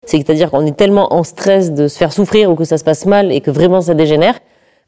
C'est-à-dire 0.06 0.50
qu'on 0.50 0.66
est 0.66 0.76
tellement 0.76 1.14
en 1.14 1.24
stress 1.24 1.72
de 1.72 1.88
se 1.88 1.98
faire 1.98 2.14
souffrir 2.14 2.50
ou 2.50 2.56
que 2.56 2.64
ça 2.64 2.78
se 2.78 2.84
passe 2.84 3.06
mal 3.06 3.32
et 3.32 3.42
que 3.42 3.52
vraiment 3.52 3.82
ça 3.82 3.94
dégénère, 3.94 4.40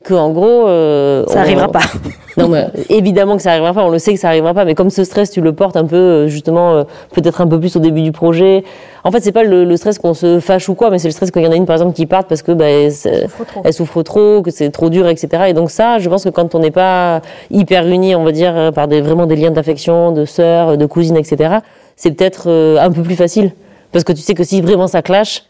que 0.03 0.13
en 0.13 0.31
gros 0.31 0.67
euh, 0.67 1.25
ça 1.27 1.35
n'arrivera 1.35 1.67
pas. 1.67 1.81
non 2.37 2.47
mais 2.47 2.67
évidemment 2.89 3.35
que 3.35 3.41
ça 3.41 3.51
arrivera 3.51 3.73
pas, 3.73 3.83
on 3.83 3.89
le 3.89 3.99
sait 3.99 4.13
que 4.13 4.19
ça 4.19 4.29
arrivera 4.29 4.53
pas 4.53 4.65
mais 4.65 4.73
comme 4.73 4.89
ce 4.89 5.03
stress 5.03 5.31
tu 5.31 5.41
le 5.41 5.53
portes 5.53 5.77
un 5.77 5.85
peu 5.85 5.95
euh, 5.95 6.27
justement 6.27 6.73
euh, 6.73 6.83
peut-être 7.13 7.41
un 7.41 7.47
peu 7.47 7.59
plus 7.59 7.75
au 7.75 7.79
début 7.79 8.01
du 8.01 8.11
projet. 8.11 8.63
En 9.03 9.09
fait, 9.09 9.19
c'est 9.21 9.31
pas 9.31 9.43
le, 9.43 9.75
stress 9.77 9.97
qu'on 9.97 10.13
se 10.13 10.39
fâche 10.39 10.69
ou 10.69 10.75
quoi, 10.75 10.91
mais 10.91 10.99
c'est 10.99 11.07
le 11.07 11.11
stress 11.11 11.31
quand 11.31 11.39
il 11.39 11.45
y 11.45 11.47
en 11.47 11.51
a 11.51 11.55
une 11.55 11.65
par 11.65 11.75
exemple 11.75 11.95
qui 11.95 12.05
part 12.05 12.25
parce 12.25 12.43
que 12.43 12.51
bah, 12.51 12.65
elle, 12.69 13.73
souffre 13.73 14.03
trop, 14.03 14.43
que 14.43 14.51
c'est 14.51 14.69
trop 14.69 14.91
dur, 14.91 15.07
etc. 15.07 15.45
Et 15.47 15.53
donc 15.53 15.71
ça, 15.71 15.97
je 15.97 16.07
pense 16.07 16.23
que 16.23 16.29
quand 16.29 16.53
on 16.53 16.59
n'est 16.59 16.69
pas 16.69 17.21
hyper 17.49 17.87
unis, 17.87 18.13
on 18.13 18.23
va 18.23 18.31
dire 18.31 18.71
par 18.75 18.87
des 18.87 19.01
vraiment 19.01 19.25
des 19.25 19.35
liens 19.35 19.49
d'affection, 19.49 20.11
de 20.11 20.25
sœurs, 20.25 20.77
de 20.77 20.85
cousines, 20.85 21.17
etc. 21.17 21.57
C'est 21.95 22.11
peut-être 22.11 22.47
un 22.79 22.91
peu 22.91 23.01
plus 23.01 23.15
facile 23.15 23.53
parce 23.91 24.03
que 24.03 24.13
tu 24.13 24.21
sais 24.21 24.35
que 24.35 24.43
si 24.43 24.61
vraiment 24.61 24.87
ça 24.87 25.01
clash, 25.01 25.45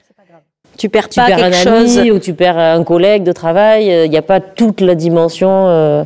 tu 0.78 0.90
perds 0.90 1.10
pas 1.10 1.28
quelque 1.28 1.68
un 1.68 1.74
ami 1.82 2.12
ou 2.12 2.20
tu 2.20 2.34
perds 2.34 2.58
un 2.58 2.84
collègue 2.84 3.24
de 3.24 3.32
travail. 3.32 3.86
Il 3.86 3.92
euh, 3.92 4.08
n'y 4.08 4.18
a 4.18 4.22
pas 4.22 4.40
toute 4.40 4.82
la 4.82 4.96
dimension. 4.96 5.68
Euh. 5.68 6.04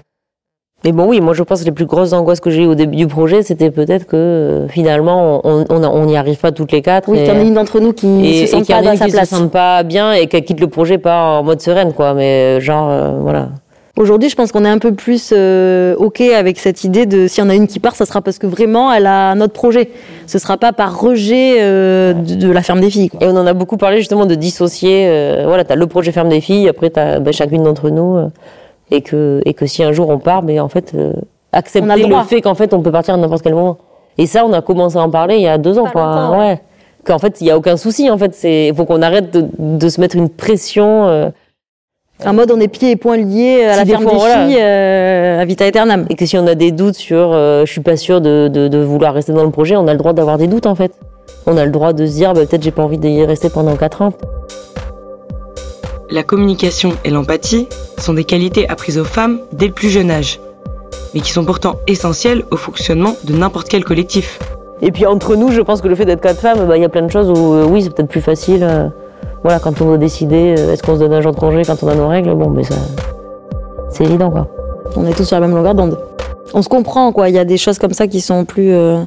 Mais 0.84 0.92
bon, 0.92 1.08
oui, 1.08 1.20
moi 1.20 1.34
je 1.34 1.42
pense 1.42 1.62
que 1.62 1.66
les 1.66 1.72
plus 1.72 1.86
grosses 1.86 2.14
angoisses 2.14 2.40
que 2.40 2.52
j'ai 2.52 2.64
eues 2.64 2.68
au 2.68 2.76
début 2.76 2.96
du 2.96 3.08
projet, 3.08 3.42
c'était 3.42 3.72
peut-être 3.72 4.06
que 4.06 4.16
euh, 4.16 4.68
finalement 4.68 5.42
on 5.44 6.06
n'y 6.06 6.16
arrive 6.16 6.38
pas 6.38 6.52
toutes 6.52 6.72
les 6.72 6.82
quatre. 6.82 7.10
Oui, 7.10 7.20
qu'il 7.20 7.28
y 7.28 7.32
en 7.32 7.40
a 7.40 7.42
une 7.42 7.56
d'entre 7.56 7.80
nous 7.80 7.94
qui 7.94 8.08
ne 8.08 8.46
se 8.46 8.48
sent 8.48 8.64
pas 8.68 8.82
dans 8.82 8.96
sa 8.96 9.08
place. 9.08 9.30
se 9.30 9.36
sent 9.36 9.50
pas 9.52 9.82
bien 9.84 10.14
et 10.14 10.28
qu'elle 10.28 10.44
quitte 10.44 10.60
le 10.60 10.68
projet 10.68 10.98
pas 10.98 11.40
en 11.40 11.44
mode 11.44 11.62
sereine, 11.62 11.94
quoi. 11.94 12.14
Mais 12.14 12.62
genre, 12.62 12.92
voilà. 13.22 13.50
Aujourd'hui, 13.98 14.28
je 14.28 14.36
pense 14.36 14.52
qu'on 14.52 14.66
est 14.66 14.70
un 14.70 14.78
peu 14.78 14.94
plus 14.94 15.32
euh, 15.34 15.96
OK 15.96 16.20
avec 16.20 16.60
cette 16.60 16.84
idée 16.84 17.06
de 17.06 17.28
si 17.28 17.40
y 17.40 17.44
en 17.44 17.50
a 17.50 17.56
une 17.56 17.66
qui 17.66 17.80
part, 17.80 17.96
ça 17.96 18.06
sera 18.06 18.22
parce 18.22 18.38
que 18.40 18.46
vraiment 18.46 18.92
elle 18.92 19.06
a 19.06 19.32
un 19.32 19.40
autre 19.40 19.54
projet. 19.54 19.90
Ce 20.28 20.38
sera 20.38 20.58
pas 20.58 20.74
par 20.74 21.00
rejet 21.00 21.62
euh, 21.62 22.14
de, 22.14 22.52
la 22.52 22.62
ferme 22.62 22.82
des 22.82 22.90
filles. 22.90 23.10
Et 23.22 23.28
on 23.28 23.38
en 23.38 23.48
a 23.48 23.54
beaucoup 23.54 23.78
parlé 23.78 24.00
justement 24.00 24.25
de 24.25 24.36
dissocier. 24.36 25.08
Euh, 25.08 25.44
voilà, 25.48 25.64
tu 25.64 25.72
as 25.72 25.78
le 25.78 25.88
projet 25.88 26.12
ferme 26.12 26.28
des 26.28 26.42
filles, 26.42 26.68
après 26.68 26.90
tu 26.90 27.00
as 27.00 27.22
ben, 27.22 27.32
chacune 27.32 27.64
d'entre 27.64 27.90
nous. 27.90 28.18
Euh, 28.18 28.28
et, 28.92 29.02
que, 29.02 29.42
et 29.46 29.54
que 29.54 29.66
si 29.66 29.82
un 29.82 29.94
jour 29.94 30.10
on 30.10 30.20
part, 30.20 30.44
mais 30.44 30.56
ben, 30.56 30.64
en 30.64 30.70
fait, 30.70 30.94
accepter 31.54 32.06
le, 32.06 32.24
fait 32.28 32.42
qu'en 32.42 32.54
fait 32.54 32.74
on 32.74 32.82
peut 32.82 32.92
partir 32.92 33.14
à 33.14 33.18
n'importe 33.18 33.44
quel 33.44 33.55
moment. 33.55 33.77
Et 34.18 34.25
ça, 34.25 34.46
on 34.46 34.51
a 34.51 34.62
commencé 34.62 34.98
à 34.98 35.03
en 35.03 35.10
parler 35.10 35.36
il 35.38 35.44
y 35.44 35.48
a 35.48 35.58
deux 35.58 35.79
ans. 35.79 35.88
quoi. 35.90 36.38
Ouais. 36.38 36.60
Qu'en 37.05 37.20
fait, 37.20 37.40
il 37.40 37.46
n'y 37.46 37.51
a 37.51 37.58
aucun 37.58 37.77
souci. 37.77 38.10
En 38.10 38.18
fait, 38.18 38.38
il 38.44 38.75
faut 38.75 38.86
qu'on 38.86 39.01
arrête 39.01 39.31
de, 39.31 39.46
de, 39.58 39.90
se 39.90 40.01
mettre 40.01 40.16
une 40.16 40.29
pression 40.29 41.31
en 42.24 42.34
mode 42.34 42.51
on 42.51 42.60
est 42.60 42.68
pieds 42.68 42.92
et 42.92 42.96
poings 42.96 43.18
liés 43.18 43.64
à 43.64 43.75
la 43.75 43.86
ferme 43.86 44.06
des 44.06 44.12
filles, 44.12 44.58
euh, 44.60 45.42
à 45.42 45.46
vita 45.46 45.66
aeternam. 45.66 46.06
Et 46.10 46.16
que 46.16 46.25
si 46.25 46.38
on 46.38 46.48
a 46.48 46.56
des 46.56 46.72
doutes 46.72 46.96
sur 46.96 47.34
euh, 47.34 47.66
je 47.66 47.72
suis 47.72 47.82
pas 47.82 47.98
sûr 47.98 48.22
de, 48.22 48.48
de, 48.48 48.78
vouloir 48.78 49.14
rester 49.14 49.34
dans 49.34 49.44
le 49.44 49.51
projet, 49.51 49.75
on 49.75 49.88
a 49.88 49.92
le 49.92 49.98
droit 49.98 50.14
d'avoir 50.14 50.38
des 50.38 50.48
doutes 50.48 50.66
en 50.66 50.75
fait. 50.75 50.94
On 51.46 51.58
a 51.58 51.66
le 51.66 51.72
droit 51.72 51.94
de 51.94 52.06
se 52.06 52.14
dire 52.14 52.34
bah, 52.34 52.46
peut-être 52.46 52.64
j'ai 52.64 52.72
pas 52.72 52.84
envie 52.84 52.98
d'y 52.98 53.25
rester 53.25 53.50
pendant 53.50 53.75
4 53.75 54.01
ans. 54.01 54.14
La 56.10 56.24
communication 56.24 56.94
et 57.04 57.10
l'empathie 57.10 57.68
sont 57.98 58.14
des 58.14 58.24
qualités 58.24 58.70
apprises 58.70 58.98
aux 58.98 59.06
femmes 59.06 59.40
dès 59.51 59.68
le 59.68 59.74
plus 59.74 59.90
jeune 59.90 60.12
âge, 60.12 60.40
mais 61.14 61.20
qui 61.20 61.32
sont 61.32 61.44
pourtant 61.44 61.75
essentielles 61.88 62.44
au 62.51 62.58
fonctionnement 62.58 63.16
de 63.24 63.34
n'importe 63.34 63.68
quel 63.68 63.84
collectif. 63.84 64.40
Et 64.82 64.92
puis 64.92 65.06
entre 65.06 65.36
nous, 65.36 65.51
je 65.51 65.62
pense 65.62 65.82
que 65.82 65.88
le 65.88 65.96
fait 65.96 66.06
d'être 66.06 66.22
quatre 66.22 66.40
femmes, 66.40 66.68
bah, 66.68 66.78
il 66.78 66.82
y 66.82 66.86
a 66.86 66.90
plein 66.90 67.01
de 67.01 67.12
choses 67.12 67.30
où 67.30 67.54
euh, 67.54 67.66
oui, 67.66 67.82
c'est 67.82 67.94
peut-être 67.94 68.10
plus 68.10 68.22
facile 68.22 68.92
voilà, 69.46 69.60
quand 69.60 69.79
on 69.79 69.86
doit 69.86 70.00
décider, 70.00 70.55
euh, 70.58 70.74
est-ce 70.74 70.81
qu'on 70.81 70.96
se 70.96 71.00
donne 71.00 71.14
un 71.14 71.22
jour 71.22 71.31
de 71.31 71.40
congé 71.40 71.62
quand 71.64 71.77
on 71.84 71.88
a 71.88 71.94
nos 71.94 72.08
règles, 72.08 72.34
bon, 72.34 72.50
mais 72.50 72.64
ça, 72.64 72.74
c'est 73.92 74.03
évident, 74.03 74.31
quoi. 74.31 74.48
On 74.96 75.05
est 75.05 75.14
tous 75.14 75.24
sur 75.24 75.40
la 75.40 75.46
même 75.46 75.55
longueur 75.55 75.75
d'onde. 75.75 76.00
On 76.55 76.64
se 76.64 76.68
comprend, 76.68 77.12
quoi. 77.12 77.29
Il 77.29 77.36
y 77.36 77.38
a 77.38 77.46
des 77.46 77.58
choses 77.58 77.77
comme 77.77 77.94
ça 77.94 78.08
qui 78.08 78.22
sont 78.22 78.44
plus. 78.44 78.74
Euh, 78.74 79.03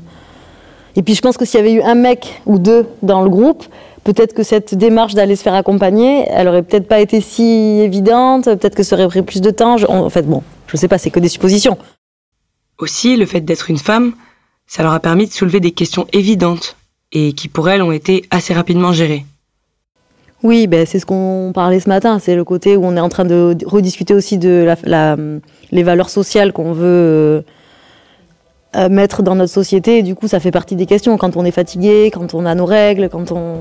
Et 0.94 1.02
puis 1.02 1.16
je 1.16 1.22
pense 1.22 1.36
que 1.36 1.44
s'il 1.44 1.58
y 1.58 1.62
avait 1.64 1.72
eu 1.72 1.82
un 1.82 1.96
mec 1.96 2.40
ou 2.46 2.60
deux 2.60 2.86
dans 3.02 3.22
le 3.22 3.30
groupe, 3.30 3.64
peut-être 4.04 4.32
que 4.32 4.44
cette 4.44 4.76
démarche 4.76 5.14
d'aller 5.14 5.34
se 5.34 5.42
faire 5.42 5.54
accompagner, 5.54 6.26
elle 6.28 6.46
aurait 6.46 6.62
peut-être 6.62 6.86
pas 6.86 7.00
été 7.00 7.20
si 7.20 7.80
évidente, 7.80 8.44
peut-être 8.44 8.76
que 8.76 8.84
ça 8.84 8.94
aurait 8.94 9.08
pris 9.08 9.22
plus 9.22 9.40
de 9.40 9.50
temps. 9.50 9.76
En 9.88 10.08
fait, 10.08 10.22
bon, 10.22 10.44
je 10.68 10.76
sais 10.76 10.88
pas, 10.88 10.98
c'est 10.98 11.10
que 11.10 11.20
des 11.20 11.28
suppositions. 11.28 11.78
Aussi, 12.78 13.16
le 13.16 13.26
fait 13.26 13.40
d'être 13.40 13.70
une 13.70 13.78
femme, 13.78 14.12
ça 14.68 14.84
leur 14.84 14.92
a 14.92 15.00
permis 15.00 15.26
de 15.26 15.32
soulever 15.32 15.58
des 15.58 15.72
questions 15.72 16.06
évidentes 16.12 16.76
et 17.10 17.32
qui 17.32 17.48
pour 17.48 17.68
elles 17.68 17.82
ont 17.82 17.92
été 17.92 18.24
assez 18.30 18.54
rapidement 18.54 18.92
gérées. 18.92 19.24
Oui, 20.44 20.68
ben, 20.68 20.86
c'est 20.86 21.00
ce 21.00 21.06
qu'on 21.06 21.50
parlait 21.52 21.80
ce 21.80 21.88
matin. 21.88 22.18
C'est 22.20 22.36
le 22.36 22.44
côté 22.44 22.76
où 22.76 22.84
on 22.84 22.96
est 22.96 23.00
en 23.00 23.08
train 23.08 23.24
de 23.24 23.56
rediscuter 23.66 24.14
aussi 24.14 24.38
de 24.38 24.66
les 25.72 25.82
valeurs 25.82 26.10
sociales 26.10 26.52
qu'on 26.52 26.72
veut 26.72 27.44
euh, 28.76 28.88
mettre 28.88 29.22
dans 29.22 29.34
notre 29.34 29.52
société. 29.52 29.98
Et 29.98 30.02
du 30.02 30.14
coup, 30.14 30.28
ça 30.28 30.40
fait 30.40 30.50
partie 30.50 30.76
des 30.76 30.86
questions. 30.86 31.16
Quand 31.16 31.36
on 31.36 31.44
est 31.44 31.50
fatigué, 31.50 32.10
quand 32.12 32.34
on 32.34 32.46
a 32.46 32.54
nos 32.54 32.66
règles, 32.66 33.08
quand 33.08 33.32
on. 33.32 33.56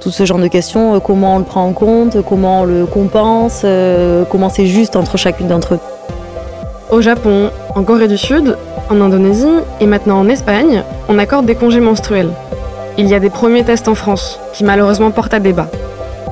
Tout 0.00 0.10
ce 0.10 0.24
genre 0.24 0.38
de 0.38 0.48
questions, 0.48 0.96
euh, 0.96 0.98
comment 0.98 1.36
on 1.36 1.38
le 1.38 1.44
prend 1.44 1.64
en 1.64 1.72
compte, 1.72 2.22
comment 2.28 2.62
on 2.62 2.64
le 2.64 2.86
compense, 2.86 3.62
euh, 3.64 4.24
comment 4.28 4.48
c'est 4.48 4.66
juste 4.66 4.96
entre 4.96 5.16
chacune 5.16 5.46
d'entre 5.46 5.74
eux. 5.74 5.80
Au 6.90 7.00
Japon, 7.00 7.50
en 7.76 7.84
Corée 7.84 8.08
du 8.08 8.18
Sud, 8.18 8.56
en 8.90 9.00
Indonésie 9.00 9.46
et 9.80 9.86
maintenant 9.86 10.18
en 10.18 10.28
Espagne, 10.28 10.82
on 11.08 11.18
accorde 11.18 11.46
des 11.46 11.54
congés 11.54 11.80
menstruels. 11.80 12.30
Il 12.98 13.08
y 13.08 13.14
a 13.14 13.20
des 13.20 13.30
premiers 13.30 13.64
tests 13.64 13.88
en 13.88 13.94
France, 13.94 14.38
qui 14.52 14.64
malheureusement 14.64 15.10
portent 15.10 15.32
à 15.32 15.40
débat. 15.40 15.68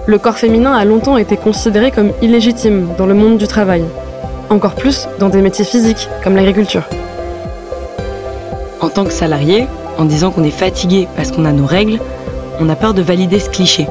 Le 0.05 0.19
corps 0.19 0.37
féminin 0.37 0.75
a 0.75 0.85
longtemps 0.85 1.17
été 1.17 1.39
considéré 1.39 1.91
comme 1.91 2.13
illégitime 2.21 2.89
dans 2.99 3.07
le 3.07 3.15
monde 3.15 3.39
du 3.39 3.47
travail, 3.47 3.83
encore 4.51 4.75
plus 4.75 5.09
dans 5.19 5.31
des 5.31 5.41
métiers 5.41 5.65
physiques 5.65 6.09
comme 6.23 6.37
l'agriculture. 6.37 6.83
En 8.81 8.91
tant 8.91 9.05
que 9.05 9.13
salarié, 9.13 9.69
en 9.97 10.05
disant 10.05 10.31
qu'on 10.31 10.45
est 10.45 10.51
fatigué 10.51 11.09
parce 11.17 11.33
qu'on 11.33 11.47
a 11.47 11.53
nos 11.53 11.65
règles, 11.65 11.99
on 12.61 12.69
a 12.69 12.77
peur 12.77 12.93
de 12.93 13.01
valider 13.01 13.41
ce 13.41 13.49
cliché. 13.49 13.87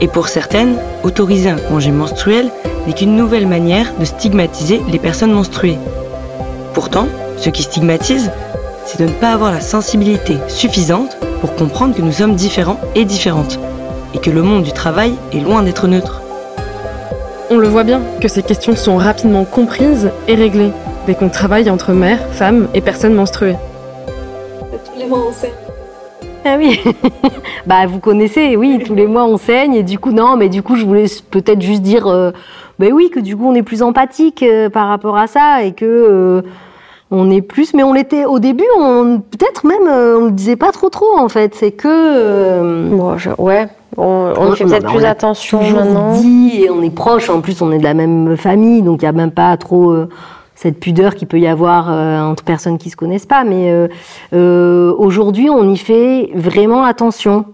Et 0.00 0.08
pour 0.08 0.26
certaines, 0.26 0.78
autoriser 1.04 1.50
un 1.50 1.58
congé 1.58 1.92
menstruel 1.92 2.50
n'est 2.88 2.92
qu'une 2.92 3.14
nouvelle 3.14 3.46
manière 3.46 3.92
de 4.00 4.04
stigmatiser 4.04 4.82
les 4.90 4.98
personnes 4.98 5.32
menstruées. 5.32 5.78
Pourtant, 6.74 7.06
ce 7.36 7.50
qui 7.50 7.62
stigmatise, 7.62 8.32
c'est 8.84 8.98
de 8.98 9.04
ne 9.04 9.12
pas 9.12 9.32
avoir 9.32 9.52
la 9.52 9.60
sensibilité 9.60 10.38
suffisante 10.48 11.16
pour 11.42 11.56
comprendre 11.56 11.92
que 11.96 12.02
nous 12.02 12.12
sommes 12.12 12.36
différents 12.36 12.78
et 12.94 13.04
différentes, 13.04 13.58
et 14.14 14.18
que 14.18 14.30
le 14.30 14.42
monde 14.42 14.62
du 14.62 14.70
travail 14.70 15.12
est 15.32 15.40
loin 15.40 15.64
d'être 15.64 15.88
neutre. 15.88 16.22
On 17.50 17.58
le 17.58 17.66
voit 17.66 17.82
bien 17.82 18.00
que 18.20 18.28
ces 18.28 18.44
questions 18.44 18.76
sont 18.76 18.96
rapidement 18.96 19.44
comprises 19.44 20.12
et 20.28 20.36
réglées 20.36 20.70
dès 21.04 21.16
qu'on 21.16 21.28
travaille 21.28 21.68
entre 21.68 21.94
mères, 21.94 22.24
femmes 22.30 22.68
et 22.74 22.80
personnes 22.80 23.14
menstruées. 23.14 23.56
Tous 24.70 24.96
les 24.96 25.04
mois 25.04 25.18
on 25.28 25.32
saigne. 25.32 25.50
Ah 26.44 26.54
oui, 26.58 26.80
bah 27.66 27.86
vous 27.88 27.98
connaissez, 27.98 28.56
oui, 28.56 28.80
tous 28.86 28.94
les 28.94 29.08
mois 29.08 29.24
on 29.24 29.36
saigne 29.36 29.74
et 29.74 29.82
du 29.82 29.98
coup 29.98 30.12
non, 30.12 30.36
mais 30.36 30.48
du 30.48 30.62
coup 30.62 30.76
je 30.76 30.86
voulais 30.86 31.06
peut-être 31.32 31.60
juste 31.60 31.82
dire, 31.82 32.06
euh, 32.06 32.30
ben 32.78 32.92
oui, 32.92 33.10
que 33.10 33.18
du 33.18 33.36
coup 33.36 33.48
on 33.48 33.54
est 33.56 33.64
plus 33.64 33.82
empathique 33.82 34.44
euh, 34.44 34.70
par 34.70 34.86
rapport 34.86 35.16
à 35.16 35.26
ça 35.26 35.64
et 35.64 35.72
que 35.72 35.84
euh, 35.84 36.42
on 37.12 37.30
est 37.30 37.42
plus, 37.42 37.74
mais 37.74 37.82
on 37.82 37.92
l'était 37.92 38.24
au 38.24 38.38
début, 38.38 38.66
on 38.78 39.20
peut-être 39.20 39.66
même, 39.66 39.86
euh, 39.86 40.18
on 40.18 40.24
le 40.26 40.30
disait 40.30 40.56
pas 40.56 40.72
trop 40.72 40.88
trop 40.88 41.18
en 41.18 41.28
fait. 41.28 41.54
C'est 41.54 41.70
que, 41.70 41.86
euh, 41.86 42.88
ouais, 43.38 43.68
on, 43.98 44.52
fait 44.54 44.64
peut-être 44.64 44.90
plus 44.90 45.04
attention 45.04 45.60
maintenant. 45.62 46.14
Dit, 46.14 46.62
et 46.62 46.70
on 46.70 46.82
est 46.82 46.90
proche. 46.90 47.28
En 47.28 47.42
plus, 47.42 47.60
on 47.60 47.70
est 47.70 47.78
de 47.78 47.84
la 47.84 47.92
même 47.92 48.36
famille, 48.38 48.80
donc 48.80 49.02
il 49.02 49.04
y 49.04 49.08
a 49.08 49.12
même 49.12 49.30
pas 49.30 49.54
trop 49.58 49.90
euh, 49.90 50.08
cette 50.54 50.80
pudeur 50.80 51.14
qu'il 51.14 51.28
peut 51.28 51.38
y 51.38 51.46
avoir 51.46 51.88
entre 51.88 52.44
personnes 52.44 52.78
qui 52.78 52.88
se 52.88 52.96
connaissent 52.96 53.26
pas. 53.26 53.44
Mais 53.44 53.88
aujourd'hui, 54.32 55.50
on 55.50 55.68
y 55.68 55.76
fait 55.76 56.30
vraiment 56.34 56.84
attention. 56.84 57.44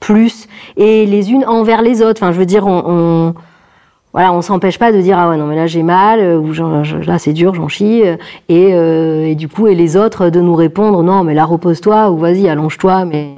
plus 0.00 0.46
et 0.76 1.04
les 1.06 1.32
unes 1.32 1.44
envers 1.46 1.82
les 1.82 2.00
autres. 2.00 2.22
Enfin, 2.22 2.32
je 2.32 2.38
veux 2.38 2.46
dire, 2.46 2.66
on, 2.66 2.82
on 2.86 3.34
voilà, 4.16 4.32
on 4.32 4.40
s'empêche 4.40 4.78
pas 4.78 4.92
de 4.92 5.00
dire 5.02 5.18
ah 5.18 5.28
ouais 5.28 5.36
non 5.36 5.44
mais 5.44 5.56
là 5.56 5.66
j'ai 5.66 5.82
mal 5.82 6.20
euh, 6.20 6.38
ou 6.38 6.54
là 7.04 7.18
c'est 7.18 7.34
dur, 7.34 7.54
j'en 7.54 7.68
chie 7.68 8.02
euh, 8.02 8.16
et, 8.48 8.72
euh, 8.72 9.26
et 9.26 9.34
du 9.34 9.46
coup 9.46 9.66
et 9.66 9.74
les 9.74 9.98
autres 9.98 10.30
de 10.30 10.40
nous 10.40 10.54
répondre 10.54 11.02
non 11.02 11.22
mais 11.22 11.34
là 11.34 11.44
repose-toi 11.44 12.10
ou 12.10 12.16
vas-y 12.16 12.48
allonge-toi 12.48 13.04
mais 13.04 13.34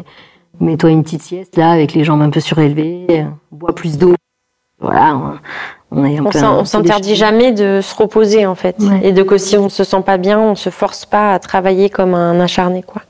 mets-toi 0.60 0.90
une 0.90 1.02
petite 1.02 1.22
sieste 1.22 1.56
là 1.56 1.70
avec 1.70 1.94
les 1.94 2.04
jambes 2.04 2.22
un 2.22 2.30
peu 2.30 2.38
surélevées, 2.38 3.06
euh, 3.10 3.24
bois 3.50 3.74
plus 3.74 3.98
d'eau. 3.98 4.14
Voilà, 4.80 5.16
on, 5.90 6.00
on 6.02 6.04
est 6.04 6.18
un 6.18 6.24
On 6.24 6.64
s'interdit 6.64 7.16
jamais 7.16 7.50
de 7.50 7.80
se 7.82 7.94
reposer 7.96 8.46
en 8.46 8.54
fait. 8.54 8.76
Ouais. 8.78 9.00
Et 9.02 9.12
de 9.12 9.24
que 9.24 9.36
si 9.36 9.56
on 9.56 9.68
se 9.68 9.82
sent 9.82 10.02
pas 10.06 10.18
bien, 10.18 10.38
on 10.38 10.54
se 10.54 10.70
force 10.70 11.04
pas 11.04 11.34
à 11.34 11.40
travailler 11.40 11.90
comme 11.90 12.14
un 12.14 12.38
acharné 12.38 12.84
quoi. 12.84 13.02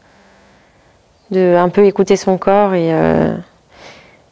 De 1.30 1.56
un 1.56 1.68
peu 1.68 1.84
écouter 1.84 2.16
son 2.16 2.38
corps 2.38 2.72
et 2.72 2.88
euh, 2.90 3.34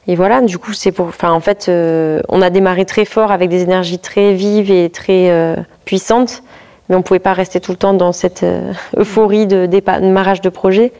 et 0.08 0.14
voilà. 0.14 0.40
Du 0.40 0.58
coup 0.58 0.72
c'est 0.72 0.92
pour. 0.92 1.06
Enfin 1.06 1.32
en 1.32 1.40
fait 1.40 1.66
euh, 1.68 2.20
on 2.28 2.42
a 2.42 2.50
démarré 2.50 2.84
très 2.84 3.04
fort 3.04 3.30
avec 3.32 3.48
des 3.50 3.62
énergies 3.62 3.98
très 3.98 4.34
vives 4.34 4.70
et 4.70 4.90
très 4.90 5.30
euh, 5.30 5.56
puissantes, 5.84 6.42
mais 6.88 6.96
on 6.96 7.02
pouvait 7.02 7.18
pas 7.18 7.32
rester 7.32 7.60
tout 7.60 7.72
le 7.72 7.78
temps 7.78 7.94
dans 7.94 8.12
cette 8.12 8.42
euh, 8.42 8.72
euphorie 8.96 9.46
de 9.46 9.66
démarrage 9.66 10.40
de 10.40 10.48
projet. 10.48 10.92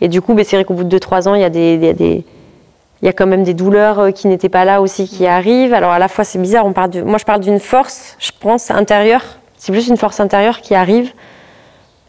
Et 0.00 0.08
du 0.08 0.20
coup 0.20 0.34
ben, 0.34 0.44
c'est 0.44 0.56
vrai 0.56 0.64
qu'au 0.64 0.74
bout 0.74 0.84
de 0.84 0.98
2-3 0.98 1.28
ans 1.28 1.34
il 1.34 1.42
y 3.02 3.08
a 3.08 3.12
quand 3.12 3.26
même 3.26 3.44
des 3.44 3.54
douleurs 3.54 4.12
qui 4.12 4.28
n'étaient 4.28 4.48
pas 4.48 4.64
là 4.64 4.80
aussi 4.80 5.06
qui 5.06 5.26
arrivent. 5.26 5.74
Alors 5.74 5.90
à 5.90 5.98
la 5.98 6.08
fois 6.08 6.24
c'est 6.24 6.38
bizarre, 6.38 6.64
moi 6.66 7.18
je 7.18 7.24
parle 7.24 7.40
d'une 7.40 7.60
force, 7.60 8.16
je 8.18 8.30
pense 8.38 8.70
intérieure. 8.70 9.22
C'est 9.58 9.72
plus 9.72 9.88
une 9.88 9.98
force 9.98 10.20
intérieure 10.20 10.62
qui 10.62 10.74
arrive 10.74 11.12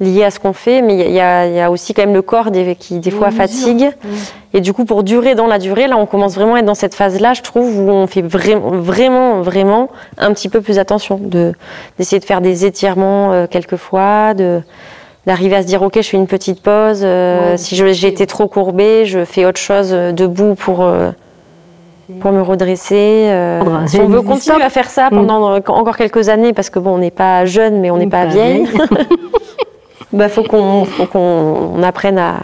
liée 0.02 0.24
à 0.26 0.32
ce 0.32 0.40
qu'on 0.40 0.52
fait, 0.52 0.82
mais 0.82 0.96
il 0.96 1.12
y 1.12 1.20
a- 1.22 1.46
y, 1.48 1.66
aussi 1.70 1.94
quand 1.94 2.02
même 2.02 2.14
le 2.14 2.22
corps 2.24 2.52
des- 2.52 2.76
qui 2.76 3.00
des 3.00 3.12
fois 3.12 3.32
fatigue. 3.32 3.90
Et 4.54 4.60
du 4.60 4.74
coup 4.74 4.84
pour 4.84 5.04
durer 5.04 5.34
dans 5.36 5.48
la 5.48 5.60
durée, 5.60 5.88
là 5.88 5.96
on 5.98 6.06
commence 6.06 6.36
vraiment 6.36 6.56
à 6.56 6.60
être 6.60 6.66
dans 6.66 6.74
cette 6.76 6.96
phase-là, 6.96 7.34
je 7.34 7.42
trouve, 7.42 7.80
où 7.80 7.90
on 7.90 8.08
fait 8.08 8.22
vraiment 8.24 8.72
vraiment 8.72 9.42
vraiment 9.42 9.90
un 10.18 10.34
petit 10.34 10.50
peu 10.50 10.60
plus 10.60 10.78
attention, 10.80 11.18
de 11.22 11.54
d'essayer 11.98 12.20
de 12.20 12.26
faire 12.26 12.42
des 12.42 12.66
étirements 12.66 13.32
euh, 13.32 13.46
quelquefois, 13.48 14.34
de 14.34 14.62
d'arriver 15.28 15.56
à 15.56 15.62
se 15.62 15.68
dire 15.68 15.84
ok 15.84 15.94
je 15.98 16.02
fais 16.10 16.18
une 16.18 16.26
petite 16.28 16.62
pause 16.64 17.02
euh, 17.04 17.52
Ouais, 17.52 17.58
si 17.58 17.76
j'ai 17.76 18.08
été 18.08 18.26
trop 18.26 18.48
courbée 18.48 19.06
je 19.06 19.24
fais 19.24 19.46
autre 19.46 19.60
chose 19.62 19.90
euh, 19.94 20.12
debout 20.12 20.56
pour 20.56 20.84
pour 22.20 22.32
me 22.32 22.42
redresser 22.42 23.28
euh, 23.30 23.62
si 23.88 24.00
on 24.02 24.08
veut 24.08 24.22
continuer 24.24 24.62
à 24.64 24.70
faire 24.70 24.90
ça 24.90 25.10
pendant 25.12 25.54
euh, 25.54 25.60
encore 25.68 25.96
quelques 25.96 26.28
années 26.28 26.52
parce 26.54 26.70
que 26.72 26.80
bon 26.80 26.96
on 26.96 26.98
n'est 26.98 27.12
pas 27.12 27.46
jeune 27.46 27.80
mais 27.80 27.90
on 27.92 27.98
n'est 27.98 28.08
pas, 28.08 28.26
vieille 28.26 28.66
bah 30.14 30.30
faut 30.30 30.44
qu'on 30.44 30.86
faut 30.86 31.06
qu'on 31.06 31.20
on 31.76 31.84
apprenne 31.84 32.18
à, 32.18 32.38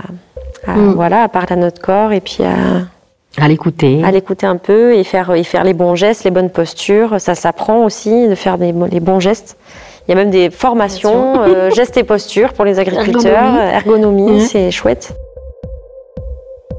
à, 0.66 0.74
Mm. 0.76 0.94
voilà 0.96 1.24
à 1.24 1.28
parler 1.30 1.54
à 1.54 1.56
notre 1.56 1.82
corps 1.82 2.12
et 2.12 2.20
puis 2.22 2.44
à 2.44 3.42
À 3.44 3.48
l'écouter. 3.48 4.02
à 4.04 4.12
l'écouter 4.12 4.46
un 4.46 4.58
peu 4.58 4.96
et 4.96 5.04
faire, 5.04 5.34
et 5.34 5.44
faire 5.44 5.64
les 5.64 5.74
bons 5.74 5.96
gestes, 5.96 6.24
les 6.26 6.32
bonnes 6.32 6.50
postures. 6.50 7.20
Ça 7.22 7.36
s'apprend 7.36 7.84
aussi 7.86 8.28
de 8.28 8.36
faire 8.36 8.58
des, 8.58 8.74
les 8.92 9.00
bons 9.00 9.20
gestes. 9.20 9.58
Il 10.08 10.12
y 10.12 10.14
a 10.14 10.16
même 10.16 10.30
des 10.32 10.50
formations, 10.50 11.42
euh, 11.44 11.70
gestes 11.72 11.98
et 11.98 12.04
postures 12.04 12.54
pour 12.54 12.64
les 12.66 12.80
agriculteurs, 12.80 13.44
Ergonomie. 13.56 13.74
ergonomie, 14.24 14.32
Mhm. 14.32 14.40
c'est 14.40 14.72
chouette. 14.72 15.14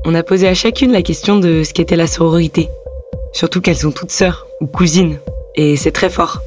On 0.07 0.14
a 0.14 0.22
posé 0.22 0.48
à 0.48 0.55
chacune 0.55 0.92
la 0.92 1.03
question 1.03 1.37
de 1.38 1.62
ce 1.62 1.74
qu'était 1.74 1.96
la 1.96 2.07
sororité. 2.07 2.68
Surtout 3.33 3.61
qu'elles 3.61 3.77
sont 3.77 3.90
toutes 3.90 4.11
sœurs 4.11 4.46
ou 4.62 4.66
cousines. 4.66 5.18
Et 5.55 5.77
c'est 5.77 5.90
très 5.92 6.09
fort. 6.09 6.38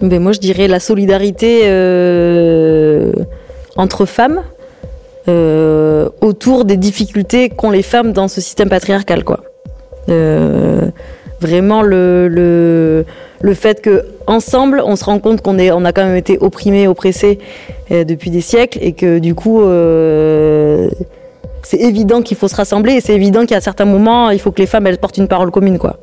Ben 0.00 0.20
moi, 0.20 0.32
je 0.32 0.40
dirais 0.40 0.68
la 0.68 0.80
solidarité 0.80 1.62
euh, 1.64 3.12
entre 3.76 4.06
femmes 4.06 4.42
euh, 5.28 6.08
autour 6.20 6.64
des 6.64 6.76
difficultés 6.76 7.48
qu'ont 7.48 7.70
les 7.70 7.82
femmes 7.82 8.12
dans 8.12 8.28
ce 8.28 8.40
système 8.40 8.68
patriarcal, 8.68 9.24
quoi. 9.24 9.40
Euh, 10.10 10.82
vraiment 11.40 11.82
le, 11.82 12.28
le 12.28 13.04
le 13.40 13.54
fait 13.54 13.80
que 13.80 14.04
ensemble, 14.26 14.82
on 14.84 14.96
se 14.96 15.04
rend 15.04 15.18
compte 15.18 15.42
qu'on 15.42 15.58
est, 15.58 15.70
on 15.70 15.84
a 15.84 15.92
quand 15.92 16.04
même 16.04 16.16
été 16.16 16.38
opprimés, 16.40 16.88
oppressés 16.88 17.38
depuis 17.90 18.30
des 18.30 18.40
siècles, 18.40 18.78
et 18.80 18.92
que 18.92 19.18
du 19.18 19.34
coup, 19.34 19.60
c'est 21.62 21.80
évident 21.80 22.22
qu'il 22.22 22.38
faut 22.38 22.48
se 22.48 22.56
rassembler, 22.56 22.94
et 22.94 23.00
c'est 23.02 23.14
évident 23.14 23.44
qu'à 23.44 23.60
certains 23.60 23.84
moments, 23.84 24.30
il 24.30 24.38
faut 24.38 24.50
que 24.50 24.60
les 24.60 24.66
femmes 24.66 24.86
elles 24.86 24.96
portent 24.96 25.18
une 25.18 25.28
parole 25.28 25.50
commune, 25.50 25.78
quoi 25.78 25.98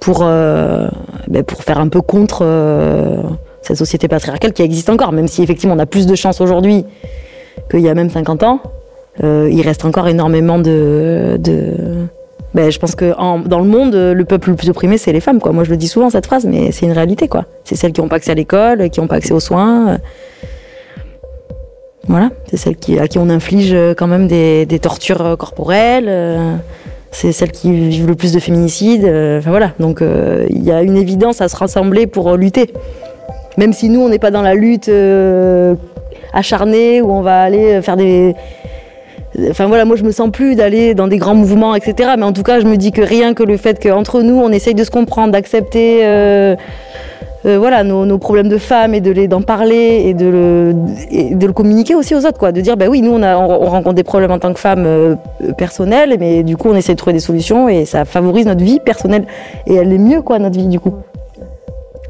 pour, 0.00 0.20
euh, 0.22 0.88
ben, 1.28 1.42
pour 1.42 1.62
faire 1.62 1.78
un 1.78 1.88
peu 1.88 2.00
contre 2.00 2.40
euh, 2.42 3.22
cette 3.62 3.76
société 3.76 4.08
patriarcale 4.08 4.52
qui 4.52 4.62
existe 4.62 4.90
encore, 4.90 5.12
même 5.12 5.28
si 5.28 5.42
effectivement 5.42 5.74
on 5.74 5.78
a 5.78 5.86
plus 5.86 6.06
de 6.06 6.14
chance 6.14 6.40
aujourd'hui 6.40 6.84
qu'il 7.70 7.80
y 7.80 7.88
a 7.88 7.94
même 7.94 8.10
50 8.10 8.42
ans, 8.42 8.60
euh, 9.24 9.48
il 9.50 9.62
reste 9.62 9.84
encore 9.84 10.08
énormément 10.08 10.58
de... 10.58 11.38
ben, 12.54 12.70
je 12.70 12.78
pense 12.78 12.94
que 12.94 13.14
dans 13.48 13.58
le 13.60 13.66
monde, 13.66 13.94
le 13.94 14.24
peuple 14.24 14.50
le 14.50 14.56
plus 14.56 14.70
opprimé, 14.70 14.96
c'est 14.96 15.12
les 15.12 15.20
femmes. 15.20 15.40
Quoi. 15.40 15.52
Moi, 15.52 15.64
je 15.64 15.70
le 15.70 15.76
dis 15.76 15.88
souvent 15.88 16.08
cette 16.10 16.26
phrase, 16.26 16.46
mais 16.46 16.70
c'est 16.72 16.86
une 16.86 16.92
réalité. 16.92 17.28
quoi. 17.28 17.44
C'est 17.64 17.74
celles 17.74 17.92
qui 17.92 18.00
n'ont 18.00 18.08
pas 18.08 18.16
accès 18.16 18.30
à 18.30 18.34
l'école, 18.34 18.88
qui 18.90 19.00
n'ont 19.00 19.08
pas 19.08 19.16
accès 19.16 19.32
aux 19.32 19.40
soins. 19.40 19.98
Voilà, 22.06 22.30
c'est 22.48 22.56
celles 22.56 22.76
à 23.00 23.08
qui 23.08 23.18
on 23.18 23.28
inflige 23.28 23.76
quand 23.98 24.06
même 24.06 24.28
des, 24.28 24.78
tortures 24.80 25.36
corporelles. 25.36 26.60
C'est 27.10 27.32
celles 27.32 27.52
qui 27.52 27.72
vivent 27.72 28.06
le 28.06 28.14
plus 28.14 28.32
de 28.32 28.40
féminicides. 28.40 29.04
euh, 29.04 29.40
voilà, 29.44 29.72
donc 29.78 30.02
euh, 30.02 30.46
il 30.50 30.64
y 30.64 30.70
a 30.70 30.82
une 30.82 30.96
évidence 30.96 31.40
à 31.40 31.48
se 31.48 31.56
rassembler 31.56 32.06
pour 32.06 32.28
euh, 32.30 32.36
lutter. 32.36 32.72
Même 33.56 33.72
si 33.72 33.88
nous, 33.88 34.00
on 34.00 34.08
n'est 34.08 34.18
pas 34.18 34.30
dans 34.30 34.42
la 34.42 34.54
lutte 34.54 34.90
acharnée 36.32 37.02
où 37.02 37.10
on 37.10 37.22
va 37.22 37.42
aller 37.42 37.82
faire 37.82 37.96
des. 37.96 38.36
Enfin 39.50 39.66
voilà, 39.66 39.84
moi 39.84 39.96
je 39.96 40.04
me 40.04 40.12
sens 40.12 40.30
plus 40.30 40.54
d'aller 40.54 40.94
dans 40.94 41.08
des 41.08 41.18
grands 41.18 41.34
mouvements, 41.34 41.74
etc. 41.74 42.10
Mais 42.16 42.24
en 42.24 42.32
tout 42.32 42.44
cas, 42.44 42.60
je 42.60 42.66
me 42.66 42.76
dis 42.76 42.92
que 42.92 43.02
rien 43.02 43.34
que 43.34 43.42
le 43.42 43.56
fait 43.56 43.82
qu'entre 43.82 44.22
nous, 44.22 44.36
on 44.36 44.50
essaye 44.50 44.74
de 44.74 44.84
se 44.84 44.90
comprendre, 44.90 45.32
d'accepter. 45.32 46.04
Euh, 47.48 47.58
voilà 47.58 47.82
nos, 47.84 48.18
problèmes 48.18 48.48
de 48.48 48.58
femmes 48.58 48.94
et 48.94 49.00
de 49.00 49.26
d'en 49.26 49.42
parler 49.42 50.02
et 50.06 50.14
de 50.14 50.26
le 50.26 50.74
de 51.34 51.46
le 51.46 51.52
communiquer 51.52 51.94
aussi 51.94 52.14
aux 52.14 52.24
autres 52.26 52.38
quoi 52.38 52.52
de 52.52 52.60
dire 52.60 52.76
bah 52.76 52.86
oui 52.88 53.00
nous 53.00 53.12
on 53.12 53.22
a 53.22 53.36
on, 53.36 53.62
on 53.62 53.66
rencontre 53.66 53.94
des 53.94 54.04
problèmes 54.04 54.30
en 54.30 54.38
tant 54.38 54.52
que 54.52 54.60
femmes 54.60 54.84
euh, 54.86 55.14
personnelles 55.56 56.16
mais 56.18 56.42
du 56.42 56.56
coup 56.56 56.68
on 56.70 56.76
essaie 56.76 56.92
de 56.92 56.98
trouver 56.98 57.14
des 57.14 57.20
solutions 57.20 57.68
et 57.68 57.84
ça 57.84 58.04
favorise 58.04 58.46
notre 58.46 58.64
vie 58.64 58.80
personnelle 58.80 59.24
et 59.66 59.74
elle 59.74 59.92
est 59.92 59.98
mieux 59.98 60.22
quoi 60.22 60.38
notre 60.38 60.58
vie 60.58 60.66
du 60.66 60.80
coup 60.80 60.94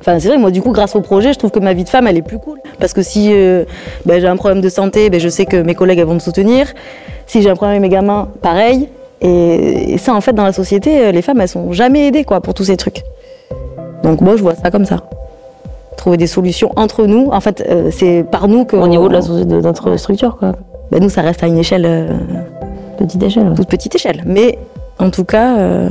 Enfin, 0.01 0.19
c'est 0.21 0.29
vrai, 0.29 0.39
moi, 0.39 0.51
du 0.51 0.63
coup, 0.63 0.71
grâce 0.71 0.95
au 0.95 1.01
projet, 1.01 1.33
je 1.33 1.39
trouve 1.39 1.51
que 1.51 1.59
ma 1.59 1.73
vie 1.75 1.85
de 1.85 1.89
femme, 1.89 2.07
elle 2.07 2.17
est 2.17 2.23
plus 2.23 2.39
cool. 2.39 2.59
Parce 2.79 2.93
que 2.93 3.03
si 3.03 3.31
euh, 3.33 3.65
ben, 4.07 4.21
j'ai 4.21 4.29
un 4.29 4.37
problème 4.37 4.61
de 4.61 4.69
santé, 4.69 5.11
ben, 5.11 5.19
je 5.19 5.29
sais 5.29 5.45
que 5.45 5.57
mes 5.57 5.75
collègues, 5.75 5.99
elles 5.99 6.07
vont 6.07 6.15
me 6.15 6.21
soutenir. 6.21 6.73
Si 7.27 7.43
j'ai 7.43 7.51
un 7.51 7.57
problème 7.57 7.83
avec 7.83 7.83
mes 7.83 7.95
gamins, 7.95 8.29
pareil. 8.41 8.89
Et, 9.21 9.95
et 9.95 9.99
ça, 9.99 10.15
en 10.15 10.21
fait, 10.21 10.33
dans 10.33 10.45
la 10.45 10.53
société, 10.53 11.01
euh, 11.01 11.13
les 11.13 11.23
femmes, 11.23 11.41
elles 11.41 11.49
sont 11.49 11.73
jamais 11.73 12.07
aidées, 12.07 12.25
quoi, 12.25 12.41
pour 12.41 12.55
tous 12.55 12.65
ces 12.65 12.77
trucs. 12.77 13.03
Donc, 14.05 14.21
moi, 14.21 14.37
je 14.37 14.43
vois 14.43 14.55
ça 14.55 14.71
comme 14.71 14.85
ça. 14.85 15.03
Trouver 15.99 16.17
des 16.17 16.27
solutions 16.29 16.71
entre 16.77 17.05
nous. 17.05 17.29
En 17.33 17.41
fait, 17.41 17.63
euh, 17.69 17.91
c'est 17.93 18.25
par 18.25 18.49
nous 18.49 18.65
que. 18.65 18.77
Au 18.77 18.87
niveau 18.87 19.09
de, 19.09 19.13
la, 19.15 19.21
de 19.21 19.61
notre 19.61 19.97
structure, 19.97 20.37
quoi. 20.39 20.53
Ben, 20.91 21.03
nous, 21.03 21.11
ça 21.11 21.21
reste 21.21 21.43
à 21.43 21.47
une 21.49 21.59
échelle. 21.59 21.85
euh, 21.85 22.09
Petite 22.97 23.23
échelle. 23.23 23.49
ouais. 23.51 23.55
toute 23.55 23.69
petite 23.69 23.95
échelle. 23.95 24.23
Mais, 24.25 24.59
en 24.99 25.11
tout 25.11 25.25
cas. 25.25 25.59
euh, 25.59 25.89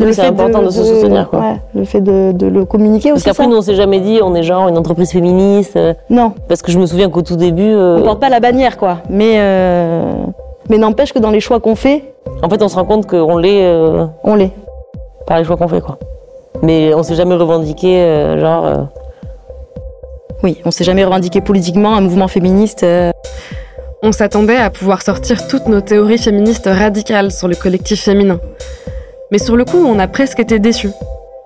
le 0.00 0.12
c'est 0.14 0.22
important 0.24 0.62
de 0.62 0.70
se 0.70 0.82
soutenir, 0.82 1.28
quoi. 1.28 1.40
ouais, 1.40 1.56
le 1.74 1.84
fait 1.84 2.00
de, 2.00 2.32
de 2.32 2.46
le 2.46 2.64
communiquer 2.64 3.10
Parce 3.10 3.18
aussi. 3.20 3.24
qu'après, 3.26 3.44
ça. 3.44 3.50
nous, 3.50 3.56
on 3.56 3.60
s'est 3.62 3.74
jamais 3.74 4.00
dit, 4.00 4.20
on 4.22 4.34
est 4.34 4.42
genre 4.42 4.68
une 4.68 4.78
entreprise 4.78 5.10
féministe. 5.10 5.76
euh, 5.76 5.92
Non. 6.08 6.32
Parce 6.48 6.62
que 6.62 6.72
je 6.72 6.78
me 6.78 6.86
souviens 6.86 7.10
qu'au 7.10 7.20
tout 7.22 7.36
début. 7.36 7.62
euh, 7.74 7.98
On 7.98 8.02
porte 8.02 8.20
pas 8.20 8.30
la 8.30 8.40
bannière, 8.40 8.78
quoi. 8.78 8.98
Mais, 9.10 9.34
euh, 9.36 10.12
mais 10.70 10.78
n'empêche 10.78 11.12
que 11.12 11.18
dans 11.18 11.30
les 11.30 11.40
choix 11.40 11.60
qu'on 11.60 11.74
fait, 11.74 12.14
En 12.42 12.48
fait, 12.48 12.62
on 12.62 12.68
se 12.68 12.76
rend 12.76 12.84
compte 12.84 13.06
qu'on 13.06 13.36
l'est 13.36 13.62
on 14.24 14.34
l'est. 14.34 14.52
par 15.26 15.38
les 15.38 15.44
choix 15.44 15.56
qu'on 15.56 15.68
fait, 15.68 15.80
quoi. 15.82 15.98
Mais 16.62 16.94
on 16.94 17.02
s'est 17.02 17.14
jamais 17.16 17.34
revendiqué, 17.34 18.00
euh, 18.02 18.40
genre. 18.40 18.66
euh, 18.66 18.76
Oui, 20.42 20.60
on 20.64 20.70
s'est 20.70 20.84
jamais 20.84 21.04
revendiqué 21.04 21.40
politiquement 21.40 21.94
un 21.94 22.00
mouvement 22.00 22.28
féministe. 22.28 22.82
euh, 22.84 23.10
On 24.02 24.12
s'attendait 24.12 24.56
à 24.56 24.70
pouvoir 24.70 25.02
sortir 25.02 25.46
toutes 25.48 25.66
nos 25.68 25.80
théories 25.80 26.18
féministes 26.18 26.68
radicales 26.70 27.30
sur 27.30 27.48
le 27.48 27.54
collectif 27.54 28.02
féminin. 28.02 28.40
Mais 29.30 29.38
sur 29.38 29.56
le 29.56 29.64
coup, 29.64 29.78
on 29.78 29.98
a 29.98 30.06
presque 30.08 30.40
été 30.40 30.58
déçus. 30.58 30.90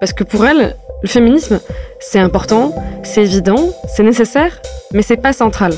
Parce 0.01 0.13
que 0.13 0.25
pour 0.25 0.45
elle, 0.45 0.77
le 1.03 1.09
féminisme, 1.09 1.61
c'est 2.01 2.19
important, 2.19 2.75
c'est 3.03 3.23
évident, 3.23 3.69
c'est 3.89 4.03
nécessaire, 4.03 4.61
mais 4.93 5.03
c'est 5.03 5.17
pas 5.17 5.33
central. 5.33 5.73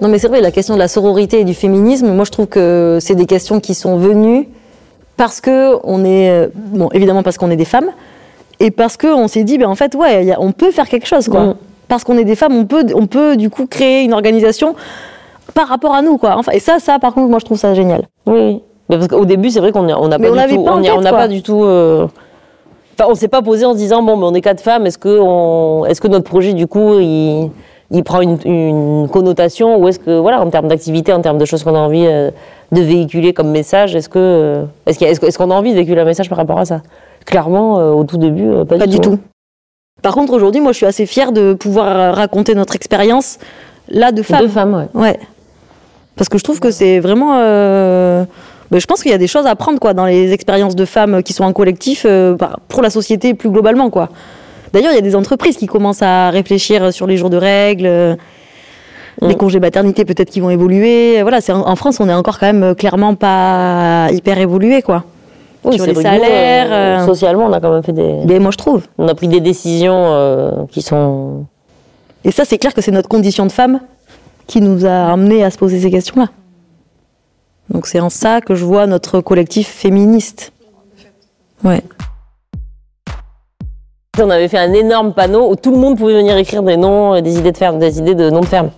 Non, 0.00 0.08
mais 0.08 0.18
c'est 0.18 0.28
vrai, 0.28 0.40
la 0.40 0.50
question 0.50 0.74
de 0.74 0.78
la 0.80 0.88
sororité 0.88 1.40
et 1.40 1.44
du 1.44 1.54
féminisme, 1.54 2.12
moi 2.12 2.24
je 2.24 2.30
trouve 2.30 2.46
que 2.46 2.98
c'est 3.00 3.14
des 3.14 3.26
questions 3.26 3.58
qui 3.60 3.74
sont 3.74 3.96
venues 3.96 4.48
parce 5.16 5.40
que 5.40 5.76
on 5.84 6.04
est, 6.04 6.30
euh, 6.30 6.48
bon, 6.54 6.88
évidemment 6.92 7.22
parce 7.22 7.38
qu'on 7.38 7.50
est 7.50 7.56
des 7.56 7.64
femmes, 7.64 7.90
et 8.60 8.70
parce 8.70 8.96
que 8.96 9.06
on 9.06 9.28
s'est 9.28 9.44
dit, 9.44 9.58
ben 9.58 9.68
en 9.68 9.74
fait, 9.74 9.94
ouais, 9.94 10.32
a- 10.32 10.40
on 10.40 10.52
peut 10.52 10.70
faire 10.70 10.88
quelque 10.88 11.06
chose, 11.06 11.28
quoi. 11.28 11.40
Mm. 11.46 11.54
Parce 11.88 12.02
qu'on 12.04 12.16
est 12.18 12.24
des 12.24 12.34
femmes, 12.36 12.56
on 12.56 12.64
peut, 12.64 12.84
on 12.94 13.06
peut 13.06 13.36
du 13.36 13.50
coup 13.50 13.66
créer 13.66 14.02
une 14.04 14.12
organisation 14.14 14.74
par 15.54 15.68
rapport 15.68 15.94
à 15.94 16.02
nous, 16.02 16.16
quoi. 16.18 16.36
Enfin, 16.36 16.52
et 16.52 16.58
ça, 16.60 16.78
ça, 16.78 16.98
par 16.98 17.14
contre, 17.14 17.28
moi 17.28 17.38
je 17.38 17.44
trouve 17.44 17.58
ça 17.58 17.74
génial. 17.74 18.04
Oui. 18.26 18.62
Mais 18.88 18.96
parce 18.96 19.08
qu'au 19.08 19.24
début, 19.24 19.50
c'est 19.50 19.60
vrai 19.60 19.72
qu'on 19.72 19.88
a- 19.88 19.96
on 19.96 20.08
n'a 20.08 20.18
Mais 20.18 20.28
pas, 20.28 20.44
on 20.44 20.46
du 20.46 20.54
tout. 20.56 20.62
pas 20.64 20.72
on 20.72 20.76
a- 20.76 20.78
on 20.78 20.82
tête, 20.82 21.00
n'a 21.04 21.10
quoi. 21.10 21.18
pas 21.18 21.28
du 21.28 21.42
tout. 21.42 21.62
euh, 21.64 22.06
Enfin, 22.98 23.10
on 23.10 23.14
s'est 23.16 23.26
pas 23.28 23.42
posé 23.42 23.64
en 23.64 23.72
se 23.72 23.78
disant 23.78 24.02
bon, 24.04 24.16
mais 24.16 24.24
on 24.24 24.34
est 24.34 24.40
quatre 24.40 24.60
femmes. 24.60 24.86
Est-ce 24.86 24.98
que 24.98 25.18
on, 25.20 25.84
est-ce 25.84 26.00
que 26.00 26.06
notre 26.06 26.24
projet 26.30 26.52
du 26.52 26.68
coup, 26.68 26.98
il, 27.00 27.50
il 27.90 28.02
prend 28.04 28.20
une, 28.20 28.38
une 28.44 29.08
connotation 29.08 29.76
ou 29.78 29.88
est-ce 29.88 29.98
que 29.98 30.18
voilà 30.18 30.40
en 30.40 30.50
termes 30.50 30.68
d'activité, 30.68 31.12
en 31.12 31.20
termes 31.20 31.38
de 31.38 31.44
choses 31.44 31.62
qu'on 31.64 31.74
a 31.74 31.78
envie 31.78 32.06
euh, 32.06 32.30
de 32.72 32.80
véhiculer 32.80 33.32
comme 33.32 33.50
message, 33.50 33.94
est-ce 33.94 34.08
que 34.08 34.18
euh, 34.18 34.64
est-ce 34.86 34.98
qu'il 34.98 35.06
y 35.06 35.08
a- 35.08 35.12
est-ce 35.12 35.20
que- 35.20 35.26
est-ce 35.26 35.38
qu'on 35.38 35.50
a 35.50 35.54
envie 35.54 35.70
de 35.70 35.76
véhiculer 35.76 36.00
un 36.00 36.04
message 36.04 36.28
par 36.28 36.38
rapport 36.38 36.58
à 36.58 36.64
ça? 36.64 36.80
Clairement, 37.26 37.78
euh, 37.78 37.90
au 37.92 38.04
tout 38.04 38.16
début, 38.18 38.48
euh, 38.48 38.64
pas, 38.64 38.78
Pas 38.78 38.86
du 38.86 39.00
tout. 39.00 39.18
Par 40.02 40.14
contre, 40.14 40.32
aujourd'hui, 40.34 40.60
moi, 40.60 40.72
je 40.72 40.76
suis 40.78 40.86
assez 40.86 41.06
fière 41.06 41.32
de 41.32 41.54
pouvoir 41.54 42.14
raconter 42.14 42.54
notre 42.54 42.74
expérience 42.74 43.38
là 43.88 44.12
de 44.12 44.22
femmes. 44.22 44.42
De 44.42 44.48
femmes, 44.48 44.74
ouais. 44.94 45.00
Ouais. 45.00 45.18
Parce 46.16 46.28
que 46.28 46.36
je 46.38 46.44
trouve 46.44 46.60
que 46.60 46.70
c'est 46.70 47.00
vraiment. 47.00 47.38
ben, 48.70 48.78
je 48.80 48.86
pense 48.86 49.02
qu'il 49.02 49.10
y 49.10 49.14
a 49.14 49.18
des 49.18 49.26
choses 49.26 49.46
à 49.46 49.54
prendre 49.56 49.78
quoi 49.78 49.94
dans 49.94 50.04
les 50.06 50.32
expériences 50.32 50.74
de 50.76 50.84
femmes 50.84 51.22
qui 51.22 51.32
sont 51.32 51.44
en 51.44 51.52
collectif 51.52 52.06
par- 52.38 52.58
pour 52.68 52.82
la 52.82 52.90
société 52.90 53.34
plus 53.34 53.50
globalement 53.50 53.88
quoi. 53.90 54.08
D'ailleurs, 54.74 54.92
il 54.92 54.96
y 54.96 54.98
a 54.98 55.02
des 55.02 55.16
entreprises 55.16 55.56
qui 55.56 55.66
commencent 55.66 56.02
à 56.02 56.28
réfléchir 56.30 56.92
sur 56.92 57.06
les 57.06 57.16
jours 57.16 57.30
de 57.30 57.38
règles, 57.38 57.86
euh, 57.86 58.16
les 59.22 59.36
congés 59.36 59.60
maternité 59.60 60.04
peut-être 60.04 60.28
qui 60.30 60.40
vont 60.40 60.50
évoluer. 60.50 61.22
Voilà, 61.22 61.40
c'est 61.40 61.52
en, 61.52 61.66
en 61.66 61.76
France, 61.76 62.00
on 62.00 62.08
est 62.10 62.14
encore 62.14 62.38
quand 62.38 62.52
même 62.52 62.74
clairement 62.74 63.14
pas 63.14 64.08
hyper 64.12 64.36
évolué 64.38 64.82
quoi. 64.82 65.04
Oui, 65.64 65.76
sur 65.76 65.86
les 65.86 65.94
salaires. 65.94 66.66
euh, 66.70 67.02
euh, 67.02 67.06
socialement, 67.06 67.46
on 67.46 67.52
a 67.54 67.60
quand 67.60 67.72
même 67.72 67.82
fait 67.82 67.92
des. 67.92 68.16
Mais 68.26 68.38
moi, 68.38 68.50
je 68.50 68.58
trouve. 68.58 68.82
On 68.98 69.08
a 69.08 69.14
pris 69.14 69.28
des 69.28 69.40
décisions 69.40 70.08
euh, 70.12 70.50
qui 70.70 70.82
sont. 70.82 71.46
Et 72.24 72.30
ça, 72.32 72.44
c'est 72.44 72.58
clair 72.58 72.74
que 72.74 72.82
c'est 72.82 72.90
notre 72.90 73.08
condition 73.08 73.46
de 73.46 73.52
femme 73.52 73.80
qui 74.46 74.60
nous 74.60 74.84
a 74.84 75.10
amené 75.12 75.42
à 75.42 75.50
se 75.50 75.56
poser 75.56 75.80
ces 75.80 75.90
questions-là. 75.90 76.28
Donc 77.70 77.86
c'est 77.86 78.00
en 78.00 78.10
ça 78.10 78.42
que 78.42 78.54
je 78.54 78.64
vois 78.64 78.86
notre 78.86 79.22
collectif 79.22 79.68
féministe. 79.68 80.52
Ouais. 81.62 81.82
On 84.22 84.30
avait 84.30 84.48
fait 84.48 84.58
un 84.58 84.72
énorme 84.72 85.12
panneau 85.12 85.50
où 85.50 85.56
tout 85.56 85.72
le 85.72 85.78
monde 85.78 85.98
pouvait 85.98 86.14
venir 86.14 86.36
écrire 86.36 86.62
des 86.62 86.76
noms, 86.76 87.14
euh, 87.14 87.20
des 87.20 87.36
idées 87.38 87.50
de 87.52 87.56
ferme, 87.56 87.78
des 87.78 87.98
idées 87.98 88.14
de 88.14 88.30
noms 88.30 88.40
de 88.40 88.46
ferme. 88.46 88.70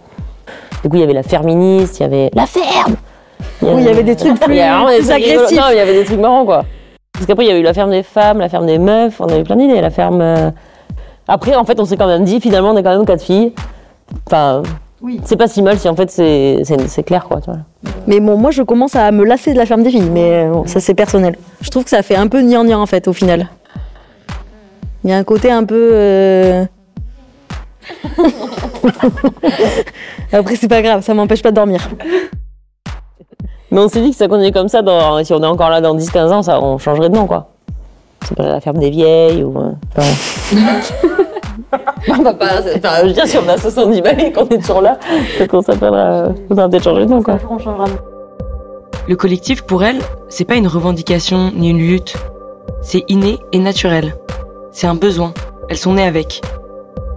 Du 0.83 0.89
coup, 0.89 0.97
il 0.97 1.01
y 1.01 1.03
avait 1.05 1.13
la 1.13 1.23
ferministe, 1.23 1.99
il 1.99 2.03
y 2.03 2.07
avait 2.07 2.31
la 2.35 2.47
ferme. 2.47 2.97
Oui, 3.61 3.73
il 3.79 3.85
y 3.85 3.89
avait 3.89 4.03
des 4.03 4.17
trucs 4.17 4.39
plus- 4.41 4.55
Il 4.55 4.59
y 4.59 4.61
a 4.63 4.73
vraiment 4.77 4.89
des 4.91 4.97
plus 4.99 5.07
trucs 5.09 5.17
rigolos. 5.25 5.41
agressifs. 5.41 5.59
Non, 5.59 5.65
il 5.73 5.77
y 5.77 5.81
avait 5.81 5.93
des 5.95 6.05
trucs 6.05 6.21
marrants, 6.21 6.45
quoi. 6.47 6.65
Parce 7.13 7.27
qu'après, 7.27 7.45
il 7.45 7.49
y 7.49 7.53
a 7.53 7.59
eu 7.59 7.63
la 7.63 7.75
ferme 7.75 7.91
des 7.91 8.03
femmes, 8.03 8.39
la 8.39 8.49
ferme 8.49 8.67
des 8.67 8.79
meufs, 8.79 9.21
on 9.21 9.27
avait 9.27 9.43
plein 9.45 9.57
d'idées, 9.57 9.81
la 9.81 9.91
ferme. 9.91 10.21
euh, 10.23 10.51
Après, 11.29 11.55
en 11.55 11.65
fait, 11.65 11.79
on 11.81 11.85
s'est 11.85 11.97
quand 11.97 12.07
même 12.07 12.25
dit, 12.25 12.41
finalement, 12.41 12.71
on 12.71 12.77
est 12.77 12.83
quand 12.83 12.97
même 12.97 13.05
quatre 13.07 13.23
filles. 13.23 13.53
Enfin, 14.27 14.63
c'est 15.25 15.37
pas 15.37 15.49
si 15.49 15.63
mal 15.63 15.79
si 15.79 15.89
en 15.89 15.97
fait 15.97 16.11
c'est 16.11 17.03
clair, 17.05 17.25
quoi. 17.29 17.41
Tu 17.41 17.51
vois. 17.51 17.59
Mais 18.07 18.21
bon, 18.21 18.37
moi, 18.37 18.51
je 18.53 18.63
commence 18.63 18.95
à 18.97 19.11
me 19.13 19.25
lasser 19.25 19.53
de 19.53 19.59
la 19.59 19.67
ferme 19.67 19.83
des 19.83 19.91
filles, 19.91 20.09
mais 20.13 20.47
bon, 20.47 20.67
ça, 20.67 20.81
c'est 20.81 20.95
personnel. 20.95 21.37
Je 21.61 21.71
trouve 21.71 21.85
que 21.85 21.91
ça 21.91 22.03
fait 22.03 22.17
un 22.17 22.29
peu 22.29 22.41
gnangnan, 22.43 22.81
en 22.81 22.87
fait, 22.87 23.07
au 23.09 23.13
final. 23.13 23.49
Il 25.07 25.11
y 25.11 25.13
a 25.13 25.19
un 25.19 25.23
côté 25.25 25.53
un 25.53 25.63
peu... 25.63 25.91
euh, 25.93 26.65
Après, 30.33 30.57
c'est 30.57 30.67
pas 30.67 30.83
grave, 30.83 31.03
ça 31.03 31.15
m'empêche 31.15 31.43
pas 31.45 31.53
de 31.53 31.55
dormir. 31.57 31.89
Mais 33.71 33.79
on 33.81 33.87
s'est 33.89 34.01
dit 34.03 34.11
que 34.11 34.17
ça 34.17 34.27
continue 34.27 34.51
comme 34.51 34.67
ça, 34.69 34.83
dans, 34.83 35.23
si 35.23 35.33
on 35.33 35.41
est 35.45 35.47
encore 35.47 35.71
là 35.71 35.81
dans 35.81 35.97
10-15 35.97 36.33
ans, 36.33 36.43
ça, 36.43 36.61
on 36.61 36.79
changerait 36.79 37.09
de 37.09 37.15
nom, 37.15 37.27
quoi. 37.29 37.51
Ça 38.23 38.31
s'appellerait 38.31 38.51
la 38.55 38.61
ferme 38.61 38.79
des 38.79 38.91
vieilles 38.91 39.45
ou. 39.45 39.57
euh, 39.57 39.71
enfin, 39.97 40.59
on 42.19 42.23
va 42.25 42.35
pas- 42.35 42.61
enfin, 42.77 42.91
je 43.03 43.07
veux 43.07 43.13
dire, 43.13 43.29
si 43.29 43.39
on 43.39 43.49
a 43.49 43.57
70 43.57 44.03
balles 44.03 44.21
et 44.21 44.33
qu'on 44.33 44.49
est 44.49 44.59
toujours 44.59 44.81
là, 44.81 44.99
peut-être 45.39 45.51
qu'on 45.53 45.63
s'appellera. 45.63 46.31
On 46.51 46.55
va 46.57 46.69
peut-être 46.69 46.83
changer 46.83 47.07
de 47.07 47.11
nom, 47.11 47.23
quoi. 47.23 47.39
Le 49.07 49.15
collectif, 49.15 49.63
pour 49.63 49.85
elle, 49.85 50.01
c'est 50.29 50.45
pas 50.47 50.57
une 50.57 50.67
revendication 50.67 51.53
ni 51.55 51.71
une 51.71 51.79
lutte. 51.79 52.17
C'est 52.83 53.05
inné 53.07 53.39
et 53.53 53.61
naturel. 53.61 54.15
C'est 54.79 54.87
un 54.87 54.95
besoin. 54.95 55.33
Elles 55.71 55.79
sont 55.79 55.95
nées 55.95 56.03
avec. 56.07 56.43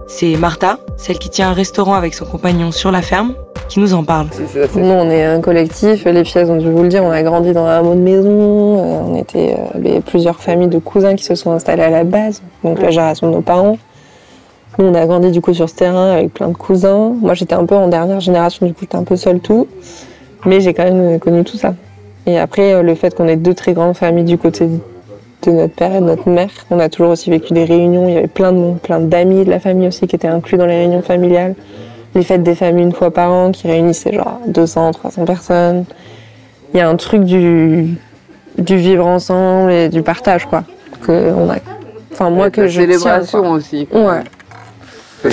C'est 0.06 0.34
Martha, 0.36 0.78
celle 0.96 1.18
qui 1.18 1.28
tient 1.28 1.50
un 1.50 1.52
restaurant 1.52 1.92
avec 1.92 2.14
son 2.14 2.24
compagnon 2.24 2.72
sur 2.72 2.90
la 2.90 3.02
ferme, 3.02 3.34
qui 3.68 3.80
nous 3.80 3.92
en 3.92 4.02
parle. 4.02 4.28
Nous, 4.76 4.82
on 4.82 5.10
est 5.10 5.26
un 5.26 5.42
collectif. 5.42 6.06
Les 6.06 6.24
filles, 6.24 6.40
elles 6.40 6.50
ont 6.50 6.56
dû 6.56 6.70
vous 6.70 6.82
le 6.84 6.88
dire, 6.88 7.04
on 7.04 7.10
a 7.10 7.22
grandi 7.22 7.52
dans 7.52 7.66
un 7.66 7.80
hameau 7.80 7.94
de 7.96 8.00
maison. 8.00 8.28
Euh, 8.30 9.00
On 9.10 9.14
était 9.14 9.56
euh, 9.58 9.78
les- 9.78 10.00
plusieurs 10.00 10.40
familles 10.40 10.68
de 10.68 10.78
cousins 10.78 11.14
qui 11.16 11.24
se 11.24 11.34
sont 11.34 11.50
installés 11.50 11.82
à 11.82 11.90
la 11.90 12.04
base, 12.04 12.40
donc 12.64 12.80
la 12.80 12.88
génération 12.88 13.28
de 13.28 13.34
nos 13.34 13.42
parents. 13.42 13.76
Nous, 14.78 14.86
on 14.86 14.94
a 14.94 15.04
grandi 15.04 15.30
du 15.30 15.42
coup 15.42 15.52
sur 15.52 15.68
ce 15.68 15.74
terrain 15.74 16.12
avec 16.12 16.32
plein 16.32 16.48
de 16.48 16.54
cousins. 16.56 17.12
Moi, 17.20 17.34
j'étais 17.34 17.54
un 17.54 17.66
peu 17.66 17.74
en 17.74 17.88
dernière 17.88 18.20
génération, 18.20 18.64
du 18.64 18.72
coup, 18.72 18.80
j'étais 18.84 18.96
un 18.96 19.04
peu 19.04 19.16
seule 19.16 19.40
tout. 19.40 19.68
Mais 20.46 20.62
j'ai 20.62 20.72
quand 20.72 20.84
même 20.84 21.20
connu 21.20 21.44
tout 21.44 21.58
ça. 21.58 21.74
Et 22.24 22.38
après, 22.38 22.72
euh, 22.72 22.80
le 22.82 22.94
fait 22.94 23.14
qu'on 23.14 23.28
ait 23.28 23.36
deux 23.36 23.52
très 23.52 23.74
grandes 23.74 23.96
familles 23.96 24.24
du 24.24 24.38
côté 24.38 24.66
de 25.42 25.50
notre 25.52 25.74
père 25.74 25.94
et 25.94 26.00
de 26.00 26.04
notre 26.04 26.28
mère, 26.28 26.50
on 26.70 26.78
a 26.78 26.88
toujours 26.88 27.10
aussi 27.10 27.30
vécu 27.30 27.52
des 27.54 27.64
réunions. 27.64 28.08
Il 28.08 28.14
y 28.14 28.18
avait 28.18 28.26
plein 28.26 28.52
de 28.52 28.58
monde, 28.58 28.78
plein 28.80 29.00
d'amis 29.00 29.44
de 29.44 29.50
la 29.50 29.60
famille 29.60 29.88
aussi 29.88 30.06
qui 30.06 30.16
étaient 30.16 30.28
inclus 30.28 30.58
dans 30.58 30.66
les 30.66 30.76
réunions 30.78 31.02
familiales. 31.02 31.54
Les 32.14 32.22
fêtes 32.22 32.42
des 32.42 32.54
familles 32.54 32.84
une 32.84 32.92
fois 32.92 33.10
par 33.10 33.30
an 33.32 33.50
qui 33.52 33.68
réunissaient 33.68 34.12
genre 34.12 34.40
200, 34.48 34.90
300 34.92 35.24
personnes. 35.24 35.84
Il 36.74 36.78
y 36.78 36.80
a 36.80 36.88
un 36.88 36.96
truc 36.96 37.24
du, 37.24 37.96
du 38.58 38.76
vivre 38.76 39.06
ensemble 39.06 39.70
et 39.72 39.88
du 39.88 40.02
partage, 40.02 40.46
quoi. 40.46 40.64
Que 41.02 41.32
on 41.32 41.48
a, 41.50 41.56
enfin, 42.12 42.30
moi, 42.30 42.50
que 42.50 42.66
je 42.66 42.80
célébration 42.80 43.40
tiens, 43.40 43.40
quoi. 43.40 43.50
aussi. 43.50 43.88
Ouais. 43.92 44.22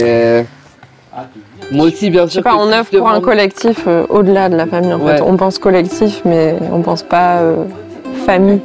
Et 0.01 0.45
Moi 1.71 1.87
aussi, 1.87 2.09
bien 2.09 2.23
Je 2.23 2.27
sais 2.27 2.33
sûr. 2.33 2.43
pas, 2.43 2.55
on 2.55 2.71
œuvre 2.71 2.89
pour 2.95 3.09
un 3.09 3.19
collectif 3.21 3.83
euh, 3.87 4.05
au-delà 4.09 4.47
de 4.49 4.55
la 4.55 4.65
famille, 4.67 4.93
en 4.93 4.99
Ouais. 5.01 5.17
fait. 5.17 5.21
On 5.21 5.35
pense 5.35 5.59
collectif, 5.59 6.21
mais 6.25 6.55
on 6.71 6.81
pense 6.81 7.03
pas 7.03 7.39
euh, 7.41 7.65
famille. 8.25 8.61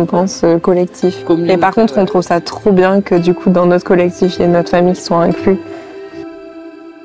On 0.00 0.06
pense 0.06 0.44
euh, 0.44 0.58
collectif. 0.58 1.26
Et 1.46 1.58
par 1.58 1.74
contre, 1.74 1.98
on 1.98 2.06
trouve 2.06 2.22
ça 2.22 2.40
trop 2.40 2.72
bien 2.72 3.02
que 3.02 3.14
du 3.16 3.34
coup, 3.34 3.50
dans 3.50 3.66
notre 3.66 3.84
collectif, 3.84 4.36
il 4.36 4.40
y 4.40 4.44
ait 4.44 4.48
notre 4.48 4.70
famille 4.70 4.94
qui 4.94 5.02
soit 5.02 5.18
inclus. 5.18 5.58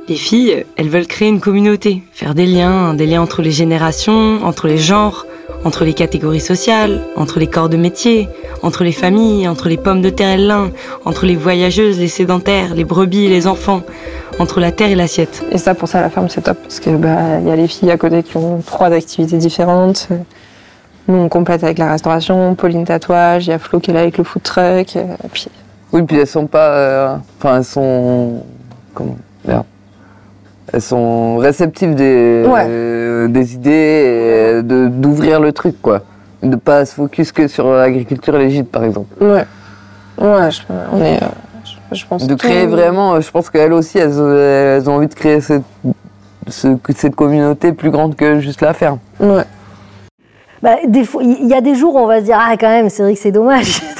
Les 0.07 0.15
filles, 0.15 0.65
elles 0.77 0.87
veulent 0.87 1.07
créer 1.07 1.27
une 1.27 1.41
communauté, 1.41 2.03
faire 2.13 2.33
des 2.33 2.45
liens, 2.45 2.93
des 2.93 3.05
liens 3.05 3.21
entre 3.21 3.41
les 3.41 3.51
générations, 3.51 4.39
entre 4.45 4.67
les 4.67 4.77
genres, 4.77 5.25
entre 5.65 5.83
les 5.83 5.93
catégories 5.93 6.39
sociales, 6.39 7.01
entre 7.17 7.37
les 7.37 7.47
corps 7.47 7.67
de 7.67 7.75
métier, 7.75 8.29
entre 8.61 8.85
les 8.85 8.93
familles, 8.93 9.45
entre 9.49 9.67
les 9.67 9.77
pommes 9.77 10.01
de 10.01 10.09
terre 10.09 10.29
et 10.29 10.37
le 10.37 10.47
lin, 10.47 10.71
entre 11.03 11.25
les 11.25 11.35
voyageuses, 11.35 11.99
les 11.99 12.07
sédentaires, 12.07 12.75
les 12.75 12.85
brebis 12.85 13.25
et 13.25 13.29
les 13.29 13.45
enfants, 13.45 13.81
entre 14.39 14.61
la 14.61 14.71
terre 14.71 14.89
et 14.89 14.95
l'assiette. 14.95 15.43
Et 15.51 15.57
ça, 15.57 15.75
pour 15.75 15.89
ça, 15.89 15.99
la 15.99 16.09
ferme, 16.09 16.29
c'est 16.29 16.41
top. 16.41 16.59
Parce 16.61 16.79
que 16.79 16.91
bah, 16.91 17.39
il 17.41 17.47
y 17.47 17.51
a 17.51 17.57
les 17.57 17.67
filles 17.67 17.91
à 17.91 17.97
côté 17.97 18.23
qui 18.23 18.37
ont 18.37 18.61
trois 18.65 18.91
activités 18.93 19.37
différentes. 19.37 20.07
Nous, 21.07 21.17
on 21.17 21.29
complète 21.29 21.63
avec 21.63 21.77
la 21.77 21.91
restauration, 21.91 22.55
Pauline 22.55 22.83
tatouage, 22.85 23.45
il 23.47 23.51
y 23.51 23.53
a 23.53 23.59
Flo 23.59 23.79
qui 23.79 23.91
est 23.91 23.93
là 23.93 24.01
avec 24.01 24.17
le 24.17 24.23
food 24.23 24.41
truck. 24.41 24.95
euh, 24.95 25.03
et 25.23 25.27
puis, 25.31 25.47
Oui, 25.93 26.01
puis 26.03 26.17
elles 26.17 26.25
sont 26.27 26.47
pas. 26.47 26.69
euh, 26.69 27.15
Enfin, 27.39 27.57
elles 27.57 27.63
sont. 27.63 28.43
Comment 28.93 29.17
Merde. 29.47 29.65
Elles 30.73 30.81
sont 30.81 31.37
réceptives 31.37 31.93
des, 31.93 32.43
Ouais. 32.47 32.65
euh, 32.67 33.27
des 33.27 33.53
idées 33.53 34.59
et 34.59 34.63
d'ouvrir 34.63 35.39
le 35.39 35.51
truc, 35.53 35.79
quoi. 35.81 36.01
De 36.41 36.55
pas 36.55 36.85
se 36.85 36.95
focus 36.95 37.31
que 37.31 37.47
sur 37.47 37.71
l'agriculture 37.71 38.39
gîtes, 38.49 38.71
par 38.71 38.83
exemple. 38.83 39.07
ouais. 39.23 39.45
Ouais, 40.17 40.49
je, 40.49 40.61
on 40.93 41.01
est. 41.03 41.21
euh, 41.21 41.27
je, 41.91 41.97
je 41.99 42.05
pense 42.07 42.25
De 42.25 42.35
créer 42.35 42.65
vraiment, 42.67 43.15
euh, 43.15 43.21
je 43.21 43.29
pense 43.29 43.49
qu'elles 43.49 43.73
aussi, 43.73 43.97
elles, 43.99 44.19
ont- 44.19 44.33
elles 44.33 44.89
ont 44.89 44.95
envie 44.95 45.07
de 45.07 45.13
créer 45.13 45.41
cette, 45.41 45.63
ce- 46.47 46.77
cette 46.95 47.15
communauté 47.15 47.73
plus 47.73 47.91
grande 47.91 48.15
que 48.15 48.39
juste 48.39 48.61
la 48.61 48.73
ferme. 48.73 48.99
Ouais. 49.19 49.43
Bah, 50.63 50.77
il 50.83 51.47
y 51.47 51.53
a 51.53 51.61
des 51.61 51.75
jours 51.75 51.95
où 51.95 51.99
on 51.99 52.07
va 52.07 52.19
se 52.19 52.25
dire 52.25 52.37
ah 52.39 52.55
quand 52.57 52.69
même 52.69 52.89
c'est 52.89 53.03
vrai 53.03 53.13
que 53.13 53.19
c'est 53.19 53.31
dommage. 53.31 53.81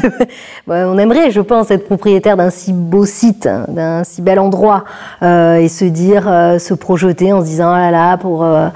Bah, 0.67 0.85
on 0.87 0.97
aimerait, 0.97 1.29
je 1.29 1.41
pense, 1.41 1.69
être 1.69 1.85
propriétaire 1.85 2.37
d'un 2.37 2.49
si 2.49 2.73
beau 2.73 3.05
site, 3.05 3.45
hein, 3.45 3.65
d'un 3.67 4.03
si 4.03 4.23
bel 4.23 4.39
endroit 4.39 4.83
euh, 5.21 5.57
et 5.57 5.67
se 5.67 5.85
dire, 5.85 6.27
euh, 6.27 6.57
se 6.57 6.73
projeter 6.73 7.33
en 7.33 7.41
se 7.41 7.45
disant 7.45 7.71
ah 7.71 7.79
là 7.79 7.91
là 7.91 8.17
pour 8.17 8.43
euh, 8.43 8.69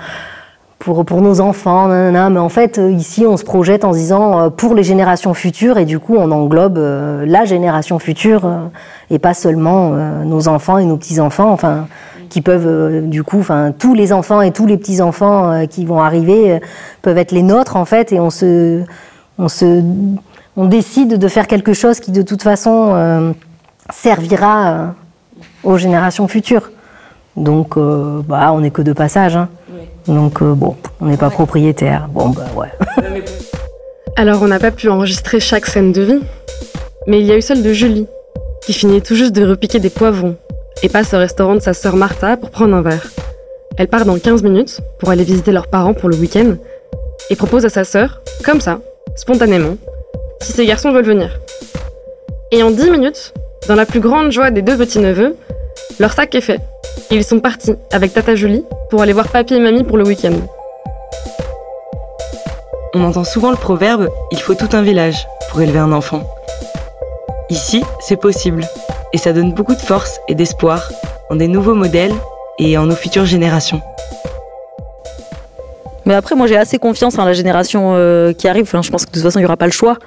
pour 0.78 1.04
pour 1.04 1.22
nos 1.22 1.42
enfants, 1.42 1.88
nanana. 1.88 2.30
Mais 2.30 2.40
en 2.40 2.50
fait, 2.50 2.78
ici, 2.78 3.26
on 3.26 3.38
se 3.38 3.44
projette 3.44 3.86
en 3.86 3.94
se 3.94 3.98
disant 3.98 4.52
pour 4.52 4.76
les 4.76 4.84
générations 4.84 5.34
futures 5.34 5.80
et 5.80 5.86
du 5.86 6.00
coup, 6.00 6.16
on 6.16 6.32
englobe 6.32 6.78
la 6.78 7.46
génération 7.46 7.98
future 7.98 8.48
et 9.10 9.18
pas 9.18 9.34
seulement 9.34 9.90
nos 10.26 10.48
enfants 10.48 10.78
et 10.78 10.86
nos 10.86 10.98
petits 10.98 11.20
enfants. 11.20 11.52
Enfin 11.52 11.88
qui 12.30 12.42
peuvent 12.42 12.68
euh, 12.68 13.02
du 13.02 13.24
coup, 13.24 13.40
enfin 13.40 13.74
tous 13.78 13.94
les 13.94 14.14
enfants 14.14 14.42
et 14.42 14.52
tous 14.52 14.66
les 14.66 14.78
petits 14.78 15.02
enfants 15.02 15.52
euh, 15.52 15.66
qui 15.66 15.86
vont 15.86 16.00
arriver 16.00 16.52
euh, 16.52 16.60
peuvent 17.02 17.18
être 17.18 17.32
les 17.32 17.44
nôtres 17.44 17.76
en 17.76 17.86
fait, 17.86 18.12
et 18.12 18.20
on 18.20 18.30
se, 18.30 18.82
on 19.38 19.48
se, 19.50 19.82
on 20.56 20.66
décide 20.66 21.18
de 21.18 21.28
faire 21.28 21.48
quelque 21.48 21.74
chose 21.74 22.00
qui 22.00 22.12
de 22.12 22.22
toute 22.22 22.44
façon 22.44 22.92
euh, 22.94 23.32
servira 23.92 24.72
euh, 24.72 24.88
aux 25.64 25.78
générations 25.78 26.28
futures. 26.28 26.72
Donc, 27.36 27.78
euh, 27.78 28.22
bah, 28.28 28.52
on 28.54 28.60
n'est 28.62 28.72
que 28.72 28.82
de 28.82 28.92
passage. 28.94 29.36
hein. 29.36 29.50
Donc 30.08 30.42
euh, 30.42 30.54
bon, 30.54 30.76
on 31.00 31.06
n'est 31.06 31.18
pas 31.18 31.30
propriétaire. 31.30 32.10
Bon 32.12 32.30
bah 32.30 32.48
ouais. 32.56 32.72
Alors 34.16 34.42
on 34.42 34.48
n'a 34.48 34.60
pas 34.60 34.72
pu 34.72 34.90
enregistrer 34.90 35.40
chaque 35.40 35.68
scène 35.68 35.92
de 35.92 36.02
vie, 36.02 36.20
mais 37.08 37.20
il 37.20 37.26
y 37.26 37.32
a 37.32 37.38
eu 37.38 37.42
celle 37.42 37.62
de 37.64 37.72
Julie, 37.72 38.08
qui 38.64 38.74
finit 38.74 39.02
tout 39.02 39.16
juste 39.16 39.34
de 39.34 39.48
repiquer 39.48 39.80
des 39.80 39.92
poivrons 39.92 40.36
et 40.84 40.90
passe 40.90 41.14
au 41.14 41.18
restaurant 41.18 41.56
de 41.56 41.60
sa 41.60 41.74
sœur 41.74 41.96
Martha 41.96 42.38
pour 42.38 42.52
prendre 42.52 42.76
un 42.76 42.82
verre. 42.82 43.08
Elle 43.78 43.88
part 43.88 44.06
dans 44.06 44.18
15 44.18 44.44
minutes 44.44 44.82
pour 45.00 45.10
aller 45.10 45.24
visiter 45.24 45.52
leurs 45.52 45.68
parents 45.68 45.94
pour 45.94 46.10
le 46.10 46.16
week-end 46.16 46.56
et 47.30 47.36
propose 47.36 47.66
à 47.66 47.70
sa 47.70 47.84
sœur, 47.84 48.22
comme 48.44 48.62
ça, 48.62 48.80
spontanément, 49.16 49.78
si 50.42 50.52
ses 50.52 50.66
garçons 50.66 50.92
veulent 50.92 51.06
venir. 51.06 51.40
Et 52.52 52.64
en 52.64 52.72
10 52.72 52.92
minutes, 52.92 53.34
dans 53.68 53.76
la 53.76 53.86
plus 53.86 54.00
grande 54.00 54.32
joie 54.32 54.52
des 54.52 54.62
deux 54.62 54.78
petits-neveux, 54.78 55.36
leur 56.00 56.14
sac 56.14 56.34
est 56.34 56.42
fait 56.42 56.60
Et 57.12 57.16
ils 57.16 57.24
sont 57.24 57.40
partis 57.40 57.76
avec 57.92 58.14
Tata 58.14 58.36
Julie 58.36 58.64
pour 58.90 59.02
aller 59.02 59.14
voir 59.14 59.28
papy 59.28 59.56
et 59.56 59.60
mamie 59.60 59.84
pour 59.84 59.98
le 59.98 60.06
week-end. 60.06 60.34
On 62.96 63.04
entend 63.04 63.24
souvent 63.24 63.52
le 63.52 63.58
proverbe 63.58 64.10
Il 64.32 64.40
faut 64.40 64.56
tout 64.56 64.70
un 64.74 64.82
village 64.82 65.28
pour 65.50 65.62
élever 65.62 65.80
un 65.80 65.92
enfant. 65.92 66.24
Ici, 67.50 67.84
c'est 68.00 68.20
possible. 68.20 68.66
Et 69.14 69.18
ça 69.18 69.34
donne 69.34 69.54
beaucoup 69.54 69.76
de 69.76 69.82
force 69.82 70.20
et 70.28 70.36
d'espoir 70.36 70.90
en 71.30 71.36
des 71.36 71.48
nouveaux 71.48 71.74
modèles 71.74 72.14
et 72.60 72.78
en 72.78 72.86
nos 72.86 72.96
futures 72.96 73.26
générations. 73.26 73.82
Mais 76.10 76.16
après, 76.16 76.36
moi, 76.36 76.48
j'ai 76.48 76.58
assez 76.58 76.80
confiance 76.80 77.20
en 77.20 77.26
la 77.26 77.34
génération 77.34 77.94
euh, 77.94 78.34
qui 78.34 78.48
arrive. 78.48 78.66
Je 78.66 78.90
pense 78.90 79.06
que 79.06 79.12
de 79.12 79.14
toute 79.14 79.22
façon, 79.22 79.38
il 79.38 79.44
n'y 79.44 79.46
aura 79.46 79.58
pas 79.58 79.68
le 79.68 79.72
choix. 79.72 79.98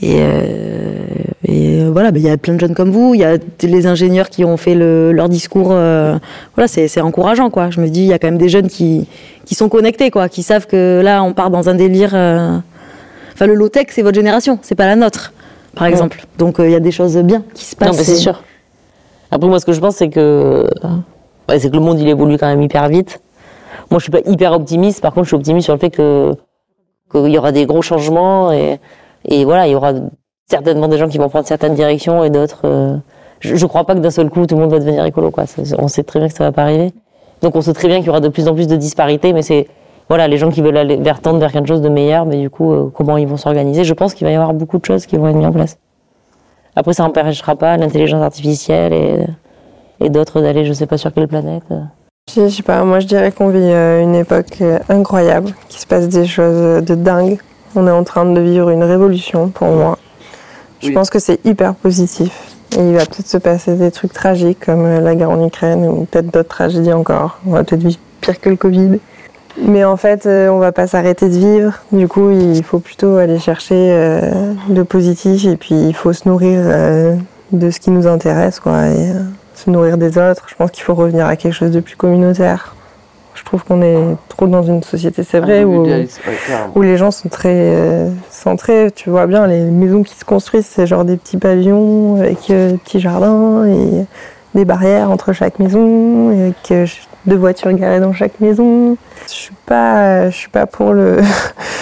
Et, 0.00 0.18
euh, 0.20 1.02
euh, 1.48 1.90
voilà, 1.92 2.10
il 2.14 2.22
y 2.22 2.30
a 2.30 2.36
plein 2.36 2.54
de 2.54 2.60
jeunes 2.60 2.76
comme 2.76 2.90
vous. 2.90 3.12
Il 3.12 3.20
y 3.20 3.24
a 3.24 3.38
les 3.62 3.86
ingénieurs 3.88 4.30
qui 4.30 4.44
ont 4.44 4.56
fait 4.56 4.76
le, 4.76 5.10
leur 5.10 5.28
discours. 5.28 5.68
voilà, 5.68 6.68
c'est 6.68 7.00
encourageant, 7.00 7.50
quoi. 7.50 7.70
Je 7.70 7.80
me 7.80 7.88
dis, 7.88 8.02
il 8.02 8.06
y 8.06 8.12
a 8.12 8.20
quand 8.20 8.28
même 8.28 8.38
des 8.38 8.48
jeunes 8.48 8.68
qui, 8.68 9.08
sont 9.50 9.68
connectés, 9.68 10.12
quoi, 10.12 10.28
qui 10.28 10.44
savent 10.44 10.68
que 10.68 11.00
là, 11.02 11.24
on 11.24 11.32
part 11.32 11.50
dans 11.50 11.68
un 11.68 11.74
délire. 11.74 12.14
Enfin, 12.14 13.46
le 13.46 13.54
low-tech, 13.54 13.86
c'est 13.90 14.02
votre 14.02 14.14
génération, 14.14 14.60
c'est 14.62 14.76
pas 14.76 14.86
la 14.86 14.94
nôtre, 14.94 15.32
par 15.74 15.86
exemple. 15.86 16.24
Donc, 16.38 16.58
euh, 16.60 16.66
il 16.66 16.72
y 16.72 16.74
a 16.74 16.80
des 16.80 16.90
choses 16.92 17.16
bien 17.18 17.42
qui 17.54 17.64
se 17.64 17.76
passent. 17.76 17.88
Non, 17.88 17.94
mais 17.96 18.04
c'est 18.04 18.16
sûr. 18.16 18.42
Après, 19.30 19.48
moi, 19.48 19.58
ce 19.60 19.66
que 19.66 19.72
je 19.72 19.80
pense, 19.80 19.96
c'est 19.96 20.08
que, 20.08 20.68
ouais, 21.48 21.58
c'est 21.58 21.70
que 21.70 21.74
le 21.76 21.80
monde, 21.82 21.98
il 21.98 22.08
évolue 22.08 22.38
quand 22.38 22.46
même 22.46 22.62
hyper 22.62 22.88
vite. 22.88 23.20
Moi, 23.90 23.98
je 23.98 24.04
suis 24.04 24.12
pas 24.12 24.20
hyper 24.24 24.52
optimiste. 24.52 25.00
Par 25.00 25.12
contre, 25.12 25.24
je 25.24 25.30
suis 25.30 25.36
optimiste 25.36 25.64
sur 25.64 25.74
le 25.74 25.80
fait 25.80 25.90
que 25.90 26.32
qu'il 27.10 27.28
y 27.28 27.38
aura 27.38 27.52
des 27.52 27.66
gros 27.66 27.82
changements 27.82 28.50
et, 28.52 28.80
et 29.24 29.44
voilà, 29.44 29.66
il 29.66 29.72
y 29.72 29.74
aura 29.74 29.92
certainement 30.48 30.88
des 30.88 30.98
gens 30.98 31.08
qui 31.08 31.18
vont 31.18 31.28
prendre 31.28 31.46
certaines 31.46 31.74
directions 31.74 32.24
et 32.24 32.30
d'autres. 32.30 32.62
euh, 32.64 32.96
je, 33.40 33.56
je 33.56 33.66
crois 33.66 33.84
pas 33.84 33.94
que 33.94 34.00
d'un 34.00 34.10
seul 34.10 34.30
coup, 34.30 34.46
tout 34.46 34.54
le 34.54 34.62
monde 34.62 34.70
va 34.70 34.78
devenir 34.78 35.04
écolo. 35.04 35.30
Quoi. 35.30 35.44
On 35.78 35.88
sait 35.88 36.02
très 36.02 36.18
bien 36.18 36.28
que 36.28 36.34
ça 36.34 36.44
va 36.44 36.52
pas 36.52 36.62
arriver. 36.62 36.92
Donc, 37.42 37.56
on 37.56 37.60
sait 37.60 37.74
très 37.74 37.88
bien 37.88 37.98
qu'il 37.98 38.06
y 38.06 38.10
aura 38.10 38.20
de 38.20 38.28
plus 38.28 38.48
en 38.48 38.54
plus 38.54 38.66
de 38.66 38.76
disparités, 38.76 39.32
mais 39.32 39.42
c'est 39.42 39.68
voilà, 40.08 40.28
les 40.28 40.36
gens 40.38 40.50
qui 40.50 40.60
veulent 40.60 40.76
aller 40.76 40.96
vers 40.96 41.20
tendre 41.20 41.38
vers 41.38 41.52
quelque 41.52 41.68
chose 41.68 41.80
de 41.82 41.88
meilleur, 41.88 42.26
mais 42.26 42.40
du 42.40 42.50
coup, 42.50 42.72
euh, 42.72 42.90
comment 42.94 43.16
ils 43.16 43.26
vont 43.26 43.36
s'organiser? 43.36 43.84
Je 43.84 43.94
pense 43.94 44.14
qu'il 44.14 44.26
va 44.26 44.32
y 44.32 44.36
avoir 44.36 44.52
beaucoup 44.52 44.78
de 44.78 44.84
choses 44.84 45.06
qui 45.06 45.16
vont 45.16 45.28
être 45.28 45.36
mises 45.36 45.46
en 45.46 45.52
place. 45.52 45.78
Après, 46.76 46.92
ça 46.92 47.04
n'empêchera 47.04 47.56
pas 47.56 47.76
l'intelligence 47.76 48.22
artificielle 48.22 48.92
et, 48.92 49.26
et 50.00 50.10
d'autres 50.10 50.40
d'aller, 50.40 50.64
je 50.64 50.72
sais 50.72 50.86
pas 50.86 50.98
sur 50.98 51.12
quelle 51.12 51.28
planète. 51.28 51.62
Je 52.34 52.42
je 52.42 52.48
sais 52.48 52.62
pas, 52.62 52.82
moi 52.84 53.00
je 53.00 53.06
dirais 53.06 53.32
qu'on 53.32 53.48
vit 53.48 53.58
euh, 53.60 54.02
une 54.02 54.14
époque 54.14 54.56
euh, 54.62 54.78
incroyable, 54.88 55.52
qu'il 55.68 55.78
se 55.78 55.86
passe 55.86 56.08
des 56.08 56.26
choses 56.26 56.56
euh, 56.56 56.80
de 56.80 56.94
dingue. 56.94 57.38
On 57.76 57.86
est 57.86 57.90
en 57.90 58.02
train 58.02 58.24
de 58.24 58.40
vivre 58.40 58.70
une 58.70 58.82
révolution 58.82 59.48
pour 59.48 59.68
moi. 59.68 59.98
Je 60.80 60.90
pense 60.90 61.10
que 61.10 61.18
c'est 61.18 61.44
hyper 61.44 61.74
positif. 61.74 62.54
Et 62.76 62.80
il 62.80 62.94
va 62.94 63.04
peut-être 63.06 63.28
se 63.28 63.36
passer 63.36 63.74
des 63.76 63.90
trucs 63.90 64.12
tragiques 64.12 64.64
comme 64.64 64.84
euh, 64.84 65.00
la 65.00 65.14
guerre 65.14 65.30
en 65.30 65.46
Ukraine 65.46 65.86
ou 65.86 66.06
peut-être 66.06 66.32
d'autres 66.32 66.48
tragédies 66.48 66.92
encore. 66.92 67.38
On 67.46 67.50
va 67.50 67.62
peut-être 67.62 67.82
vivre 67.82 67.98
pire 68.20 68.40
que 68.40 68.48
le 68.48 68.56
Covid. 68.56 68.98
Mais 69.56 69.84
en 69.84 69.96
fait, 69.96 70.26
euh, 70.26 70.48
on 70.48 70.58
va 70.58 70.72
pas 70.72 70.86
s'arrêter 70.86 71.28
de 71.28 71.34
vivre. 71.34 71.74
Du 71.92 72.08
coup, 72.08 72.30
il 72.30 72.62
faut 72.64 72.80
plutôt 72.80 73.16
aller 73.16 73.38
chercher 73.38 73.74
euh, 73.92 74.52
le 74.68 74.84
positif 74.84 75.44
et 75.46 75.56
puis 75.56 75.74
il 75.74 75.94
faut 75.94 76.12
se 76.12 76.28
nourrir 76.28 76.60
euh, 76.64 77.14
de 77.52 77.70
ce 77.70 77.78
qui 77.78 77.90
nous 77.90 78.06
intéresse, 78.06 78.58
quoi. 78.60 78.88
Et, 78.88 79.10
euh, 79.10 79.22
se 79.54 79.70
nourrir 79.70 79.98
des 79.98 80.18
autres. 80.18 80.46
Je 80.48 80.54
pense 80.54 80.70
qu'il 80.70 80.82
faut 80.82 80.94
revenir 80.94 81.26
à 81.26 81.36
quelque 81.36 81.52
chose 81.52 81.70
de 81.70 81.80
plus 81.80 81.96
communautaire. 81.96 82.74
Je 83.34 83.42
trouve 83.42 83.64
qu'on 83.64 83.82
est 83.82 83.98
trop 84.28 84.46
dans 84.46 84.62
une 84.62 84.82
société, 84.82 85.22
c'est 85.22 85.40
vrai, 85.40 85.64
où, 85.64 85.84
carrément. 85.84 86.72
où 86.74 86.82
les 86.82 86.96
gens 86.96 87.10
sont 87.10 87.28
très 87.28 87.52
euh, 87.52 88.08
centrés. 88.30 88.90
Tu 88.94 89.10
vois 89.10 89.26
bien, 89.26 89.46
les 89.46 89.60
maisons 89.64 90.02
qui 90.02 90.14
se 90.14 90.24
construisent, 90.24 90.66
c'est 90.66 90.86
genre 90.86 91.04
des 91.04 91.16
petits 91.16 91.36
pavillons 91.36 92.20
avec 92.20 92.50
euh, 92.50 92.76
petits 92.76 93.00
jardins 93.00 93.66
et 93.66 94.06
des 94.54 94.64
barrières 94.64 95.10
entre 95.10 95.32
chaque 95.32 95.58
maison, 95.58 96.30
avec 96.30 96.70
euh, 96.70 96.86
deux 97.26 97.36
voitures 97.36 97.72
garées 97.72 98.00
dans 98.00 98.12
chaque 98.12 98.40
maison. 98.40 98.96
Je 99.26 99.32
suis 99.32 99.54
pas, 99.66 100.30
je 100.30 100.36
suis 100.36 100.50
pas 100.50 100.66
pour 100.66 100.92
le 100.92 101.18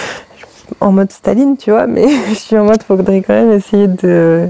en 0.81 0.91
mode 0.91 1.11
Staline, 1.11 1.57
tu 1.57 1.71
vois, 1.71 1.87
mais 1.87 2.07
je 2.29 2.33
suis 2.35 2.57
en 2.57 2.65
mode 2.65 2.83
faudrait 2.83 3.21
quand 3.21 3.33
même 3.33 3.51
essayer 3.51 3.87
de 3.87 4.49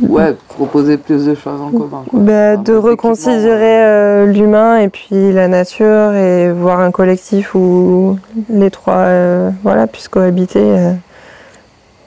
ouais, 0.00 0.36
proposer 0.48 0.98
plus 0.98 1.26
de 1.26 1.34
choses 1.34 1.60
en 1.60 1.70
commun. 1.70 2.04
quoi. 2.08 2.20
Bah, 2.20 2.56
de 2.56 2.74
reconsidérer 2.74 3.84
euh, 3.84 4.26
l'humain 4.26 4.78
et 4.78 4.88
puis 4.88 5.32
la 5.32 5.48
nature 5.48 6.14
et 6.14 6.52
voir 6.52 6.80
un 6.80 6.90
collectif 6.90 7.54
où 7.54 8.18
les 8.50 8.70
trois 8.70 8.94
euh, 8.94 9.50
voilà, 9.62 9.86
puissent 9.86 10.08
cohabiter. 10.08 10.60
euh. 10.62 10.92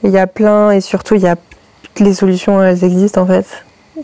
Il 0.02 0.10
y 0.10 0.18
a 0.18 0.26
plein 0.26 0.70
et 0.70 0.80
surtout 0.80 1.14
il 1.14 1.22
y 1.22 1.26
a 1.26 1.36
toutes 1.82 2.00
les 2.00 2.14
solutions, 2.14 2.62
elles 2.62 2.84
existent 2.84 3.22
en 3.22 3.26
fait. 3.26 3.46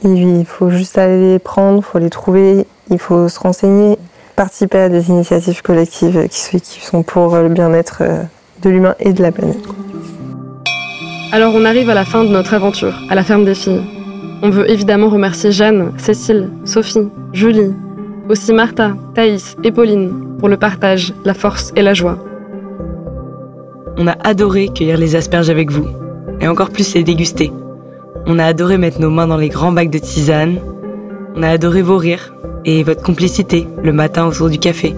Il 0.05 0.45
faut 0.47 0.71
juste 0.71 0.97
aller 0.99 1.33
les 1.33 1.39
prendre, 1.39 1.79
il 1.79 1.83
faut 1.85 1.99
les 1.99 2.11
trouver, 2.11 2.67
il 2.91 2.99
faut 2.99 3.29
se 3.29 3.39
renseigner, 3.39 3.99
participer 4.37 4.79
à 4.79 4.89
des 4.89 5.11
initiatives 5.11 5.63
collectives 5.63 6.29
qui, 6.29 6.81
sont- 6.81 7.03
pour 7.03 7.37
le 7.37 7.49
bien-être 7.49 7.99
euh, 8.01 8.23
de 8.63 8.71
l'humain 8.71 8.95
et 9.01 9.13
de 9.13 9.23
la 9.23 9.33
planète. 9.33 9.59
Alors 11.33 11.55
on 11.55 11.65
arrive 11.65 11.91
à 11.91 11.95
la 11.95 12.05
fin 12.05 12.25
de 12.25 12.29
notre 12.31 12.55
aventure, 12.55 12.95
à 13.11 13.15
la 13.15 13.23
ferme 13.23 13.45
des 13.45 13.55
filles. 13.55 13.83
On 14.43 14.51
veut 14.51 14.69
évidemment 14.71 15.09
remercier 15.09 15.53
Jeanne, 15.53 15.93
Cécile, 15.99 16.51
Sophie, 16.65 17.09
Julie, 17.33 17.73
aussi 18.29 18.53
Martha, 18.53 18.93
Thaïs 19.15 19.57
et 19.63 19.73
Pauline 19.73 20.37
pour 20.39 20.49
le 20.49 20.57
partage, 20.57 21.13
la 21.25 21.35
force 21.35 21.73
et 21.77 21.83
la 21.83 21.95
joie. 21.95 22.19
On 23.99 24.07
a 24.07 24.17
adoré 24.25 24.69
cueillir 24.69 24.97
les 24.97 25.17
asperges 25.17 25.51
avec 25.51 25.71
vous, 25.71 25.87
et 26.41 26.49
encore 26.49 26.71
plus 26.71 26.95
les 26.95 27.05
déguster. 27.05 27.53
On 28.25 28.39
a 28.39 28.45
adoré 28.45 28.79
mettre 28.79 29.01
nos 29.01 29.11
mains 29.11 29.27
dans 29.27 29.37
les 29.37 29.49
grands 29.49 29.73
bacs 29.73 29.91
de 29.91 29.99
tisane. 29.99 30.59
On 31.35 31.43
a 31.43 31.49
adoré 31.49 31.83
vos 31.83 31.97
rires 31.97 32.33
et 32.65 32.85
votre 32.85 33.03
complicité 33.03 33.67
le 33.83 33.93
matin 33.93 34.27
autour 34.27 34.49
du 34.49 34.59
café. 34.59 34.95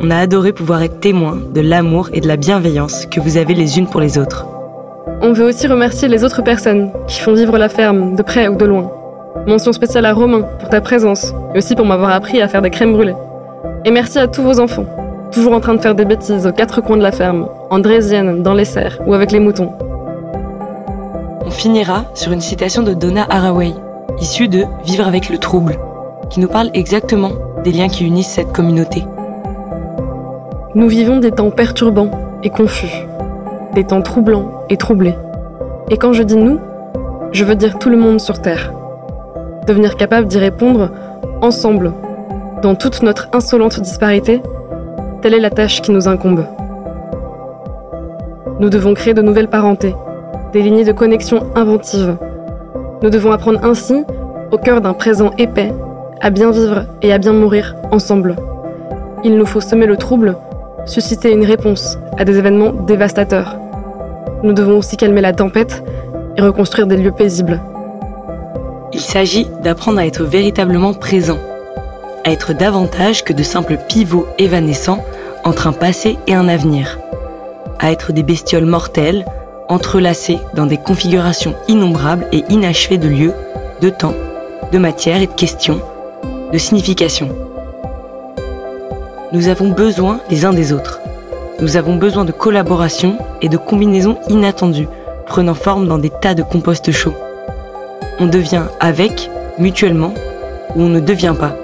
On 0.00 0.10
a 0.10 0.18
adoré 0.18 0.52
pouvoir 0.52 0.82
être 0.82 1.00
témoin 1.00 1.38
de 1.54 1.62
l'amour 1.62 2.10
et 2.12 2.20
de 2.20 2.28
la 2.28 2.36
bienveillance 2.36 3.06
que 3.06 3.18
vous 3.18 3.38
avez 3.38 3.54
les 3.54 3.78
unes 3.78 3.86
pour 3.86 4.00
les 4.00 4.18
autres. 4.18 4.46
On 5.22 5.32
veut 5.32 5.46
aussi 5.46 5.66
remercier 5.66 6.06
les 6.06 6.22
autres 6.22 6.42
personnes 6.42 6.90
qui 7.06 7.20
font 7.20 7.32
vivre 7.32 7.56
la 7.56 7.70
ferme, 7.70 8.14
de 8.14 8.22
près 8.22 8.46
ou 8.46 8.56
de 8.56 8.66
loin. 8.66 8.92
Mention 9.46 9.72
spéciale 9.72 10.04
à 10.04 10.12
Romain 10.12 10.42
pour 10.60 10.68
ta 10.68 10.82
présence, 10.82 11.32
et 11.54 11.58
aussi 11.58 11.74
pour 11.74 11.86
m'avoir 11.86 12.10
appris 12.10 12.42
à 12.42 12.48
faire 12.48 12.62
des 12.62 12.70
crèmes 12.70 12.92
brûlées. 12.92 13.16
Et 13.86 13.90
merci 13.90 14.18
à 14.18 14.28
tous 14.28 14.42
vos 14.42 14.60
enfants, 14.60 14.86
toujours 15.32 15.54
en 15.54 15.60
train 15.60 15.74
de 15.74 15.80
faire 15.80 15.94
des 15.94 16.04
bêtises 16.04 16.46
aux 16.46 16.52
quatre 16.52 16.82
coins 16.82 16.98
de 16.98 17.02
la 17.02 17.12
ferme, 17.12 17.48
en 17.70 17.78
draisienne, 17.78 18.42
dans 18.42 18.54
les 18.54 18.66
serres 18.66 18.98
ou 19.06 19.14
avec 19.14 19.32
les 19.32 19.40
moutons. 19.40 19.72
On 21.48 21.50
finira 21.50 22.04
sur 22.12 22.32
une 22.32 22.42
citation 22.42 22.82
de 22.82 22.92
Donna 22.92 23.26
Haraway, 23.26 23.72
issue 24.20 24.48
de 24.48 24.64
Vivre 24.84 25.06
avec 25.06 25.30
le 25.30 25.38
trouble, 25.38 25.78
qui 26.28 26.40
nous 26.40 26.46
parle 26.46 26.68
exactement 26.74 27.32
des 27.64 27.72
liens 27.72 27.88
qui 27.88 28.04
unissent 28.04 28.28
cette 28.28 28.52
communauté. 28.52 29.06
Nous 30.74 30.88
vivons 30.88 31.20
des 31.20 31.30
temps 31.30 31.50
perturbants 31.50 32.10
et 32.42 32.50
confus, 32.50 32.92
des 33.72 33.82
temps 33.82 34.02
troublants 34.02 34.66
et 34.68 34.76
troublés. 34.76 35.14
Et 35.88 35.96
quand 35.96 36.12
je 36.12 36.22
dis 36.22 36.36
nous, 36.36 36.60
je 37.32 37.46
veux 37.46 37.56
dire 37.56 37.78
tout 37.78 37.88
le 37.88 37.96
monde 37.96 38.20
sur 38.20 38.42
Terre. 38.42 38.74
Devenir 39.66 39.96
capable 39.96 40.28
d'y 40.28 40.36
répondre 40.36 40.90
ensemble, 41.40 41.94
dans 42.60 42.74
toute 42.74 43.02
notre 43.02 43.30
insolente 43.32 43.80
disparité, 43.80 44.42
telle 45.22 45.32
est 45.32 45.40
la 45.40 45.48
tâche 45.48 45.80
qui 45.80 45.92
nous 45.92 46.08
incombe. 46.08 46.44
Nous 48.60 48.68
devons 48.68 48.92
créer 48.92 49.14
de 49.14 49.22
nouvelles 49.22 49.48
parentés, 49.48 49.94
des 50.52 50.62
lignées 50.62 50.84
de 50.84 50.92
connexion 50.92 51.46
inventives. 51.54 52.16
Nous 53.02 53.10
devons 53.10 53.32
apprendre 53.32 53.64
ainsi, 53.64 54.04
au 54.50 54.58
cœur 54.58 54.80
d'un 54.80 54.94
présent 54.94 55.30
épais, 55.38 55.72
à 56.20 56.30
bien 56.30 56.50
vivre 56.50 56.86
et 57.02 57.12
à 57.12 57.18
bien 57.18 57.32
mourir 57.32 57.76
ensemble. 57.90 58.36
Il 59.24 59.36
nous 59.36 59.46
faut 59.46 59.60
semer 59.60 59.86
le 59.86 59.96
trouble, 59.96 60.36
susciter 60.86 61.32
une 61.32 61.44
réponse 61.44 61.98
à 62.16 62.24
des 62.24 62.38
événements 62.38 62.72
dévastateurs. 62.72 63.56
Nous 64.42 64.52
devons 64.52 64.78
aussi 64.78 64.96
calmer 64.96 65.20
la 65.20 65.32
tempête 65.32 65.82
et 66.36 66.42
reconstruire 66.42 66.86
des 66.86 66.96
lieux 66.96 67.12
paisibles. 67.12 67.60
Il 68.92 69.00
s'agit 69.00 69.46
d'apprendre 69.62 69.98
à 69.98 70.06
être 70.06 70.24
véritablement 70.24 70.94
présent, 70.94 71.38
à 72.24 72.30
être 72.30 72.52
davantage 72.52 73.22
que 73.22 73.32
de 73.32 73.42
simples 73.42 73.76
pivots 73.88 74.26
évanescents 74.38 75.04
entre 75.44 75.66
un 75.66 75.72
passé 75.72 76.16
et 76.26 76.34
un 76.34 76.48
avenir, 76.48 76.98
à 77.78 77.92
être 77.92 78.12
des 78.12 78.22
bestioles 78.22 78.64
mortelles, 78.64 79.24
entrelacées 79.68 80.38
dans 80.54 80.66
des 80.66 80.78
configurations 80.78 81.54
innombrables 81.68 82.26
et 82.32 82.44
inachevées 82.48 82.98
de 82.98 83.08
lieux, 83.08 83.34
de 83.80 83.90
temps, 83.90 84.14
de 84.72 84.78
matière 84.78 85.20
et 85.22 85.26
de 85.26 85.32
questions, 85.32 85.80
de 86.52 86.58
signification. 86.58 87.28
Nous 89.32 89.48
avons 89.48 89.68
besoin 89.68 90.20
les 90.30 90.44
uns 90.44 90.52
des 90.52 90.72
autres. 90.72 91.00
Nous 91.60 91.76
avons 91.76 91.96
besoin 91.96 92.24
de 92.24 92.32
collaboration 92.32 93.18
et 93.42 93.48
de 93.48 93.56
combinaisons 93.56 94.18
inattendues, 94.28 94.88
prenant 95.26 95.54
forme 95.54 95.86
dans 95.86 95.98
des 95.98 96.10
tas 96.10 96.34
de 96.34 96.42
compost 96.42 96.90
chauds. 96.90 97.16
On 98.20 98.26
devient 98.26 98.64
avec, 98.80 99.30
mutuellement, 99.58 100.14
ou 100.76 100.82
on 100.82 100.88
ne 100.88 101.00
devient 101.00 101.34
pas. 101.38 101.54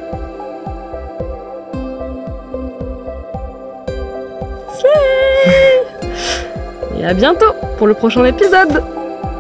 Et 7.05 7.07
à 7.07 7.13
bientôt 7.13 7.53
pour 7.77 7.87
le 7.87 7.93
prochain 7.93 8.25
épisode. 8.25 8.83